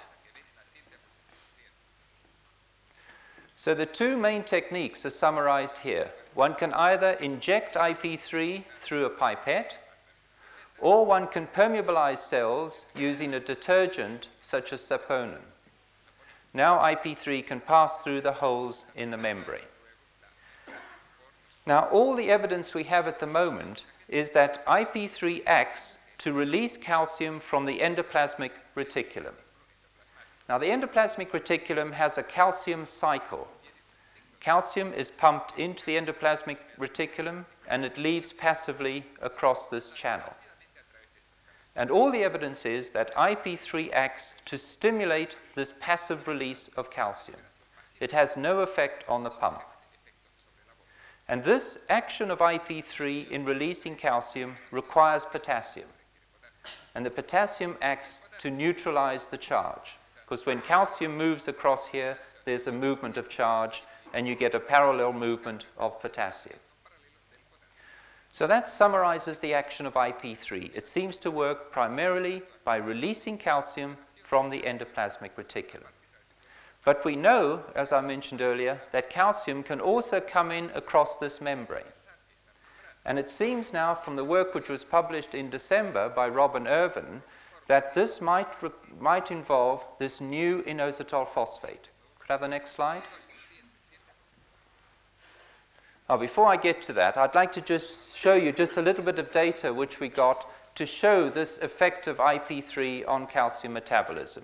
So 3.57 3.75
the 3.75 3.87
two 3.87 4.17
main 4.17 4.45
techniques 4.45 5.05
are 5.05 5.11
summarized 5.11 5.81
here. 5.81 6.13
One 6.35 6.55
can 6.55 6.73
either 6.75 7.15
inject 7.15 7.75
IP3 7.75 8.65
through 8.77 9.05
a 9.05 9.11
pipette, 9.11 9.79
or 10.81 11.05
one 11.05 11.27
can 11.27 11.47
permeabilize 11.47 12.19
cells 12.19 12.85
using 12.95 13.35
a 13.35 13.41
detergent 13.41 14.29
such 14.41 14.73
as 14.73 14.81
saponin. 14.81 15.43
Now 16.53 16.79
IP3 16.79 17.47
can 17.47 17.61
pass 17.61 18.03
through 18.03 18.23
the 18.23 18.33
holes 18.33 18.87
in 18.97 19.11
the 19.11 19.19
membrane. 19.19 19.63
Now, 21.67 21.89
all 21.93 22.17
the 22.17 22.31
evidence 22.31 22.75
we 22.75 22.85
have 22.85 23.07
at 23.07 23.21
the 23.21 23.27
moment 23.27 23.85
is 24.09 24.31
that 24.33 24.65
IP3 24.67 25.43
acts 25.47 25.99
to 26.19 26.33
release 26.33 26.77
calcium 26.77 27.39
from 27.39 27.65
the 27.65 27.79
endoplasmic 27.79 28.51
reticulum. 28.77 29.35
Now, 30.49 30.59
the 30.59 30.67
endoplasmic 30.67 31.31
reticulum 31.31 31.93
has 31.93 32.19
a 32.19 32.23
calcium 32.23 32.85
cycle. 32.85 33.47
Calcium 34.41 34.93
is 34.95 35.11
pumped 35.11 35.59
into 35.59 35.85
the 35.87 35.97
endoplasmic 35.97 36.57
reticulum 36.79 37.45
and 37.69 37.85
it 37.85 37.97
leaves 37.97 38.33
passively 38.33 39.05
across 39.23 39.67
this 39.69 39.91
channel. 39.91 40.29
And 41.81 41.91
all 41.91 42.13
the 42.13 42.23
evidence 42.23 42.67
is 42.67 42.91
that 42.91 43.15
IP3 43.15 43.91
acts 43.95 44.35
to 44.45 44.59
stimulate 44.59 45.37
this 45.55 45.73
passive 45.81 46.29
release 46.29 46.69
of 46.77 46.91
calcium. 46.91 47.39
It 48.01 48.13
has 48.13 48.37
no 48.37 48.61
effect 48.61 49.03
on 49.09 49.25
the 49.25 49.31
pump. 49.31 49.63
And 51.27 51.43
this 51.43 51.79
action 51.89 52.31
of 52.31 52.41
IP3 52.41 53.31
in 53.31 53.47
releasing 53.47 53.97
calcium 53.97 54.59
requires 54.71 55.25
potassium. 55.25 55.89
And 56.95 57.07
the 57.07 57.11
potassium 57.11 57.79
acts 57.81 58.21
to 58.41 58.51
neutralize 58.51 59.25
the 59.25 59.39
charge. 59.39 59.97
Because 60.27 60.45
when 60.45 60.61
calcium 60.61 61.17
moves 61.17 61.49
across 61.49 61.87
here, 61.87 62.15
there's 62.45 62.67
a 62.67 62.73
movement 62.73 63.17
of 63.17 63.31
charge, 63.31 63.85
and 64.13 64.29
you 64.29 64.35
get 64.35 64.55
a 64.55 64.61
parallel 64.61 65.15
movement 65.15 65.65
of 65.79 65.99
potassium. 65.99 66.59
So 68.33 68.47
that 68.47 68.69
summarizes 68.69 69.39
the 69.39 69.55
action 69.55 69.87
of 69.87 69.95
IP3. 69.95 70.71
It 70.75 70.87
seems 70.87 71.17
to 71.19 71.31
work 71.31 71.73
primarily 71.73 72.43
by 72.65 72.77
releasing 72.77 73.37
calcium 73.37 73.97
from 74.25 74.51
the 74.51 74.61
endoplasmic 74.61 75.31
reticulum. 75.37 75.91
But 76.85 77.05
we 77.05 77.17
know, 77.17 77.63
as 77.75 77.93
I 77.93 78.01
mentioned 78.01 78.41
earlier, 78.41 78.81
that 78.93 79.11
calcium 79.11 79.63
can 79.63 79.81
also 79.81 80.21
come 80.21 80.51
in 80.51 80.71
across 80.75 81.17
this 81.19 81.41
membrane. 81.41 81.85
And 83.05 83.19
it 83.19 83.29
seems 83.29 83.73
now 83.73 83.95
from 83.95 84.17
the 84.17 84.25
work 84.25 84.55
which 84.55 84.69
was 84.69 84.85
published 84.85 85.35
in 85.35 85.51
December 85.51 86.09
by 86.09 86.29
Robin 86.29 86.67
Irvine 86.67 87.23
that 87.67 87.95
this 87.95 88.21
might, 88.21 88.49
might 89.01 89.31
involve 89.31 89.85
this 89.99 90.21
new 90.21 90.63
inositol 90.63 91.29
phosphate. 91.29 91.89
Could 92.19 92.31
I 92.31 92.33
have 92.35 92.41
the 92.41 92.49
next 92.49 92.73
slide? 92.73 93.03
Now, 96.11 96.17
before 96.17 96.49
I 96.49 96.57
get 96.57 96.83
to 96.83 96.93
that, 96.95 97.17
I'd 97.17 97.37
like 97.37 97.53
to 97.53 97.61
just 97.61 98.19
show 98.19 98.35
you 98.35 98.51
just 98.51 98.77
a 98.77 98.83
little 98.83 99.05
bit 99.05 99.21
of 99.21 99.31
data 99.31 99.73
which 99.73 100.01
we 100.01 100.09
got 100.09 100.45
to 100.75 100.85
show 100.85 101.31
this 101.31 101.59
effect 101.59 102.09
of 102.09 102.17
IP3 102.17 103.07
on 103.07 103.29
calcium 103.29 103.75
metabolism. 103.75 104.43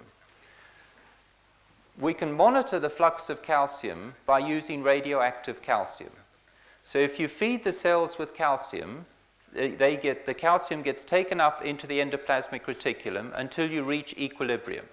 We 1.98 2.14
can 2.14 2.32
monitor 2.32 2.78
the 2.78 2.88
flux 2.88 3.28
of 3.28 3.42
calcium 3.42 4.14
by 4.26 4.38
using 4.38 4.84
radioactive 4.84 5.60
calcium. 5.60 6.12
So 6.84 7.00
if 7.00 7.18
you 7.18 7.26
feed 7.26 7.64
the 7.64 7.72
cells 7.72 8.16
with 8.16 8.32
calcium, 8.32 9.04
they 9.52 9.98
get, 10.00 10.24
the 10.24 10.34
calcium 10.34 10.82
gets 10.82 11.02
taken 11.02 11.40
up 11.40 11.64
into 11.64 11.88
the 11.88 11.98
endoplasmic 11.98 12.62
reticulum 12.66 13.32
until 13.34 13.68
you 13.68 13.82
reach 13.82 14.14
equilibrium. 14.16 14.86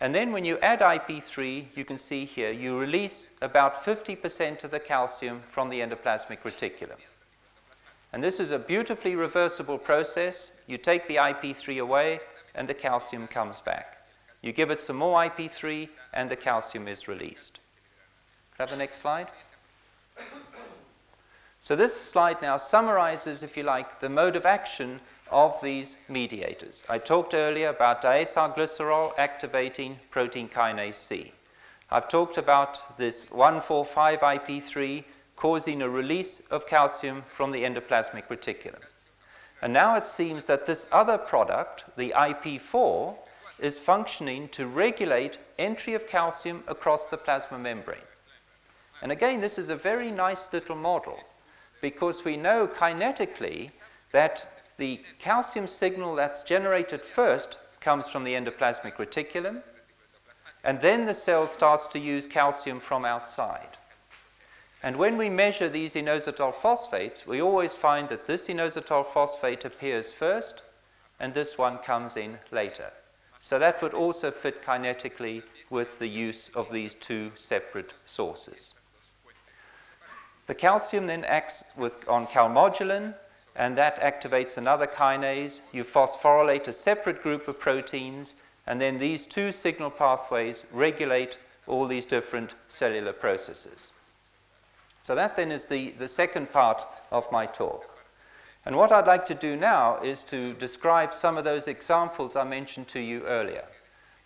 And 0.00 0.14
then 0.14 0.32
when 0.32 0.46
you 0.46 0.58
add 0.60 0.80
IP3, 0.80 1.76
you 1.76 1.84
can 1.84 1.98
see 1.98 2.24
here, 2.24 2.50
you 2.50 2.78
release 2.78 3.28
about 3.42 3.84
50% 3.84 4.64
of 4.64 4.70
the 4.70 4.80
calcium 4.80 5.40
from 5.40 5.68
the 5.68 5.80
endoplasmic 5.80 6.40
reticulum. 6.40 6.96
And 8.12 8.24
this 8.24 8.40
is 8.40 8.50
a 8.50 8.58
beautifully 8.58 9.14
reversible 9.14 9.76
process. 9.76 10.56
You 10.66 10.78
take 10.78 11.06
the 11.06 11.16
IP3 11.16 11.82
away, 11.82 12.20
and 12.54 12.66
the 12.66 12.74
calcium 12.74 13.26
comes 13.26 13.60
back. 13.60 13.98
You 14.40 14.52
give 14.52 14.70
it 14.70 14.80
some 14.80 14.96
more 14.96 15.20
IP3, 15.20 15.88
and 16.14 16.30
the 16.30 16.36
calcium 16.36 16.88
is 16.88 17.06
released. 17.06 17.60
Have 18.58 18.70
the 18.70 18.76
next 18.76 19.02
slide? 19.02 19.28
So 21.60 21.76
this 21.76 21.94
slide 21.94 22.40
now 22.40 22.56
summarizes, 22.56 23.42
if 23.42 23.54
you 23.54 23.64
like, 23.64 24.00
the 24.00 24.08
mode 24.08 24.34
of 24.34 24.46
action 24.46 25.00
of 25.30 25.60
these 25.62 25.96
mediators. 26.08 26.82
I 26.88 26.98
talked 26.98 27.34
earlier 27.34 27.68
about 27.68 28.02
diacylglycerol 28.02 29.18
activating 29.18 29.96
protein 30.10 30.48
kinase 30.48 30.96
C. 30.96 31.32
I've 31.90 32.08
talked 32.08 32.36
about 32.36 32.98
this 32.98 33.24
145IP3 33.26 35.04
causing 35.36 35.82
a 35.82 35.88
release 35.88 36.40
of 36.50 36.66
calcium 36.66 37.22
from 37.26 37.50
the 37.50 37.62
endoplasmic 37.62 38.28
reticulum. 38.28 38.80
And 39.62 39.72
now 39.72 39.96
it 39.96 40.06
seems 40.06 40.44
that 40.46 40.66
this 40.66 40.86
other 40.92 41.18
product, 41.18 41.96
the 41.96 42.12
IP4, 42.16 43.16
is 43.58 43.78
functioning 43.78 44.48
to 44.48 44.66
regulate 44.66 45.38
entry 45.58 45.94
of 45.94 46.06
calcium 46.06 46.64
across 46.66 47.06
the 47.06 47.16
plasma 47.16 47.58
membrane. 47.58 47.98
And 49.02 49.12
again, 49.12 49.40
this 49.40 49.58
is 49.58 49.68
a 49.68 49.76
very 49.76 50.10
nice 50.10 50.52
little 50.52 50.76
model 50.76 51.18
because 51.80 52.24
we 52.24 52.36
know 52.36 52.66
kinetically 52.66 53.78
that 54.12 54.59
the 54.80 54.98
calcium 55.18 55.68
signal 55.68 56.14
that's 56.14 56.42
generated 56.42 57.02
first 57.02 57.60
comes 57.82 58.08
from 58.08 58.24
the 58.24 58.32
endoplasmic 58.32 58.94
reticulum, 58.96 59.62
and 60.64 60.80
then 60.80 61.04
the 61.04 61.12
cell 61.12 61.46
starts 61.46 61.86
to 61.88 61.98
use 61.98 62.26
calcium 62.26 62.80
from 62.80 63.04
outside. 63.04 63.76
And 64.82 64.96
when 64.96 65.18
we 65.18 65.28
measure 65.28 65.68
these 65.68 65.92
inositol 65.92 66.54
phosphates, 66.54 67.26
we 67.26 67.42
always 67.42 67.74
find 67.74 68.08
that 68.08 68.26
this 68.26 68.46
inositol 68.48 69.06
phosphate 69.06 69.66
appears 69.66 70.12
first, 70.12 70.62
and 71.20 71.34
this 71.34 71.58
one 71.58 71.76
comes 71.78 72.16
in 72.16 72.38
later. 72.50 72.90
So 73.38 73.58
that 73.58 73.82
would 73.82 73.92
also 73.92 74.30
fit 74.30 74.64
kinetically 74.64 75.42
with 75.68 75.98
the 75.98 76.08
use 76.08 76.48
of 76.54 76.72
these 76.72 76.94
two 76.94 77.32
separate 77.34 77.92
sources. 78.06 78.72
The 80.46 80.54
calcium 80.54 81.06
then 81.06 81.24
acts 81.24 81.64
with, 81.76 82.08
on 82.08 82.26
calmodulin, 82.26 83.14
and 83.56 83.76
that 83.76 84.00
activates 84.00 84.56
another 84.56 84.86
kinase. 84.86 85.60
You 85.72 85.84
phosphorylate 85.84 86.68
a 86.68 86.72
separate 86.72 87.22
group 87.22 87.48
of 87.48 87.58
proteins, 87.58 88.34
and 88.66 88.80
then 88.80 88.98
these 88.98 89.26
two 89.26 89.52
signal 89.52 89.90
pathways 89.90 90.64
regulate 90.72 91.38
all 91.66 91.86
these 91.86 92.06
different 92.06 92.54
cellular 92.68 93.12
processes. 93.12 93.92
So 95.02 95.14
that 95.14 95.36
then 95.36 95.50
is 95.50 95.66
the, 95.66 95.90
the 95.92 96.08
second 96.08 96.52
part 96.52 96.82
of 97.10 97.30
my 97.32 97.46
talk. 97.46 98.04
And 98.66 98.76
what 98.76 98.92
I'd 98.92 99.06
like 99.06 99.24
to 99.26 99.34
do 99.34 99.56
now 99.56 99.98
is 100.02 100.22
to 100.24 100.52
describe 100.54 101.14
some 101.14 101.38
of 101.38 101.44
those 101.44 101.66
examples 101.66 102.36
I 102.36 102.44
mentioned 102.44 102.88
to 102.88 103.00
you 103.00 103.22
earlier. 103.24 103.64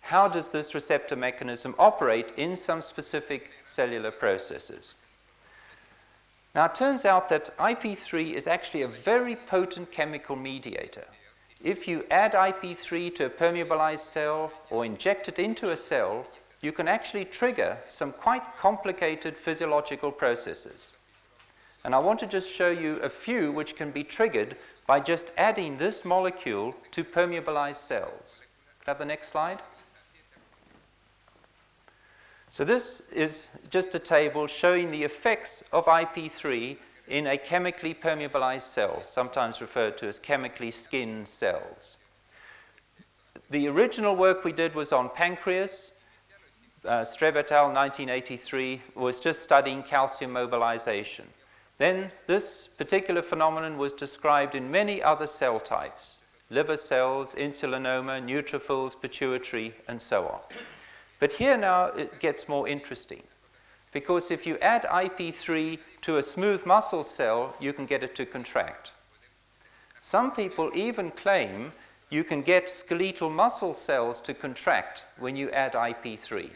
How 0.01 0.27
does 0.27 0.51
this 0.51 0.75
receptor 0.75 1.15
mechanism 1.15 1.73
operate 1.79 2.37
in 2.37 2.55
some 2.55 2.81
specific 2.81 3.51
cellular 3.63 4.11
processes? 4.11 4.93
Now, 6.55 6.65
it 6.65 6.75
turns 6.75 7.03
out 7.03 7.27
that 7.29 7.55
IP3 7.57 8.31
is 8.31 8.47
actually 8.47 8.83
a 8.83 8.87
very 8.87 9.35
potent 9.35 9.91
chemical 9.91 10.37
mediator. 10.37 11.03
If 11.61 11.85
you 11.85 12.05
add 12.09 12.31
IP3 12.31 13.13
to 13.15 13.25
a 13.25 13.29
permeabilized 13.29 13.99
cell 13.99 14.53
or 14.69 14.85
inject 14.85 15.27
it 15.27 15.37
into 15.37 15.71
a 15.71 15.77
cell, 15.77 16.25
you 16.61 16.71
can 16.71 16.87
actually 16.87 17.25
trigger 17.25 17.77
some 17.85 18.13
quite 18.13 18.43
complicated 18.57 19.35
physiological 19.35 20.13
processes. 20.13 20.93
And 21.83 21.93
I 21.93 21.99
want 21.99 22.19
to 22.19 22.25
just 22.25 22.49
show 22.49 22.69
you 22.69 22.99
a 23.03 23.09
few 23.09 23.51
which 23.51 23.75
can 23.75 23.91
be 23.91 24.05
triggered 24.05 24.55
by 24.87 25.01
just 25.01 25.31
adding 25.37 25.77
this 25.77 26.05
molecule 26.05 26.73
to 26.91 27.03
permeabilized 27.03 27.85
cells. 27.87 28.41
Could 28.79 28.87
I 28.87 28.91
have 28.91 28.99
the 28.99 29.05
next 29.05 29.27
slide? 29.27 29.61
So 32.55 32.63
this 32.63 33.01
is 33.11 33.49
just 33.69 33.93
a 33.95 33.99
table 33.99 34.47
showing 34.47 34.89
the 34.89 35.03
effects 35.03 35.61
of 35.73 35.87
IP3 35.87 36.77
in 37.09 37.27
a 37.27 37.37
chemically 37.37 37.93
permeabilized 37.93 38.61
cell, 38.61 39.03
sometimes 39.03 39.59
referred 39.59 39.97
to 39.97 40.07
as 40.07 40.19
chemically 40.19 40.71
skinned 40.71 41.27
cells. 41.27 41.97
The 43.49 43.67
original 43.67 44.15
work 44.15 44.45
we 44.45 44.53
did 44.53 44.73
was 44.73 44.93
on 44.93 45.09
pancreas. 45.09 45.91
Uh, 46.85 47.01
Streb 47.01 47.33
1983 47.33 48.81
was 48.95 49.19
just 49.19 49.43
studying 49.43 49.83
calcium 49.83 50.31
mobilization. 50.31 51.25
Then 51.77 52.09
this 52.25 52.69
particular 52.69 53.21
phenomenon 53.21 53.77
was 53.77 53.91
described 53.91 54.55
in 54.55 54.71
many 54.71 55.03
other 55.03 55.27
cell 55.27 55.59
types, 55.59 56.19
liver 56.49 56.77
cells, 56.77 57.35
insulinoma, 57.35 58.25
neutrophils, 58.25 58.95
pituitary, 59.01 59.73
and 59.89 60.01
so 60.01 60.27
on. 60.27 60.39
But 61.19 61.33
here 61.33 61.57
now 61.57 61.85
it 61.85 62.19
gets 62.19 62.47
more 62.47 62.67
interesting. 62.67 63.23
Because 63.91 64.29
if 64.29 64.45
you 64.45 64.57
add 64.57 64.83
IP3 64.83 65.79
to 66.01 66.17
a 66.17 66.23
smooth 66.23 66.65
muscle 66.65 67.03
cell, 67.03 67.55
you 67.59 67.71
can 67.71 67.85
get 67.85 68.03
it 68.03 68.15
to 68.15 68.25
contract. 68.25 68.91
Some 70.01 70.31
people 70.31 70.69
even 70.73 71.11
claim 71.11 71.71
you 72.09 72.23
can 72.23 72.41
get 72.41 72.69
skeletal 72.69 73.29
muscle 73.29 73.73
cells 73.73 74.19
to 74.21 74.33
contract 74.33 75.05
when 75.17 75.35
you 75.35 75.49
add 75.51 75.73
IP3. 75.73 76.49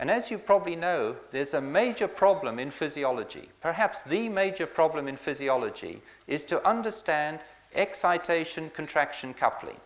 And 0.00 0.10
as 0.10 0.30
you 0.30 0.38
probably 0.38 0.76
know, 0.76 1.16
there's 1.32 1.54
a 1.54 1.60
major 1.60 2.08
problem 2.08 2.58
in 2.58 2.70
physiology. 2.70 3.48
Perhaps 3.60 4.02
the 4.02 4.28
major 4.28 4.66
problem 4.66 5.08
in 5.08 5.16
physiology 5.16 6.00
is 6.26 6.44
to 6.44 6.66
understand 6.66 7.40
excitation 7.74 8.70
contraction 8.74 9.34
coupling. 9.34 9.76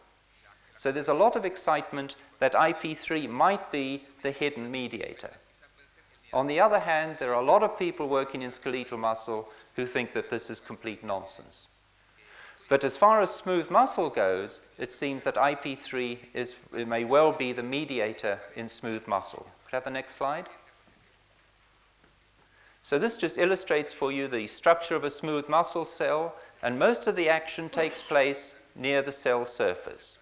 So 0.77 0.93
there's 0.93 1.09
a 1.09 1.15
lot 1.15 1.37
of 1.37 1.45
excitement 1.45 2.17
that 2.43 2.55
IP3 2.55 3.29
might 3.29 3.71
be 3.71 4.03
the 4.23 4.33
hidden 4.33 4.69
mediator. 4.69 5.31
On 6.33 6.49
the 6.49 6.59
other 6.59 6.81
hand, 6.81 7.17
there 7.21 7.33
are 7.33 7.41
a 7.41 7.47
lot 7.47 7.63
of 7.63 7.79
people 7.79 8.09
working 8.09 8.43
in 8.43 8.51
skeletal 8.51 8.99
muscle 8.99 9.49
who 9.77 9.87
think 9.87 10.13
that 10.13 10.29
this 10.29 10.51
is 10.51 10.59
complete 10.59 11.05
nonsense. 11.05 11.69
But 12.69 12.83
as 12.83 12.97
far 12.97 13.21
as 13.21 13.31
smooth 13.31 13.71
muscle 13.71 14.11
goes, 14.11 14.61
it 14.77 14.93
seems 14.93 15.23
that 15.23 15.37
IP3 15.37 16.35
is, 16.35 16.57
may 16.73 17.05
well 17.05 17.31
be 17.31 17.53
the 17.53 17.63
mediator 17.63 18.41
in 18.57 18.69
smooth 18.69 19.07
muscle. 19.07 19.47
Could 19.67 19.75
I 19.75 19.77
have 19.77 19.85
the 19.85 19.91
next 19.91 20.17
slide? 20.17 20.47
So 22.83 22.99
this 22.99 23.17
just 23.17 23.39
illustrates 23.39 23.93
for 23.93 24.11
you 24.11 24.27
the 24.27 24.49
structure 24.49 24.97
of 24.97 25.05
a 25.05 25.11
smooth 25.11 25.49
muscle 25.49 25.85
cell, 25.85 26.35
and 26.61 26.77
most 26.77 27.07
of 27.07 27.15
the 27.15 27.29
action 27.29 27.69
takes 27.69 28.03
place 28.03 28.53
near 28.75 29.01
the 29.01 29.13
cell 29.13 29.47
surface. 29.47 30.19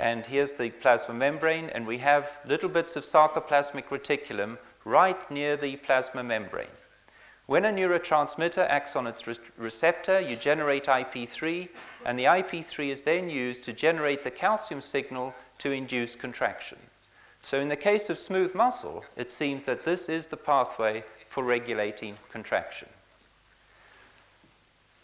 And 0.00 0.24
here's 0.24 0.52
the 0.52 0.70
plasma 0.70 1.12
membrane, 1.12 1.68
and 1.68 1.86
we 1.86 1.98
have 1.98 2.30
little 2.46 2.70
bits 2.70 2.96
of 2.96 3.04
sarcoplasmic 3.04 3.88
reticulum 3.90 4.56
right 4.86 5.30
near 5.30 5.58
the 5.58 5.76
plasma 5.76 6.24
membrane. 6.24 6.74
When 7.44 7.66
a 7.66 7.68
neurotransmitter 7.68 8.66
acts 8.66 8.96
on 8.96 9.06
its 9.06 9.26
re 9.26 9.34
receptor, 9.58 10.18
you 10.18 10.36
generate 10.36 10.86
IP3, 10.86 11.68
and 12.06 12.18
the 12.18 12.24
IP3 12.24 12.88
is 12.88 13.02
then 13.02 13.28
used 13.28 13.62
to 13.64 13.74
generate 13.74 14.24
the 14.24 14.30
calcium 14.30 14.80
signal 14.80 15.34
to 15.58 15.70
induce 15.70 16.16
contraction. 16.16 16.78
So 17.42 17.60
in 17.60 17.68
the 17.68 17.76
case 17.76 18.08
of 18.08 18.18
smooth 18.18 18.54
muscle, 18.54 19.04
it 19.18 19.30
seems 19.30 19.64
that 19.64 19.84
this 19.84 20.08
is 20.08 20.28
the 20.28 20.36
pathway 20.38 21.04
for 21.26 21.44
regulating 21.44 22.16
contraction. 22.32 22.88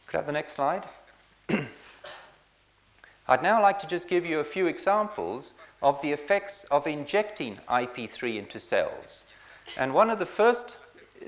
Could 0.07 0.16
I 0.16 0.18
have 0.20 0.26
the 0.26 0.32
next 0.32 0.55
slide? 0.55 0.84
I'd 3.29 3.43
now 3.43 3.61
like 3.61 3.81
to 3.81 3.87
just 3.89 4.09
give 4.09 4.24
you 4.24 4.39
a 4.39 4.45
few 4.45 4.66
examples 4.66 5.55
of 5.83 6.01
the 6.01 6.12
effects 6.12 6.64
of 6.70 6.87
injecting 6.87 7.57
IP3 7.68 8.39
into 8.39 8.61
cells. 8.61 9.24
And 9.77 9.93
one 9.93 10.11
of 10.11 10.18
the 10.18 10.27
first 10.27 10.77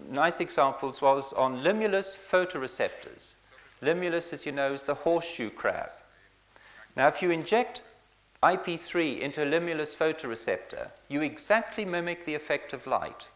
nice 0.09 0.38
examples 0.38 1.03
was 1.03 1.32
on 1.32 1.64
limulus 1.64 2.16
photoreceptors. 2.30 3.32
Limulus, 3.82 4.32
as 4.32 4.46
you 4.46 4.53
know, 4.53 4.72
is 4.72 4.84
the 4.84 4.94
horseshoe 4.94 5.51
crab. 5.51 5.90
Now, 6.96 7.09
if 7.09 7.20
you 7.22 7.30
inject 7.30 7.82
IP3 8.42 9.20
into 9.20 9.42
a 9.42 9.46
limulus 9.46 9.96
photoreceptor, 9.96 10.90
you 11.09 11.22
exactly 11.22 11.84
mimic 11.84 12.24
the 12.24 12.34
effect 12.34 12.72
of 12.72 12.86
light 12.86 13.26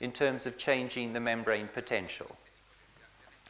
in 0.00 0.12
terms 0.12 0.46
of 0.46 0.58
changing 0.58 1.12
the 1.12 1.20
membrane 1.20 1.68
potential. 1.72 2.30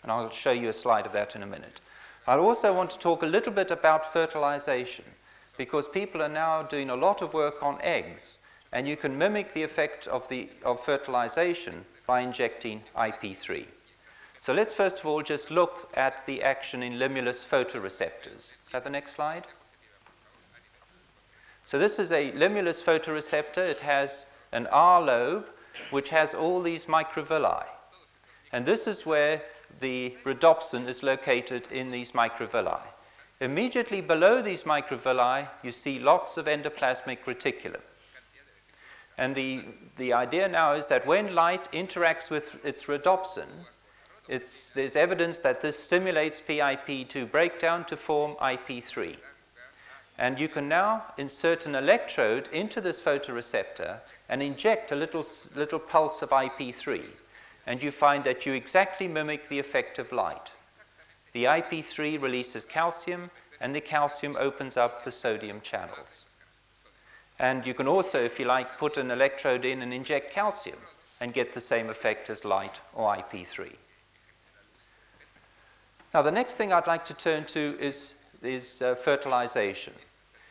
And 0.02 0.10
I'll 0.12 0.30
show 0.30 0.52
you 0.52 0.68
a 0.68 0.72
slide 0.72 1.06
of 1.06 1.12
that 1.12 1.34
in 1.34 1.42
a 1.42 1.46
minute. 1.46 1.80
I 2.26 2.36
also 2.36 2.72
want 2.72 2.90
to 2.90 2.98
talk 2.98 3.22
a 3.22 3.26
little 3.26 3.52
bit 3.52 3.70
about 3.70 4.12
fertilization 4.12 5.04
because 5.56 5.88
people 5.88 6.22
are 6.22 6.28
now 6.28 6.62
doing 6.62 6.90
a 6.90 6.96
lot 6.96 7.22
of 7.22 7.34
work 7.34 7.62
on 7.62 7.78
eggs 7.80 8.38
and 8.72 8.86
you 8.86 8.96
can 8.96 9.16
mimic 9.16 9.52
the 9.52 9.62
effect 9.62 10.06
of, 10.06 10.28
the, 10.28 10.50
of 10.64 10.84
fertilization 10.84 11.84
by 12.06 12.20
injecting 12.20 12.80
IP3. 12.96 13.66
So 14.38 14.54
let's 14.54 14.72
first 14.72 15.00
of 15.00 15.06
all 15.06 15.22
just 15.22 15.50
look 15.50 15.90
at 15.94 16.24
the 16.26 16.42
action 16.42 16.82
in 16.82 16.94
limulus 16.94 17.44
photoreceptors. 17.46 18.52
Have 18.72 18.84
the 18.84 18.90
next 18.90 19.12
slide. 19.12 19.44
So 21.64 21.78
this 21.78 21.98
is 21.98 22.10
a 22.10 22.30
limulus 22.32 22.82
photoreceptor. 22.82 23.58
It 23.58 23.80
has 23.80 24.26
an 24.52 24.66
R 24.68 25.02
lobe 25.02 25.46
which 25.90 26.08
has 26.10 26.34
all 26.34 26.62
these 26.62 26.86
microvilli. 26.86 27.64
And 28.52 28.66
this 28.66 28.86
is 28.86 29.06
where 29.06 29.42
the 29.80 30.16
rhodopsin 30.24 30.86
is 30.86 31.02
located 31.02 31.66
in 31.70 31.90
these 31.90 32.12
microvilli. 32.12 32.80
Immediately 33.40 34.02
below 34.02 34.42
these 34.42 34.64
microvilli, 34.64 35.48
you 35.62 35.72
see 35.72 35.98
lots 35.98 36.36
of 36.36 36.46
endoplasmic 36.46 37.20
reticulum. 37.24 37.80
And 39.16 39.34
the, 39.34 39.64
the 39.96 40.12
idea 40.12 40.48
now 40.48 40.74
is 40.74 40.86
that 40.86 41.06
when 41.06 41.34
light 41.34 41.70
interacts 41.72 42.30
with 42.30 42.64
its 42.64 42.84
rhodopsin, 42.84 43.48
it's, 44.28 44.70
there's 44.70 44.96
evidence 44.96 45.38
that 45.40 45.60
this 45.60 45.78
stimulates 45.78 46.40
PIP2 46.40 47.30
breakdown 47.30 47.84
to 47.86 47.96
form 47.96 48.36
IP3. 48.40 49.16
And 50.18 50.38
you 50.38 50.48
can 50.48 50.68
now 50.68 51.04
insert 51.16 51.66
an 51.66 51.74
electrode 51.74 52.48
into 52.52 52.80
this 52.80 53.00
photoreceptor 53.00 54.00
and 54.28 54.42
inject 54.42 54.92
a 54.92 54.96
little, 54.96 55.26
little 55.54 55.78
pulse 55.78 56.22
of 56.22 56.30
IP3 56.30 57.02
and 57.70 57.80
you 57.80 57.92
find 57.92 58.24
that 58.24 58.44
you 58.44 58.52
exactly 58.52 59.06
mimic 59.06 59.48
the 59.48 59.60
effect 59.60 60.00
of 60.00 60.10
light. 60.10 60.50
The 61.34 61.44
IP3 61.44 62.20
releases 62.20 62.64
calcium, 62.64 63.30
and 63.60 63.72
the 63.72 63.80
calcium 63.80 64.36
opens 64.40 64.76
up 64.76 65.04
the 65.04 65.12
sodium 65.12 65.60
channels. 65.60 66.26
And 67.38 67.64
you 67.64 67.72
can 67.72 67.86
also, 67.86 68.18
if 68.18 68.40
you 68.40 68.46
like, 68.46 68.76
put 68.76 68.96
an 68.96 69.12
electrode 69.12 69.64
in 69.64 69.82
and 69.82 69.94
inject 69.94 70.32
calcium 70.32 70.78
and 71.20 71.32
get 71.32 71.52
the 71.52 71.60
same 71.60 71.90
effect 71.90 72.28
as 72.28 72.44
light 72.44 72.74
or 72.92 73.14
IP3. 73.14 73.70
Now, 76.12 76.22
the 76.22 76.32
next 76.32 76.56
thing 76.56 76.72
I'd 76.72 76.88
like 76.88 77.04
to 77.04 77.14
turn 77.14 77.44
to 77.44 77.60
is, 77.60 78.14
is 78.42 78.82
uh, 78.82 78.96
fertilization. 78.96 79.92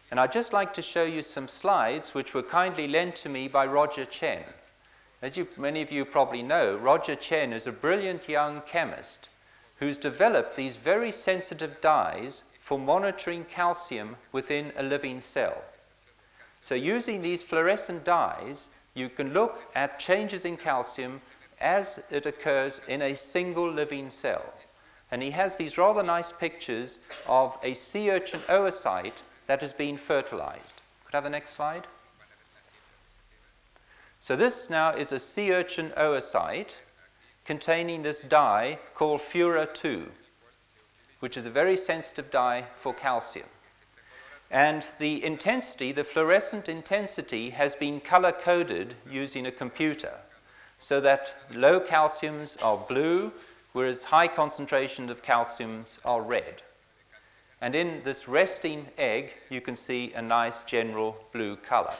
And 0.09 0.21
I'd 0.21 0.31
just 0.31 0.53
like 0.53 0.73
to 0.75 0.81
show 0.81 1.03
you 1.03 1.21
some 1.23 1.49
slides 1.49 2.13
which 2.13 2.33
were 2.33 2.43
kindly 2.43 2.87
lent 2.87 3.17
to 3.17 3.27
me 3.27 3.49
by 3.49 3.65
Roger 3.65 4.05
Tsien. 4.05 4.45
As 5.21 5.35
you, 5.35 5.47
many 5.57 5.81
of 5.81 5.91
you 5.91 6.05
probably 6.05 6.41
know, 6.41 6.77
Roger 6.77 7.15
Tsien 7.15 7.51
is 7.53 7.67
a 7.67 7.71
brilliant 7.71 8.29
young 8.29 8.61
chemist 8.61 9.27
who's 9.77 9.97
developed 9.97 10.55
these 10.55 10.77
very 10.77 11.11
sensitive 11.11 11.81
dyes 11.81 12.43
for 12.59 12.79
monitoring 12.79 13.43
calcium 13.43 14.15
within 14.31 14.71
a 14.77 14.83
living 14.83 15.19
cell. 15.19 15.61
So 16.61 16.75
using 16.75 17.21
these 17.21 17.43
fluorescent 17.43 18.03
dyes, 18.05 18.69
you 18.93 19.09
can 19.09 19.33
look 19.33 19.63
at 19.75 19.99
changes 19.99 20.45
in 20.45 20.55
calcium 20.55 21.21
as 21.59 21.99
it 22.09 22.25
occurs 22.25 22.79
in 22.87 23.01
a 23.01 23.15
single 23.15 23.69
living 23.69 24.09
cell. 24.09 24.53
And 25.11 25.21
he 25.21 25.31
has 25.31 25.57
these 25.57 25.77
rather 25.77 26.03
nice 26.03 26.31
pictures 26.31 26.99
of 27.27 27.57
a 27.63 27.73
sea 27.73 28.11
urchin 28.11 28.41
oocyte 28.47 29.21
that 29.47 29.61
has 29.61 29.73
been 29.73 29.97
fertilized. 29.97 30.81
Could 31.05 31.15
I 31.15 31.17
have 31.17 31.23
the 31.23 31.29
next 31.29 31.51
slide? 31.51 31.87
So 34.29 34.35
this 34.35 34.69
now 34.69 34.91
is 34.91 35.11
a 35.11 35.17
sea 35.17 35.51
urchin 35.51 35.89
oocyte 35.97 36.73
containing 37.45 38.03
this 38.03 38.19
dye 38.19 38.77
called 38.93 39.21
Fura2, 39.21 40.05
which 41.19 41.35
is 41.35 41.47
a 41.47 41.49
very 41.49 41.75
sensitive 41.75 42.29
dye 42.29 42.61
for 42.61 42.93
calcium. 42.93 43.47
And 44.51 44.83
the 44.99 45.25
intensity, 45.25 45.91
the 45.91 46.03
fluorescent 46.03 46.69
intensity, 46.69 47.49
has 47.49 47.73
been 47.73 47.99
color 47.99 48.31
coded 48.31 48.93
using 49.09 49.47
a 49.47 49.51
computer 49.51 50.13
so 50.77 51.01
that 51.01 51.33
low 51.51 51.79
calciums 51.79 52.55
are 52.61 52.77
blue, 52.77 53.33
whereas 53.73 54.03
high 54.03 54.27
concentrations 54.27 55.09
of 55.09 55.23
calciums 55.23 55.97
are 56.05 56.21
red. 56.21 56.61
And 57.61 57.75
in 57.75 58.03
this 58.03 58.27
resting 58.27 58.89
egg, 58.95 59.33
you 59.49 59.59
can 59.59 59.75
see 59.75 60.13
a 60.13 60.21
nice 60.21 60.61
general 60.61 61.17
blue 61.33 61.55
color. 61.55 61.95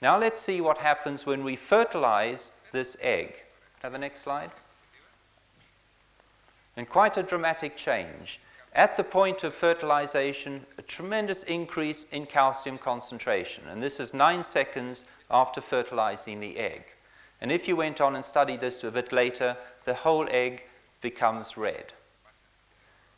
Now 0.00 0.18
let's 0.18 0.40
see 0.40 0.60
what 0.60 0.78
happens 0.78 1.26
when 1.26 1.42
we 1.42 1.56
fertilize 1.56 2.52
this 2.72 2.96
egg. 3.00 3.34
Have 3.82 3.92
the 3.92 3.98
next 3.98 4.20
slide. 4.20 4.50
And 6.76 6.88
quite 6.88 7.16
a 7.16 7.22
dramatic 7.22 7.76
change. 7.76 8.40
At 8.74 8.96
the 8.96 9.04
point 9.04 9.42
of 9.42 9.54
fertilization, 9.54 10.64
a 10.76 10.82
tremendous 10.82 11.42
increase 11.44 12.06
in 12.12 12.26
calcium 12.26 12.78
concentration. 12.78 13.64
And 13.68 13.82
this 13.82 13.98
is 13.98 14.14
nine 14.14 14.42
seconds 14.42 15.04
after 15.30 15.60
fertilizing 15.60 16.38
the 16.38 16.56
egg. 16.58 16.84
And 17.40 17.50
if 17.50 17.66
you 17.66 17.76
went 17.76 18.00
on 18.00 18.14
and 18.14 18.24
studied 18.24 18.60
this 18.60 18.84
a 18.84 18.90
bit 18.90 19.12
later, 19.12 19.56
the 19.84 19.94
whole 19.94 20.28
egg 20.30 20.64
becomes 21.00 21.56
red. 21.56 21.92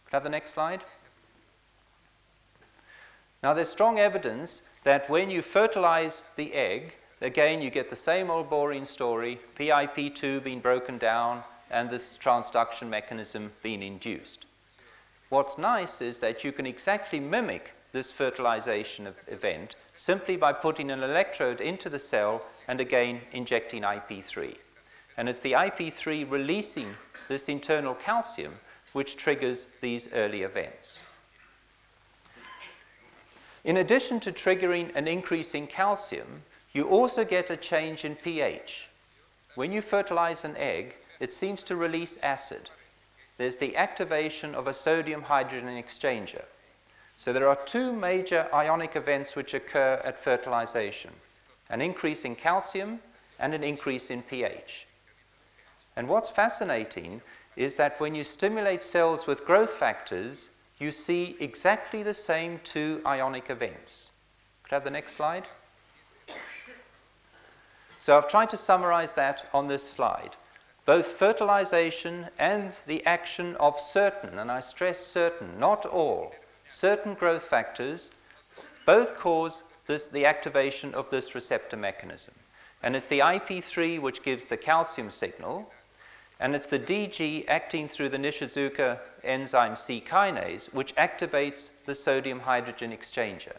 Could 0.05 0.14
I 0.14 0.16
have 0.16 0.24
the 0.24 0.31
next 0.31 0.53
slide? 0.53 0.81
Now, 3.43 3.55
there's 3.55 3.68
strong 3.68 3.99
evidence 3.99 4.62
that 4.83 5.09
when 5.11 5.31
you 5.31 5.43
fertilize 5.43 6.22
the 6.37 6.53
egg, 6.55 6.97
again, 7.20 7.61
you 7.61 7.70
get 7.70 7.91
the 7.91 7.97
same 7.97 8.31
old 8.31 8.49
boring 8.49 8.85
story 8.85 9.41
PIP2 9.59 10.43
being 10.43 10.61
broken 10.61 10.99
down 10.99 11.43
and 11.70 11.91
this 11.91 12.18
transduction 12.22 12.89
mechanism 12.89 13.53
being 13.62 13.83
induced. 13.83 14.47
What's 15.28 15.59
nice 15.59 16.01
is 16.01 16.18
that 16.18 16.43
you 16.43 16.51
can 16.51 16.66
exactly 16.66 17.20
mimic 17.20 17.72
this 17.93 18.11
fertilization 18.11 19.09
event 19.28 19.76
simply 19.95 20.37
by 20.37 20.53
putting 20.53 20.91
an 20.91 21.03
electrode 21.03 21.61
into 21.61 21.89
the 21.89 21.99
cell 21.99 22.43
and 22.68 22.81
again 22.81 23.20
injecting 23.33 23.83
IP3. 23.83 24.57
And 25.16 25.28
it's 25.28 25.41
the 25.41 25.53
IP3 25.53 26.31
releasing 26.31 26.95
this 27.28 27.49
internal 27.49 27.95
calcium 27.95 28.55
which 28.93 29.16
triggers 29.16 29.66
these 29.81 30.09
early 30.12 30.43
events. 30.43 31.03
In 33.65 33.77
addition 33.77 34.21
to 34.21 34.33
triggering 34.33 34.95
an 34.95 35.07
increase 35.07 35.55
in 35.55 35.67
calcium, 35.67 36.41
you 36.73 36.89
also 36.89 37.25
get 37.25 37.51
a 37.51 37.57
change 37.57 38.05
in 38.05 38.17
pH. 38.17 38.89
When 39.55 39.73
you 39.73 39.83
fertilize 39.83 40.45
an 40.45 40.57
egg, 40.57 40.97
it 41.19 41.33
seems 41.33 41.63
to 41.65 41.77
release 41.77 42.19
acid. 42.23 42.71
There's 43.37 43.57
the 43.57 43.77
activation 43.77 44.55
of 44.55 44.67
a 44.67 44.75
sodium 44.75 45.23
hydrogen 45.23 45.83
exchanger. 45.83 46.45
So 47.17 47.33
there 47.33 47.49
are 47.49 47.59
two 47.67 47.93
major 47.93 48.49
ionic 48.55 48.97
events 48.97 49.37
which 49.37 49.55
occur 49.55 50.01
at 50.05 50.19
fertilization 50.19 51.11
an 51.69 51.81
increase 51.81 52.25
in 52.25 52.35
calcium 52.35 52.99
and 53.39 53.55
an 53.55 53.63
increase 53.63 54.11
in 54.11 54.23
pH. 54.23 54.87
And 55.97 56.09
what's 56.09 56.29
fascinating 56.29 57.23
is 57.57 57.77
that 57.77 58.01
when 58.01 58.15
you 58.15 58.25
stimulate 58.25 58.83
cells 58.83 59.27
with 59.27 59.45
growth 59.45 59.75
factors, 59.75 60.49
you 60.81 60.91
see 60.91 61.37
exactly 61.39 62.03
the 62.03 62.14
same 62.14 62.59
two 62.59 63.01
ionic 63.07 63.51
events. 63.51 64.11
Could 64.64 64.72
I 64.72 64.76
have 64.76 64.85
the 64.85 64.91
next 64.91 65.12
slide? 65.12 65.47
So 67.99 68.16
I've 68.16 68.28
tried 68.28 68.49
to 68.51 68.57
summarize 68.57 69.12
that 69.14 69.47
on 69.53 69.68
this 69.68 69.89
slide. 69.89 70.37
Both 70.87 71.07
fertilization 71.07 72.28
and 72.39 72.76
the 72.87 73.05
action 73.05 73.57
of 73.57 73.78
certain, 73.78 74.39
and 74.39 74.51
I 74.51 74.61
stress 74.61 74.99
certain, 74.99 75.61
not 75.61 75.85
all, 75.85 76.33
certain 76.66 77.14
growth 77.14 77.45
factors 77.45 78.11
both 78.87 79.16
cause 79.16 79.62
this, 79.87 80.09
the 80.09 80.24
activation 80.24 80.95
of 80.95 81.11
this 81.11 81.35
receptor 81.35 81.76
mechanism. 81.76 82.35
And 82.83 82.97
it's 82.97 83.07
the 83.07 83.18
IP3 83.18 84.01
which 84.01 84.22
gives 84.22 84.47
the 84.47 84.57
calcium 84.57 85.11
signal, 85.11 85.70
and 86.41 86.55
it's 86.55 86.66
the 86.66 86.78
DG 86.78 87.45
acting 87.49 87.86
through 87.86 88.09
the 88.09 88.18
Nishizuka 88.18 88.99
enzyme 89.22 89.76
C 89.76 90.03
kinase, 90.05 90.72
which 90.72 90.95
activates 90.97 91.68
the 91.84 91.95
sodium 91.95 92.41
hydrogen 92.41 92.93
exchanger. 92.93 93.57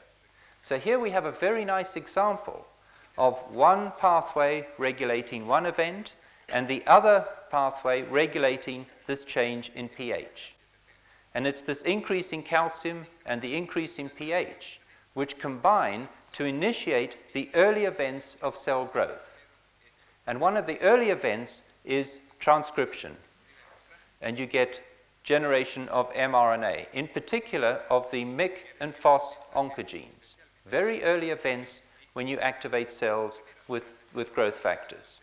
So 0.62 0.80
here 0.80 1.00
we 1.00 1.12
have 1.12 1.26
a 1.26 1.32
very 1.32 1.64
nice 1.64 1.96
example 1.96 2.66
of 3.20 3.38
one 3.52 3.94
pathway 4.00 4.68
regulating 4.80 5.46
one 5.46 5.68
event 5.68 6.16
and 6.50 6.68
the 6.68 6.84
other 6.88 7.28
pathway 7.52 8.02
regulating 8.02 8.88
this 9.06 9.24
change 9.24 9.72
in 9.76 9.88
pH. 9.88 10.56
And 11.36 11.46
it's 11.46 11.62
this 11.62 11.84
increase 11.84 12.34
in 12.34 12.42
calcium 12.42 13.06
and 13.26 13.42
the 13.42 13.56
increase 13.56 14.00
in 14.00 14.10
pH 14.10 14.80
which 15.14 15.38
combine 15.38 16.08
to 16.32 16.46
initiate 16.46 17.34
the 17.34 17.50
early 17.54 17.86
events 17.86 18.38
of 18.42 18.56
cell 18.56 18.86
growth. 18.86 19.38
And 20.26 20.40
one 20.40 20.56
of 20.56 20.66
the 20.66 20.80
early 20.82 21.10
events 21.10 21.62
is 21.84 22.20
transcription. 22.42 23.16
And 24.22 24.38
you 24.38 24.46
get 24.46 24.82
generation 25.24 25.88
of 25.90 26.14
mRNA, 26.14 26.88
in 26.94 27.08
particular 27.08 27.82
of 27.90 28.12
the 28.12 28.26
MYC 28.26 28.58
and 28.82 28.94
FOS 28.94 29.36
oncogenes. 29.56 30.38
Very 30.66 31.02
early 31.04 31.30
events 31.30 31.92
when 32.14 32.28
you 32.28 32.38
activate 32.40 32.92
cells 32.92 33.40
with, 33.68 34.02
with 34.14 34.36
growth 34.36 34.56
factors. 34.56 35.22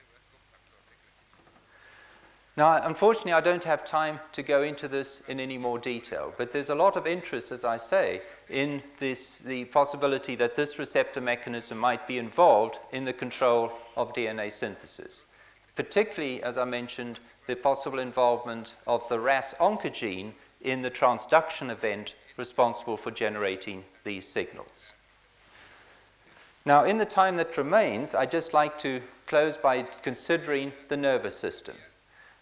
Now, 2.57 2.81
unfortunately, 2.83 3.35
I 3.35 3.41
don't 3.41 3.63
have 3.63 3.85
time 3.85 4.19
to 4.33 4.43
go 4.43 4.65
into 4.65 4.89
this 4.89 5.23
in 5.29 5.39
any 5.39 5.57
more 5.57 5.79
detail, 5.79 6.35
but 6.37 6.51
there's 6.51 6.71
a 6.71 6.75
lot 6.75 6.97
of 6.97 7.07
interest, 7.07 7.53
as 7.53 7.65
I 7.65 7.77
say, 7.77 8.23
in 8.49 8.83
this, 8.99 9.39
the 9.39 9.65
possibility 9.67 10.35
that 10.35 10.57
this 10.57 10.77
receptor 10.77 11.21
mechanism 11.21 11.79
might 11.79 12.09
be 12.09 12.19
involved 12.19 12.79
in 12.93 13.05
the 13.05 13.13
control 13.13 13.73
of 13.97 14.13
DNA 14.13 14.51
synthesis. 14.51 15.25
Particularly, 15.79 16.43
as 16.43 16.59
I 16.59 16.65
mentioned, 16.65 17.21
the 17.47 17.55
possible 17.55 18.01
involvement 18.01 18.75
of 18.89 19.09
the 19.09 19.21
RAS 19.21 19.55
oncogene 19.61 20.33
in 20.61 20.83
the 20.83 20.91
transduction 20.91 21.71
event 21.71 22.17
responsible 22.37 22.97
for 22.97 23.13
generating 23.13 23.85
these 24.03 24.27
signals. 24.27 24.93
Now, 26.65 26.83
in 26.83 26.99
the 26.99 27.05
time 27.05 27.37
that 27.37 27.57
remains, 27.57 28.13
I'd 28.13 28.33
just 28.33 28.53
like 28.53 28.77
to 28.81 29.01
close 29.29 29.57
by 29.57 29.83
considering 30.03 30.73
the 30.89 30.97
nervous 30.97 31.37
system 31.37 31.77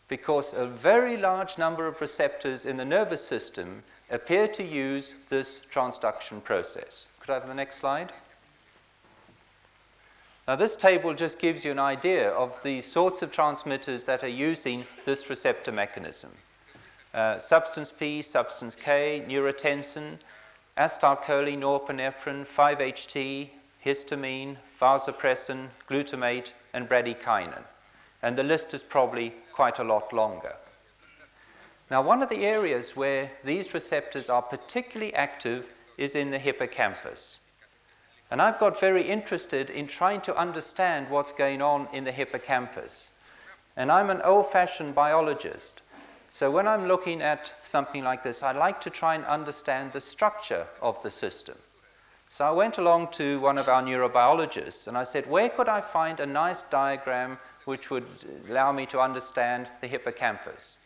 because 0.08 0.54
a 0.54 0.66
very 0.66 1.18
large 1.18 1.58
number 1.58 1.86
of 1.86 2.00
receptors 2.00 2.64
in 2.64 2.78
the 2.78 2.86
nervous 2.86 3.22
system 3.22 3.82
appear 4.10 4.48
to 4.48 4.64
use 4.64 5.12
this 5.28 5.60
transduction 5.70 6.42
process. 6.42 7.08
Could 7.20 7.28
I 7.28 7.34
have 7.34 7.46
the 7.46 7.52
next 7.52 7.76
slide? 7.76 8.12
Now, 10.48 10.54
this 10.54 10.76
table 10.76 11.12
just 11.12 11.40
gives 11.40 11.64
you 11.64 11.72
an 11.72 11.80
idea 11.80 12.30
of 12.30 12.62
the 12.62 12.80
sorts 12.80 13.20
of 13.20 13.32
transmitters 13.32 14.04
that 14.04 14.22
are 14.22 14.28
using 14.28 14.86
this 15.04 15.28
receptor 15.28 15.72
mechanism. 15.72 16.30
Uh, 17.12 17.38
substance 17.40 17.90
P, 17.90 18.22
substance 18.22 18.76
K, 18.76 19.24
neurotensin, 19.28 20.18
acetylcholine, 20.78 21.58
norepinephrine, 21.58 22.46
5-HT, 22.46 23.48
histamine, 23.84 24.56
vasopressin, 24.80 25.66
glutamate, 25.90 26.52
and 26.74 26.88
bradykinin. 26.88 27.64
And 28.22 28.38
the 28.38 28.44
list 28.44 28.72
is 28.72 28.84
probably 28.84 29.34
quite 29.52 29.80
a 29.80 29.84
lot 29.84 30.12
longer. 30.12 30.54
Now, 31.90 32.02
one 32.02 32.22
of 32.22 32.28
the 32.28 32.44
areas 32.44 32.94
where 32.94 33.32
these 33.44 33.74
receptors 33.74 34.30
are 34.30 34.42
particularly 34.42 35.12
active 35.14 35.70
is 35.98 36.14
in 36.14 36.30
the 36.30 36.38
hippocampus. 36.38 37.40
And 38.30 38.42
I've 38.42 38.58
got 38.58 38.80
very 38.80 39.08
interested 39.08 39.70
in 39.70 39.86
trying 39.86 40.20
to 40.22 40.36
understand 40.36 41.10
what's 41.10 41.32
going 41.32 41.62
on 41.62 41.88
in 41.92 42.04
the 42.04 42.12
hippocampus. 42.12 43.10
And 43.76 43.92
I'm 43.92 44.10
an 44.10 44.22
old 44.22 44.50
fashioned 44.50 44.94
biologist. 44.94 45.82
So 46.28 46.50
when 46.50 46.66
I'm 46.66 46.88
looking 46.88 47.22
at 47.22 47.52
something 47.62 48.02
like 48.02 48.22
this, 48.22 48.42
I 48.42 48.52
like 48.52 48.80
to 48.82 48.90
try 48.90 49.14
and 49.14 49.24
understand 49.26 49.92
the 49.92 50.00
structure 50.00 50.66
of 50.82 51.00
the 51.02 51.10
system. 51.10 51.56
So 52.28 52.44
I 52.44 52.50
went 52.50 52.78
along 52.78 53.08
to 53.12 53.38
one 53.38 53.58
of 53.58 53.68
our 53.68 53.82
neurobiologists 53.82 54.88
and 54.88 54.98
I 54.98 55.04
said, 55.04 55.30
Where 55.30 55.48
could 55.48 55.68
I 55.68 55.80
find 55.80 56.18
a 56.18 56.26
nice 56.26 56.62
diagram 56.62 57.38
which 57.66 57.90
would 57.90 58.06
allow 58.48 58.72
me 58.72 58.86
to 58.86 59.00
understand 59.00 59.68
the 59.80 59.88
hippocampus. 59.88 60.78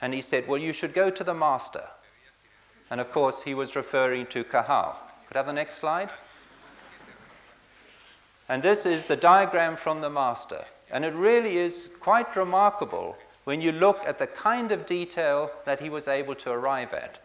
And 0.00 0.14
he 0.14 0.20
said, 0.20 0.46
Well, 0.46 0.60
you 0.60 0.72
should 0.72 0.94
go 0.94 1.10
to 1.10 1.24
the 1.24 1.34
master. 1.34 1.84
And 2.90 3.00
of 3.00 3.10
course, 3.10 3.42
he 3.42 3.54
was 3.54 3.74
referring 3.74 4.26
to 4.26 4.44
Cajal. 4.44 4.94
Could 5.26 5.36
I 5.36 5.38
have 5.38 5.46
the 5.46 5.52
next 5.52 5.78
slide? 5.78 6.10
And 8.48 8.62
this 8.62 8.86
is 8.86 9.04
the 9.04 9.16
diagram 9.16 9.76
from 9.76 10.00
the 10.00 10.10
master. 10.10 10.64
And 10.90 11.04
it 11.04 11.14
really 11.14 11.58
is 11.58 11.88
quite 12.00 12.36
remarkable 12.36 13.16
when 13.44 13.60
you 13.60 13.72
look 13.72 14.00
at 14.06 14.18
the 14.18 14.26
kind 14.26 14.72
of 14.72 14.86
detail 14.86 15.50
that 15.64 15.80
he 15.80 15.90
was 15.90 16.08
able 16.08 16.34
to 16.36 16.50
arrive 16.50 16.92
at. 16.92 17.18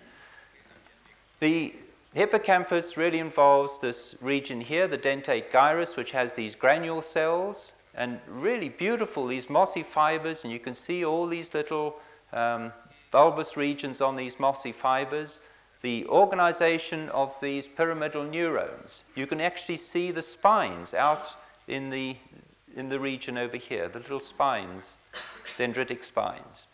The 1.39 1.75
hippocampus 2.13 2.97
really 2.97 3.19
involves 3.19 3.79
this 3.79 4.15
region 4.21 4.61
here, 4.61 4.87
the 4.87 4.97
dentate 4.97 5.51
gyrus, 5.51 5.95
which 5.95 6.11
has 6.11 6.33
these 6.33 6.55
granule 6.55 7.01
cells, 7.01 7.77
and 7.95 8.19
really 8.27 8.69
beautiful, 8.69 9.27
these 9.27 9.49
mossy 9.49 9.83
fibers, 9.83 10.43
and 10.43 10.53
you 10.53 10.59
can 10.59 10.75
see 10.75 11.03
all 11.03 11.27
these 11.27 11.53
little 11.53 11.97
um, 12.33 12.71
bulbous 13.11 13.57
regions 13.57 14.01
on 14.01 14.15
these 14.15 14.39
mossy 14.39 14.71
fibers. 14.71 15.39
The 15.81 16.05
organization 16.07 17.09
of 17.09 17.35
these 17.41 17.65
pyramidal 17.65 18.23
neurons. 18.23 19.03
You 19.15 19.25
can 19.25 19.41
actually 19.41 19.77
see 19.77 20.11
the 20.11 20.21
spines 20.21 20.93
out 20.93 21.35
in 21.67 21.89
the, 21.89 22.17
in 22.75 22.89
the 22.89 22.99
region 22.99 23.37
over 23.37 23.57
here, 23.57 23.87
the 23.87 23.99
little 23.99 24.19
spines, 24.19 24.97
dendritic 25.57 26.03
spines. 26.03 26.67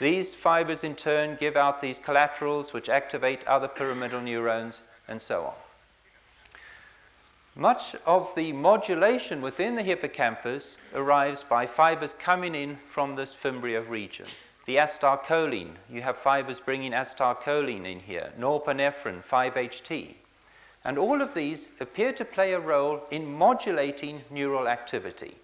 These 0.00 0.34
fibers 0.34 0.84
in 0.84 0.94
turn 0.94 1.36
give 1.38 1.56
out 1.56 1.80
these 1.80 1.98
collaterals 1.98 2.72
which 2.72 2.88
activate 2.88 3.44
other 3.46 3.68
pyramidal 3.68 4.20
neurons 4.20 4.82
and 5.08 5.20
so 5.20 5.44
on. 5.44 5.54
Much 7.54 7.94
of 8.06 8.34
the 8.34 8.52
modulation 8.52 9.42
within 9.42 9.76
the 9.76 9.82
hippocampus 9.82 10.78
arrives 10.94 11.42
by 11.42 11.66
fibers 11.66 12.14
coming 12.14 12.54
in 12.54 12.78
from 12.90 13.14
this 13.14 13.34
fimbria 13.34 13.82
region. 13.82 14.26
The 14.66 14.76
acetylcholine, 14.76 15.72
you 15.90 16.02
have 16.02 16.16
fibers 16.18 16.60
bringing 16.60 16.92
acetylcholine 16.92 17.84
in 17.84 18.00
here, 18.00 18.32
norepinephrine, 18.38 19.24
5-HT. 19.24 20.14
And 20.84 20.98
all 20.98 21.20
of 21.20 21.34
these 21.34 21.68
appear 21.80 22.12
to 22.12 22.24
play 22.24 22.52
a 22.52 22.60
role 22.60 23.02
in 23.10 23.32
modulating 23.32 24.22
neural 24.30 24.68
activity. 24.68 25.36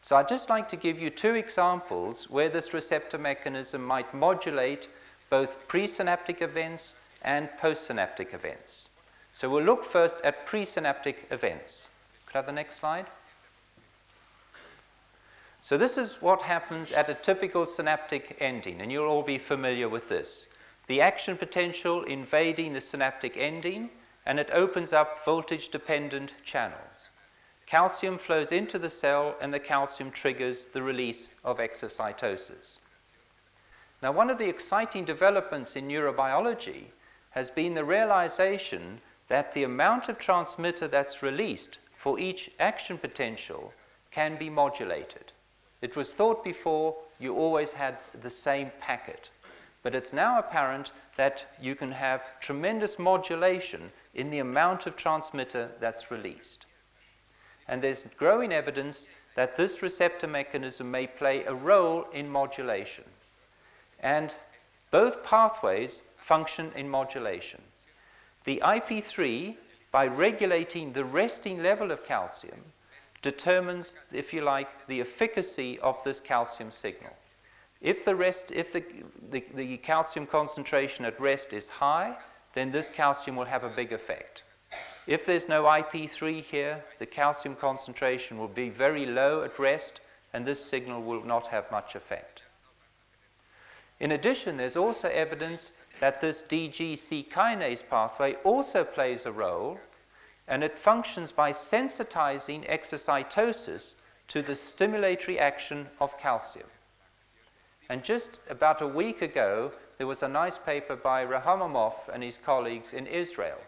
So 0.00 0.16
I'd 0.16 0.28
just 0.28 0.48
like 0.48 0.68
to 0.70 0.76
give 0.76 0.98
you 0.98 1.10
two 1.10 1.34
examples 1.34 2.28
where 2.28 2.48
this 2.48 2.74
receptor 2.74 3.18
mechanism 3.18 3.84
might 3.84 4.12
modulate 4.12 4.88
both 5.30 5.68
presynaptic 5.68 6.42
events 6.42 6.94
and 7.22 7.48
postsynaptic 7.60 8.34
events. 8.34 8.88
So 9.32 9.48
we'll 9.48 9.64
look 9.64 9.84
first 9.84 10.16
at 10.24 10.46
presynaptic 10.46 11.16
events. 11.30 11.88
Could 12.26 12.34
I 12.34 12.38
have 12.38 12.46
the 12.46 12.52
next 12.52 12.76
slide? 12.76 13.06
So 15.64 15.78
this 15.78 15.96
is 15.96 16.20
what 16.20 16.42
happens 16.42 16.90
at 16.90 17.08
a 17.08 17.14
typical 17.14 17.66
synaptic 17.66 18.36
ending, 18.40 18.80
and 18.80 18.90
you'll 18.90 19.06
all 19.06 19.22
be 19.22 19.38
familiar 19.38 19.88
with 19.88 20.08
this. 20.08 20.48
The 20.88 21.00
action 21.00 21.36
potential 21.36 22.02
invading 22.02 22.72
the 22.72 22.80
synaptic 22.80 23.36
ending, 23.36 23.90
and 24.26 24.40
it 24.40 24.50
opens 24.52 24.92
up 24.92 25.24
voltage-dependent 25.24 26.32
channels. 26.44 27.10
Calcium 27.64 28.18
flows 28.18 28.50
into 28.50 28.76
the 28.76 28.90
cell, 28.90 29.36
and 29.40 29.54
the 29.54 29.60
calcium 29.60 30.10
triggers 30.10 30.66
the 30.72 30.82
release 30.82 31.28
of 31.44 31.58
exocytosis. 31.58 32.78
Now, 34.02 34.10
one 34.10 34.30
of 34.30 34.38
the 34.38 34.48
exciting 34.48 35.04
developments 35.04 35.76
in 35.76 35.86
neurobiology 35.86 36.88
has 37.30 37.50
been 37.50 37.74
the 37.74 37.84
realization 37.84 39.00
that 39.28 39.52
the 39.52 39.62
amount 39.62 40.08
of 40.08 40.18
transmitter 40.18 40.88
that's 40.88 41.22
released 41.22 41.78
for 41.96 42.18
each 42.18 42.50
action 42.58 42.98
potential 42.98 43.72
can 44.10 44.34
be 44.36 44.50
modulated. 44.50 45.30
It 45.82 45.96
was 45.96 46.14
thought 46.14 46.44
before 46.44 46.96
you 47.18 47.34
always 47.36 47.72
had 47.72 47.98
the 48.22 48.30
same 48.30 48.70
packet, 48.80 49.30
but 49.82 49.94
it's 49.94 50.12
now 50.12 50.38
apparent 50.38 50.92
that 51.16 51.44
you 51.60 51.74
can 51.74 51.90
have 51.90 52.40
tremendous 52.40 52.98
modulation 52.98 53.90
in 54.14 54.30
the 54.30 54.38
amount 54.38 54.86
of 54.86 54.96
transmitter 54.96 55.68
that's 55.80 56.10
released. 56.10 56.66
And 57.68 57.82
there's 57.82 58.04
growing 58.16 58.52
evidence 58.52 59.06
that 59.34 59.56
this 59.56 59.82
receptor 59.82 60.26
mechanism 60.26 60.90
may 60.90 61.06
play 61.06 61.44
a 61.44 61.54
role 61.54 62.06
in 62.12 62.28
modulation. 62.28 63.04
And 64.00 64.32
both 64.90 65.24
pathways 65.24 66.00
function 66.16 66.70
in 66.76 66.88
modulation. 66.88 67.60
The 68.44 68.60
IP3, 68.64 69.56
by 69.90 70.06
regulating 70.06 70.92
the 70.92 71.04
resting 71.04 71.62
level 71.62 71.90
of 71.90 72.04
calcium, 72.04 72.62
determines, 73.22 73.94
if 74.12 74.34
you 74.34 74.42
like, 74.42 74.86
the 74.86 75.00
efficacy 75.00 75.78
of 75.80 76.02
this 76.04 76.20
calcium 76.20 76.70
signal. 76.70 77.12
If 77.80 78.04
the, 78.04 78.14
rest, 78.14 78.52
if 78.52 78.72
the, 78.72 78.84
the, 79.30 79.44
the, 79.54 79.76
calcium 79.78 80.26
concentration 80.26 81.04
at 81.04 81.20
rest 81.20 81.52
is 81.52 81.68
high, 81.68 82.16
then 82.54 82.70
this 82.70 82.88
calcium 82.88 83.36
will 83.36 83.46
have 83.46 83.64
a 83.64 83.68
big 83.68 83.92
effect. 83.92 84.44
If 85.06 85.26
there's 85.26 85.48
no 85.48 85.64
IP3 85.64 86.42
here, 86.42 86.84
the 86.98 87.06
calcium 87.06 87.56
concentration 87.56 88.38
will 88.38 88.48
be 88.48 88.68
very 88.68 89.04
low 89.06 89.42
at 89.42 89.58
rest, 89.58 90.00
and 90.32 90.46
this 90.46 90.64
signal 90.64 91.02
will 91.02 91.24
not 91.24 91.48
have 91.48 91.70
much 91.72 91.96
effect. 91.96 92.42
In 93.98 94.12
addition, 94.12 94.56
there's 94.56 94.76
also 94.76 95.08
evidence 95.08 95.72
that 96.00 96.20
this 96.20 96.42
DGC 96.42 97.28
kinase 97.30 97.82
pathway 97.88 98.34
also 98.44 98.84
plays 98.84 99.26
a 99.26 99.32
role 99.32 99.78
and 100.48 100.64
it 100.64 100.78
functions 100.78 101.32
by 101.32 101.52
sensitizing 101.52 102.68
exocytosis 102.68 103.94
to 104.28 104.42
the 104.42 104.52
stimulatory 104.52 105.38
action 105.38 105.86
of 106.00 106.18
calcium. 106.18 106.68
And 107.88 108.02
just 108.02 108.38
about 108.48 108.80
a 108.80 108.86
week 108.86 109.22
ago, 109.22 109.72
there 109.98 110.06
was 110.06 110.22
a 110.22 110.28
nice 110.28 110.58
paper 110.58 110.96
by 110.96 111.24
Rahamimoff 111.24 112.08
and 112.12 112.22
his 112.22 112.38
colleagues 112.38 112.92
in 112.92 113.06
Israel. 113.06 113.58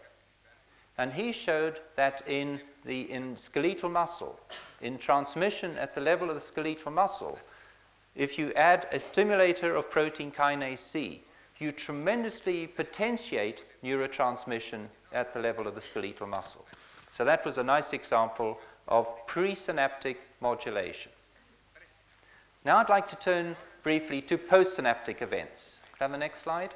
And 0.97 1.11
he 1.11 1.31
showed 1.31 1.79
that 1.95 2.23
in, 2.27 2.59
the, 2.85 3.11
in 3.11 3.35
skeletal 3.35 3.89
muscle, 3.89 4.39
in 4.81 4.97
transmission 4.97 5.77
at 5.77 5.93
the 5.93 6.01
level 6.01 6.29
of 6.29 6.35
the 6.35 6.41
skeletal 6.41 6.91
muscle, 6.91 7.37
if 8.15 8.39
you 8.39 8.53
add 8.53 8.87
a 8.91 8.99
stimulator 8.99 9.75
of 9.75 9.91
protein 9.91 10.31
kinase 10.31 10.79
C, 10.79 11.23
you 11.59 11.71
tremendously 11.71 12.67
potentiate 12.67 13.63
neurotransmission 13.83 14.87
at 15.13 15.33
the 15.33 15.39
level 15.39 15.67
of 15.67 15.75
the 15.75 15.81
skeletal 15.81 16.27
muscle. 16.27 16.65
So 17.09 17.23
that 17.25 17.45
was 17.45 17.57
a 17.57 17.63
nice 17.63 17.93
example 17.93 18.59
of 18.87 19.07
presynaptic 19.27 20.17
modulation. 20.41 21.11
Now 22.65 22.77
I'd 22.77 22.89
like 22.89 23.07
to 23.09 23.15
turn 23.15 23.55
briefly 23.83 24.21
to 24.21 24.37
postsynaptic 24.37 25.21
events. 25.21 25.79
Can 25.99 26.11
the 26.11 26.17
next 26.17 26.39
slide? 26.39 26.73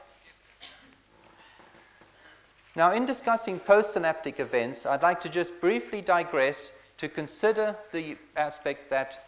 Now, 2.76 2.94
in 2.94 3.06
discussing 3.06 3.60
postsynaptic 3.60 4.40
events, 4.40 4.86
I'd 4.86 5.02
like 5.02 5.20
to 5.22 5.30
just 5.30 5.60
briefly 5.60 6.02
digress 6.02 6.72
to 7.00 7.10
consider 7.10 7.76
the 7.92 8.16
aspect 8.38 8.90
that 8.92 9.26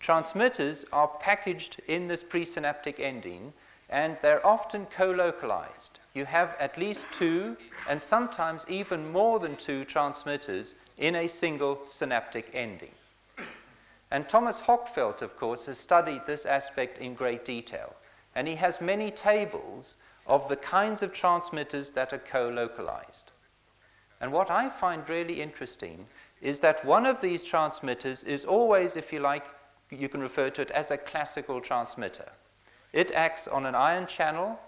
transmitters 0.00 0.84
are 0.92 1.08
packaged 1.20 1.80
in 1.86 2.08
this 2.08 2.22
presynaptic 2.24 2.98
ending 2.98 3.52
and 3.92 4.16
they're 4.22 4.44
often 4.44 4.86
co-localized. 4.86 6.00
You 6.14 6.24
have 6.24 6.56
at 6.58 6.78
least 6.78 7.04
two, 7.12 7.56
and 7.88 8.00
sometimes 8.00 8.64
even 8.66 9.12
more 9.12 9.38
than 9.38 9.54
two 9.54 9.84
transmitters 9.84 10.74
in 10.96 11.14
a 11.14 11.28
single 11.28 11.82
synaptic 11.86 12.50
ending. 12.54 12.92
And 14.10 14.28
Tomas 14.28 14.62
Hökfelt, 14.62 15.20
of 15.20 15.36
course, 15.36 15.66
has 15.66 15.78
studied 15.78 16.22
this 16.26 16.46
aspect 16.46 16.98
in 16.98 17.14
great 17.14 17.44
detail. 17.44 17.94
And 18.34 18.48
he 18.48 18.56
has 18.56 18.80
many 18.80 19.10
tables 19.10 19.96
of 20.26 20.48
the 20.48 20.56
kinds 20.56 21.02
of 21.02 21.12
transmitters 21.12 21.92
that 21.92 22.14
are 22.14 22.18
co-localized. 22.18 23.30
And 24.22 24.32
what 24.32 24.50
I 24.50 24.70
find 24.70 25.06
really 25.08 25.42
interesting 25.42 26.06
is 26.40 26.60
that 26.60 26.82
one 26.84 27.04
of 27.04 27.20
these 27.20 27.44
transmitters 27.44 28.24
is 28.24 28.46
always, 28.46 28.96
if 28.96 29.12
you 29.12 29.20
like, 29.20 29.44
you 29.90 30.08
can 30.08 30.20
refer 30.20 30.48
to 30.48 30.62
it 30.62 30.70
as 30.70 30.90
a 30.90 30.96
classical 30.96 31.60
transmitter. 31.60 32.32
It 32.92 33.10
acts 33.12 33.48
on 33.48 33.64
an 33.66 33.74
ion 33.74 34.06
channel 34.06 34.58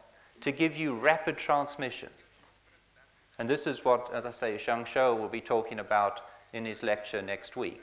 to 0.40 0.50
give 0.50 0.76
you 0.76 0.94
rapid 0.94 1.36
transmission. 1.36 2.08
And 3.38 3.48
this 3.48 3.66
is 3.66 3.84
what, 3.84 4.12
as 4.14 4.26
I 4.26 4.30
say, 4.30 4.56
Changeux 4.56 5.18
will 5.18 5.28
be 5.28 5.40
talking 5.40 5.80
about 5.80 6.22
in 6.52 6.64
his 6.64 6.82
lecture 6.82 7.20
next 7.20 7.56
week. 7.56 7.82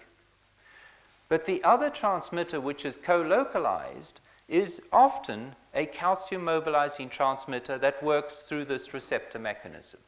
But 1.30 1.46
the 1.46 1.64
other 1.64 1.90
transmitter, 1.90 2.60
which 2.60 2.86
is 2.86 2.98
co-localized, 2.98 4.22
is 4.48 4.82
often 4.92 5.56
a 5.74 5.86
calcium 5.86 6.44
mobilizing 6.44 7.10
transmitter 7.10 7.78
that 7.78 8.04
works 8.04 8.44
through 8.44 8.66
this 8.66 8.94
receptor 8.94 9.40
mechanism. 9.40 10.00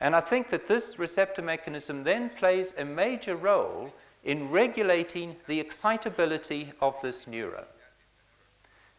And 0.00 0.14
I 0.14 0.20
think 0.20 0.48
that 0.50 0.68
this 0.68 0.98
receptor 0.98 1.42
mechanism 1.42 2.04
then 2.04 2.30
plays 2.30 2.72
a 2.78 2.84
major 2.84 3.36
role 3.36 3.92
in 4.24 4.50
regulating 4.50 5.36
the 5.46 5.60
excitability 5.60 6.72
of 6.80 6.94
this 7.02 7.24
neuron 7.26 7.64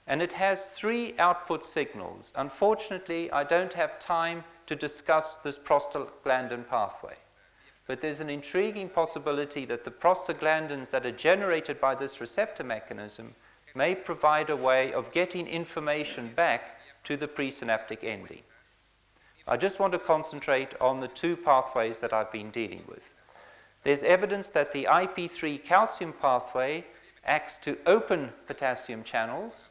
and 0.10 0.24
it 0.24 0.34
has 0.34 0.66
three 0.66 1.14
output 1.20 1.64
signals. 1.64 2.34
Unfortunately, 2.36 3.32
I 3.32 3.44
don't 3.44 3.74
have 3.74 4.02
time 4.02 4.44
to 4.66 4.76
discuss 4.76 5.38
this 5.38 5.60
prostaglandin 5.60 6.68
pathway. 6.68 7.14
But 7.86 8.02
there's 8.02 8.20
an 8.20 8.30
intriguing 8.30 8.90
possibility 8.90 9.66
that 9.66 9.86
the 9.86 9.92
prostaglandins 9.92 10.90
that 10.90 11.06
are 11.06 11.12
generated 11.12 11.80
by 11.80 11.94
this 11.94 12.20
receptor 12.20 12.64
mechanism 12.64 13.36
may 13.76 13.94
provide 13.94 14.50
a 14.50 14.56
way 14.56 14.92
of 14.94 15.12
getting 15.12 15.48
information 15.48 16.32
back 16.36 16.80
to 17.04 17.16
the 17.16 17.28
presynaptic 17.28 18.04
ending. 18.04 18.42
I 19.48 19.58
just 19.58 19.80
want 19.80 19.94
to 19.94 20.00
concentrate 20.00 20.74
on 20.82 21.00
the 21.00 21.08
two 21.08 21.36
pathways 21.38 22.00
that 22.00 22.14
I've 22.14 22.32
been 22.32 22.50
dealing 22.50 22.84
with. 22.88 23.14
There's 23.84 24.04
evidence 24.04 24.50
that 24.52 24.74
the 24.74 24.88
IP3 24.90 25.64
calcium 25.64 26.14
pathway 26.14 26.86
acts 27.26 27.60
to 27.60 27.78
open 27.86 28.32
potassium 28.48 29.04
channels, 29.04 29.70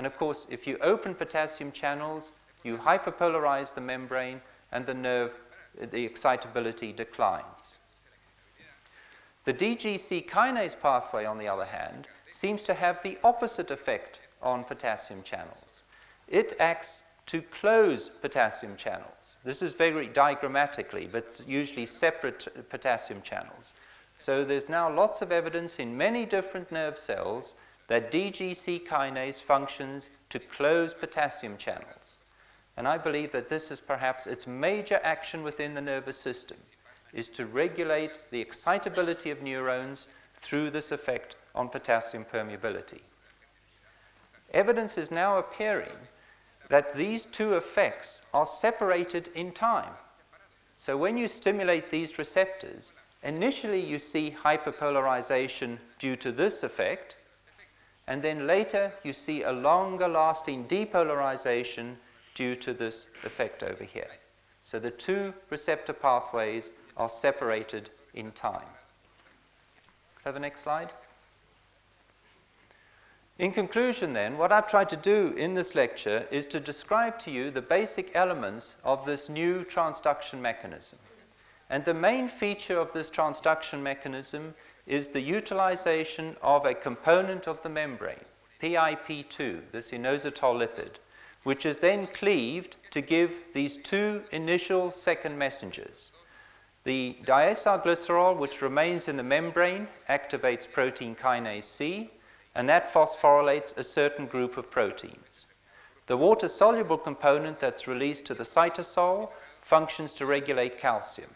and 0.00 0.06
of 0.06 0.16
course, 0.16 0.46
if 0.48 0.66
you 0.66 0.78
open 0.80 1.14
potassium 1.14 1.70
channels, 1.70 2.32
you 2.64 2.78
hyperpolarize 2.78 3.74
the 3.74 3.82
membrane 3.82 4.40
and 4.72 4.86
the 4.86 4.94
nerve, 4.94 5.32
the 5.78 6.02
excitability 6.06 6.90
declines. 6.90 7.80
The 9.44 9.52
DGC 9.52 10.26
kinase 10.26 10.80
pathway, 10.80 11.26
on 11.26 11.36
the 11.36 11.48
other 11.48 11.66
hand, 11.66 12.06
seems 12.32 12.62
to 12.62 12.72
have 12.72 13.02
the 13.02 13.18
opposite 13.22 13.70
effect 13.70 14.20
on 14.40 14.64
potassium 14.64 15.22
channels. 15.22 15.82
It 16.28 16.56
acts 16.58 17.02
to 17.26 17.42
close 17.42 18.08
potassium 18.08 18.76
channels. 18.76 19.36
This 19.44 19.60
is 19.60 19.74
very 19.74 20.06
diagrammatically, 20.06 21.12
but 21.12 21.42
usually 21.46 21.84
separate 21.84 22.70
potassium 22.70 23.20
channels. 23.20 23.74
So 24.06 24.46
there's 24.46 24.70
now 24.70 24.90
lots 24.90 25.20
of 25.20 25.30
evidence 25.30 25.76
in 25.76 25.94
many 25.94 26.24
different 26.24 26.72
nerve 26.72 26.96
cells 26.96 27.54
that 27.90 28.12
DGC 28.12 28.86
kinase 28.86 29.42
functions 29.42 30.10
to 30.28 30.38
close 30.38 30.94
potassium 30.94 31.56
channels. 31.56 32.18
And 32.76 32.86
I 32.86 32.96
believe 32.96 33.32
that 33.32 33.48
this 33.48 33.72
is 33.72 33.80
perhaps 33.80 34.28
its 34.28 34.46
major 34.46 35.00
action 35.02 35.42
within 35.42 35.74
the 35.74 35.80
nervous 35.80 36.16
system, 36.16 36.56
is 37.12 37.26
to 37.30 37.46
regulate 37.46 38.28
the 38.30 38.40
excitability 38.40 39.32
of 39.32 39.42
neurons 39.42 40.06
through 40.40 40.70
this 40.70 40.92
effect 40.92 41.34
on 41.52 41.68
potassium 41.68 42.24
permeability. 42.24 43.00
Evidence 44.54 44.96
is 44.96 45.10
now 45.10 45.38
appearing 45.38 45.98
that 46.68 46.92
these 46.92 47.24
two 47.24 47.54
effects 47.54 48.20
are 48.32 48.46
separated 48.46 49.30
in 49.34 49.50
time. 49.50 49.94
So 50.76 50.96
when 50.96 51.18
you 51.18 51.26
stimulate 51.26 51.90
these 51.90 52.18
receptors, 52.18 52.92
initially 53.24 53.84
you 53.84 53.98
see 53.98 54.36
hyperpolarization 54.44 55.78
due 55.98 56.14
to 56.14 56.30
this 56.30 56.62
effect, 56.62 57.16
and 58.10 58.20
then 58.20 58.44
later 58.44 58.92
you 59.04 59.12
see 59.12 59.44
a 59.44 59.52
longer 59.52 60.08
lasting 60.08 60.64
depolarization 60.66 61.96
due 62.34 62.56
to 62.56 62.74
this 62.74 63.06
effect 63.22 63.62
over 63.62 63.84
here. 63.84 64.10
So 64.62 64.80
the 64.80 64.90
two 64.90 65.32
receptor 65.48 65.92
pathways 65.92 66.80
are 66.96 67.08
separated 67.08 67.90
in 68.12 68.32
time. 68.32 68.66
Have 70.24 70.34
the 70.34 70.40
next 70.40 70.62
slide. 70.62 70.90
In 73.38 73.52
conclusion, 73.52 74.12
then, 74.12 74.36
what 74.36 74.50
I've 74.50 74.68
tried 74.68 74.90
to 74.90 74.96
do 74.96 75.32
in 75.36 75.54
this 75.54 75.76
lecture 75.76 76.26
is 76.32 76.46
to 76.46 76.58
describe 76.58 77.16
to 77.20 77.30
you 77.30 77.52
the 77.52 77.62
basic 77.62 78.10
elements 78.16 78.74
of 78.82 79.06
this 79.06 79.28
new 79.28 79.64
transduction 79.64 80.40
mechanism. 80.40 80.98
And 81.70 81.84
the 81.84 81.94
main 81.94 82.28
feature 82.28 82.78
of 82.78 82.92
this 82.92 83.08
transduction 83.08 83.80
mechanism 83.80 84.54
is 84.90 85.06
the 85.08 85.20
utilization 85.20 86.34
of 86.42 86.66
a 86.66 86.74
component 86.74 87.46
of 87.46 87.62
the 87.62 87.68
membrane, 87.68 88.24
PIP2, 88.60 89.60
this 89.70 89.92
inositol 89.92 90.58
lipid, 90.58 90.96
which 91.44 91.64
is 91.64 91.76
then 91.76 92.08
cleaved 92.08 92.74
to 92.90 93.00
give 93.00 93.30
these 93.54 93.76
two 93.76 94.20
initial 94.32 94.90
second 94.90 95.38
messengers. 95.38 96.10
The 96.82 97.16
diacylglycerol, 97.22 98.40
which 98.40 98.62
remains 98.62 99.06
in 99.06 99.16
the 99.16 99.22
membrane, 99.22 99.86
activates 100.08 100.70
protein 100.70 101.14
kinase 101.14 101.64
C, 101.64 102.10
and 102.56 102.68
that 102.68 102.92
phosphorylates 102.92 103.76
a 103.78 103.84
certain 103.84 104.26
group 104.26 104.56
of 104.56 104.72
proteins. 104.72 105.46
The 106.08 106.16
water 106.16 106.48
soluble 106.48 106.98
component 106.98 107.60
that's 107.60 107.86
released 107.86 108.24
to 108.24 108.34
the 108.34 108.42
cytosol 108.42 109.28
functions 109.62 110.14
to 110.14 110.26
regulate 110.26 110.78
calcium. 110.78 111.30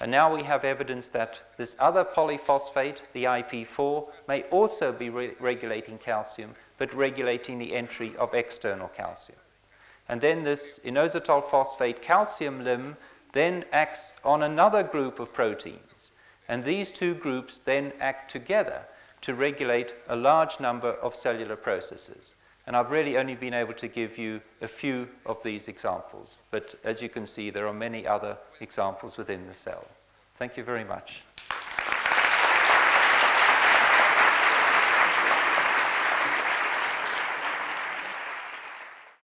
And 0.00 0.10
now 0.10 0.34
we 0.34 0.42
have 0.42 0.64
evidence 0.64 1.08
that 1.10 1.40
this 1.56 1.74
other 1.78 2.04
polyphosphate, 2.04 2.98
the 3.12 3.24
IP4, 3.24 4.08
may 4.28 4.42
also 4.44 4.92
be 4.92 5.08
re- 5.08 5.32
regulating 5.40 5.98
calcium, 5.98 6.54
but 6.76 6.92
regulating 6.92 7.58
the 7.58 7.74
entry 7.74 8.14
of 8.16 8.34
external 8.34 8.88
calcium. 8.88 9.38
And 10.08 10.20
then 10.20 10.44
this 10.44 10.78
inositol 10.84 11.50
phosphate 11.50 12.02
calcium 12.02 12.62
limb 12.62 12.96
then 13.32 13.64
acts 13.72 14.12
on 14.24 14.42
another 14.42 14.82
group 14.82 15.18
of 15.18 15.32
proteins. 15.32 16.10
And 16.48 16.64
these 16.64 16.92
two 16.92 17.14
groups 17.14 17.58
then 17.58 17.92
act 18.00 18.30
together 18.30 18.82
to 19.22 19.34
regulate 19.34 19.90
a 20.08 20.16
large 20.16 20.60
number 20.60 20.92
of 20.92 21.16
cellular 21.16 21.56
processes. 21.56 22.34
And 22.66 22.76
I've 22.76 22.90
really 22.90 23.16
only 23.16 23.36
been 23.36 23.54
able 23.54 23.74
to 23.74 23.86
give 23.86 24.18
you 24.18 24.40
a 24.60 24.66
few 24.66 25.08
of 25.24 25.42
these 25.42 25.68
examples. 25.68 26.36
But 26.50 26.74
as 26.82 27.00
you 27.00 27.08
can 27.08 27.24
see, 27.24 27.50
there 27.50 27.68
are 27.68 27.72
many 27.72 28.06
other 28.06 28.36
examples 28.60 29.16
within 29.16 29.46
the 29.46 29.54
cell. 29.54 29.84
Thank 30.36 30.56
you 30.56 30.64
very 30.64 30.84
much. 30.84 31.22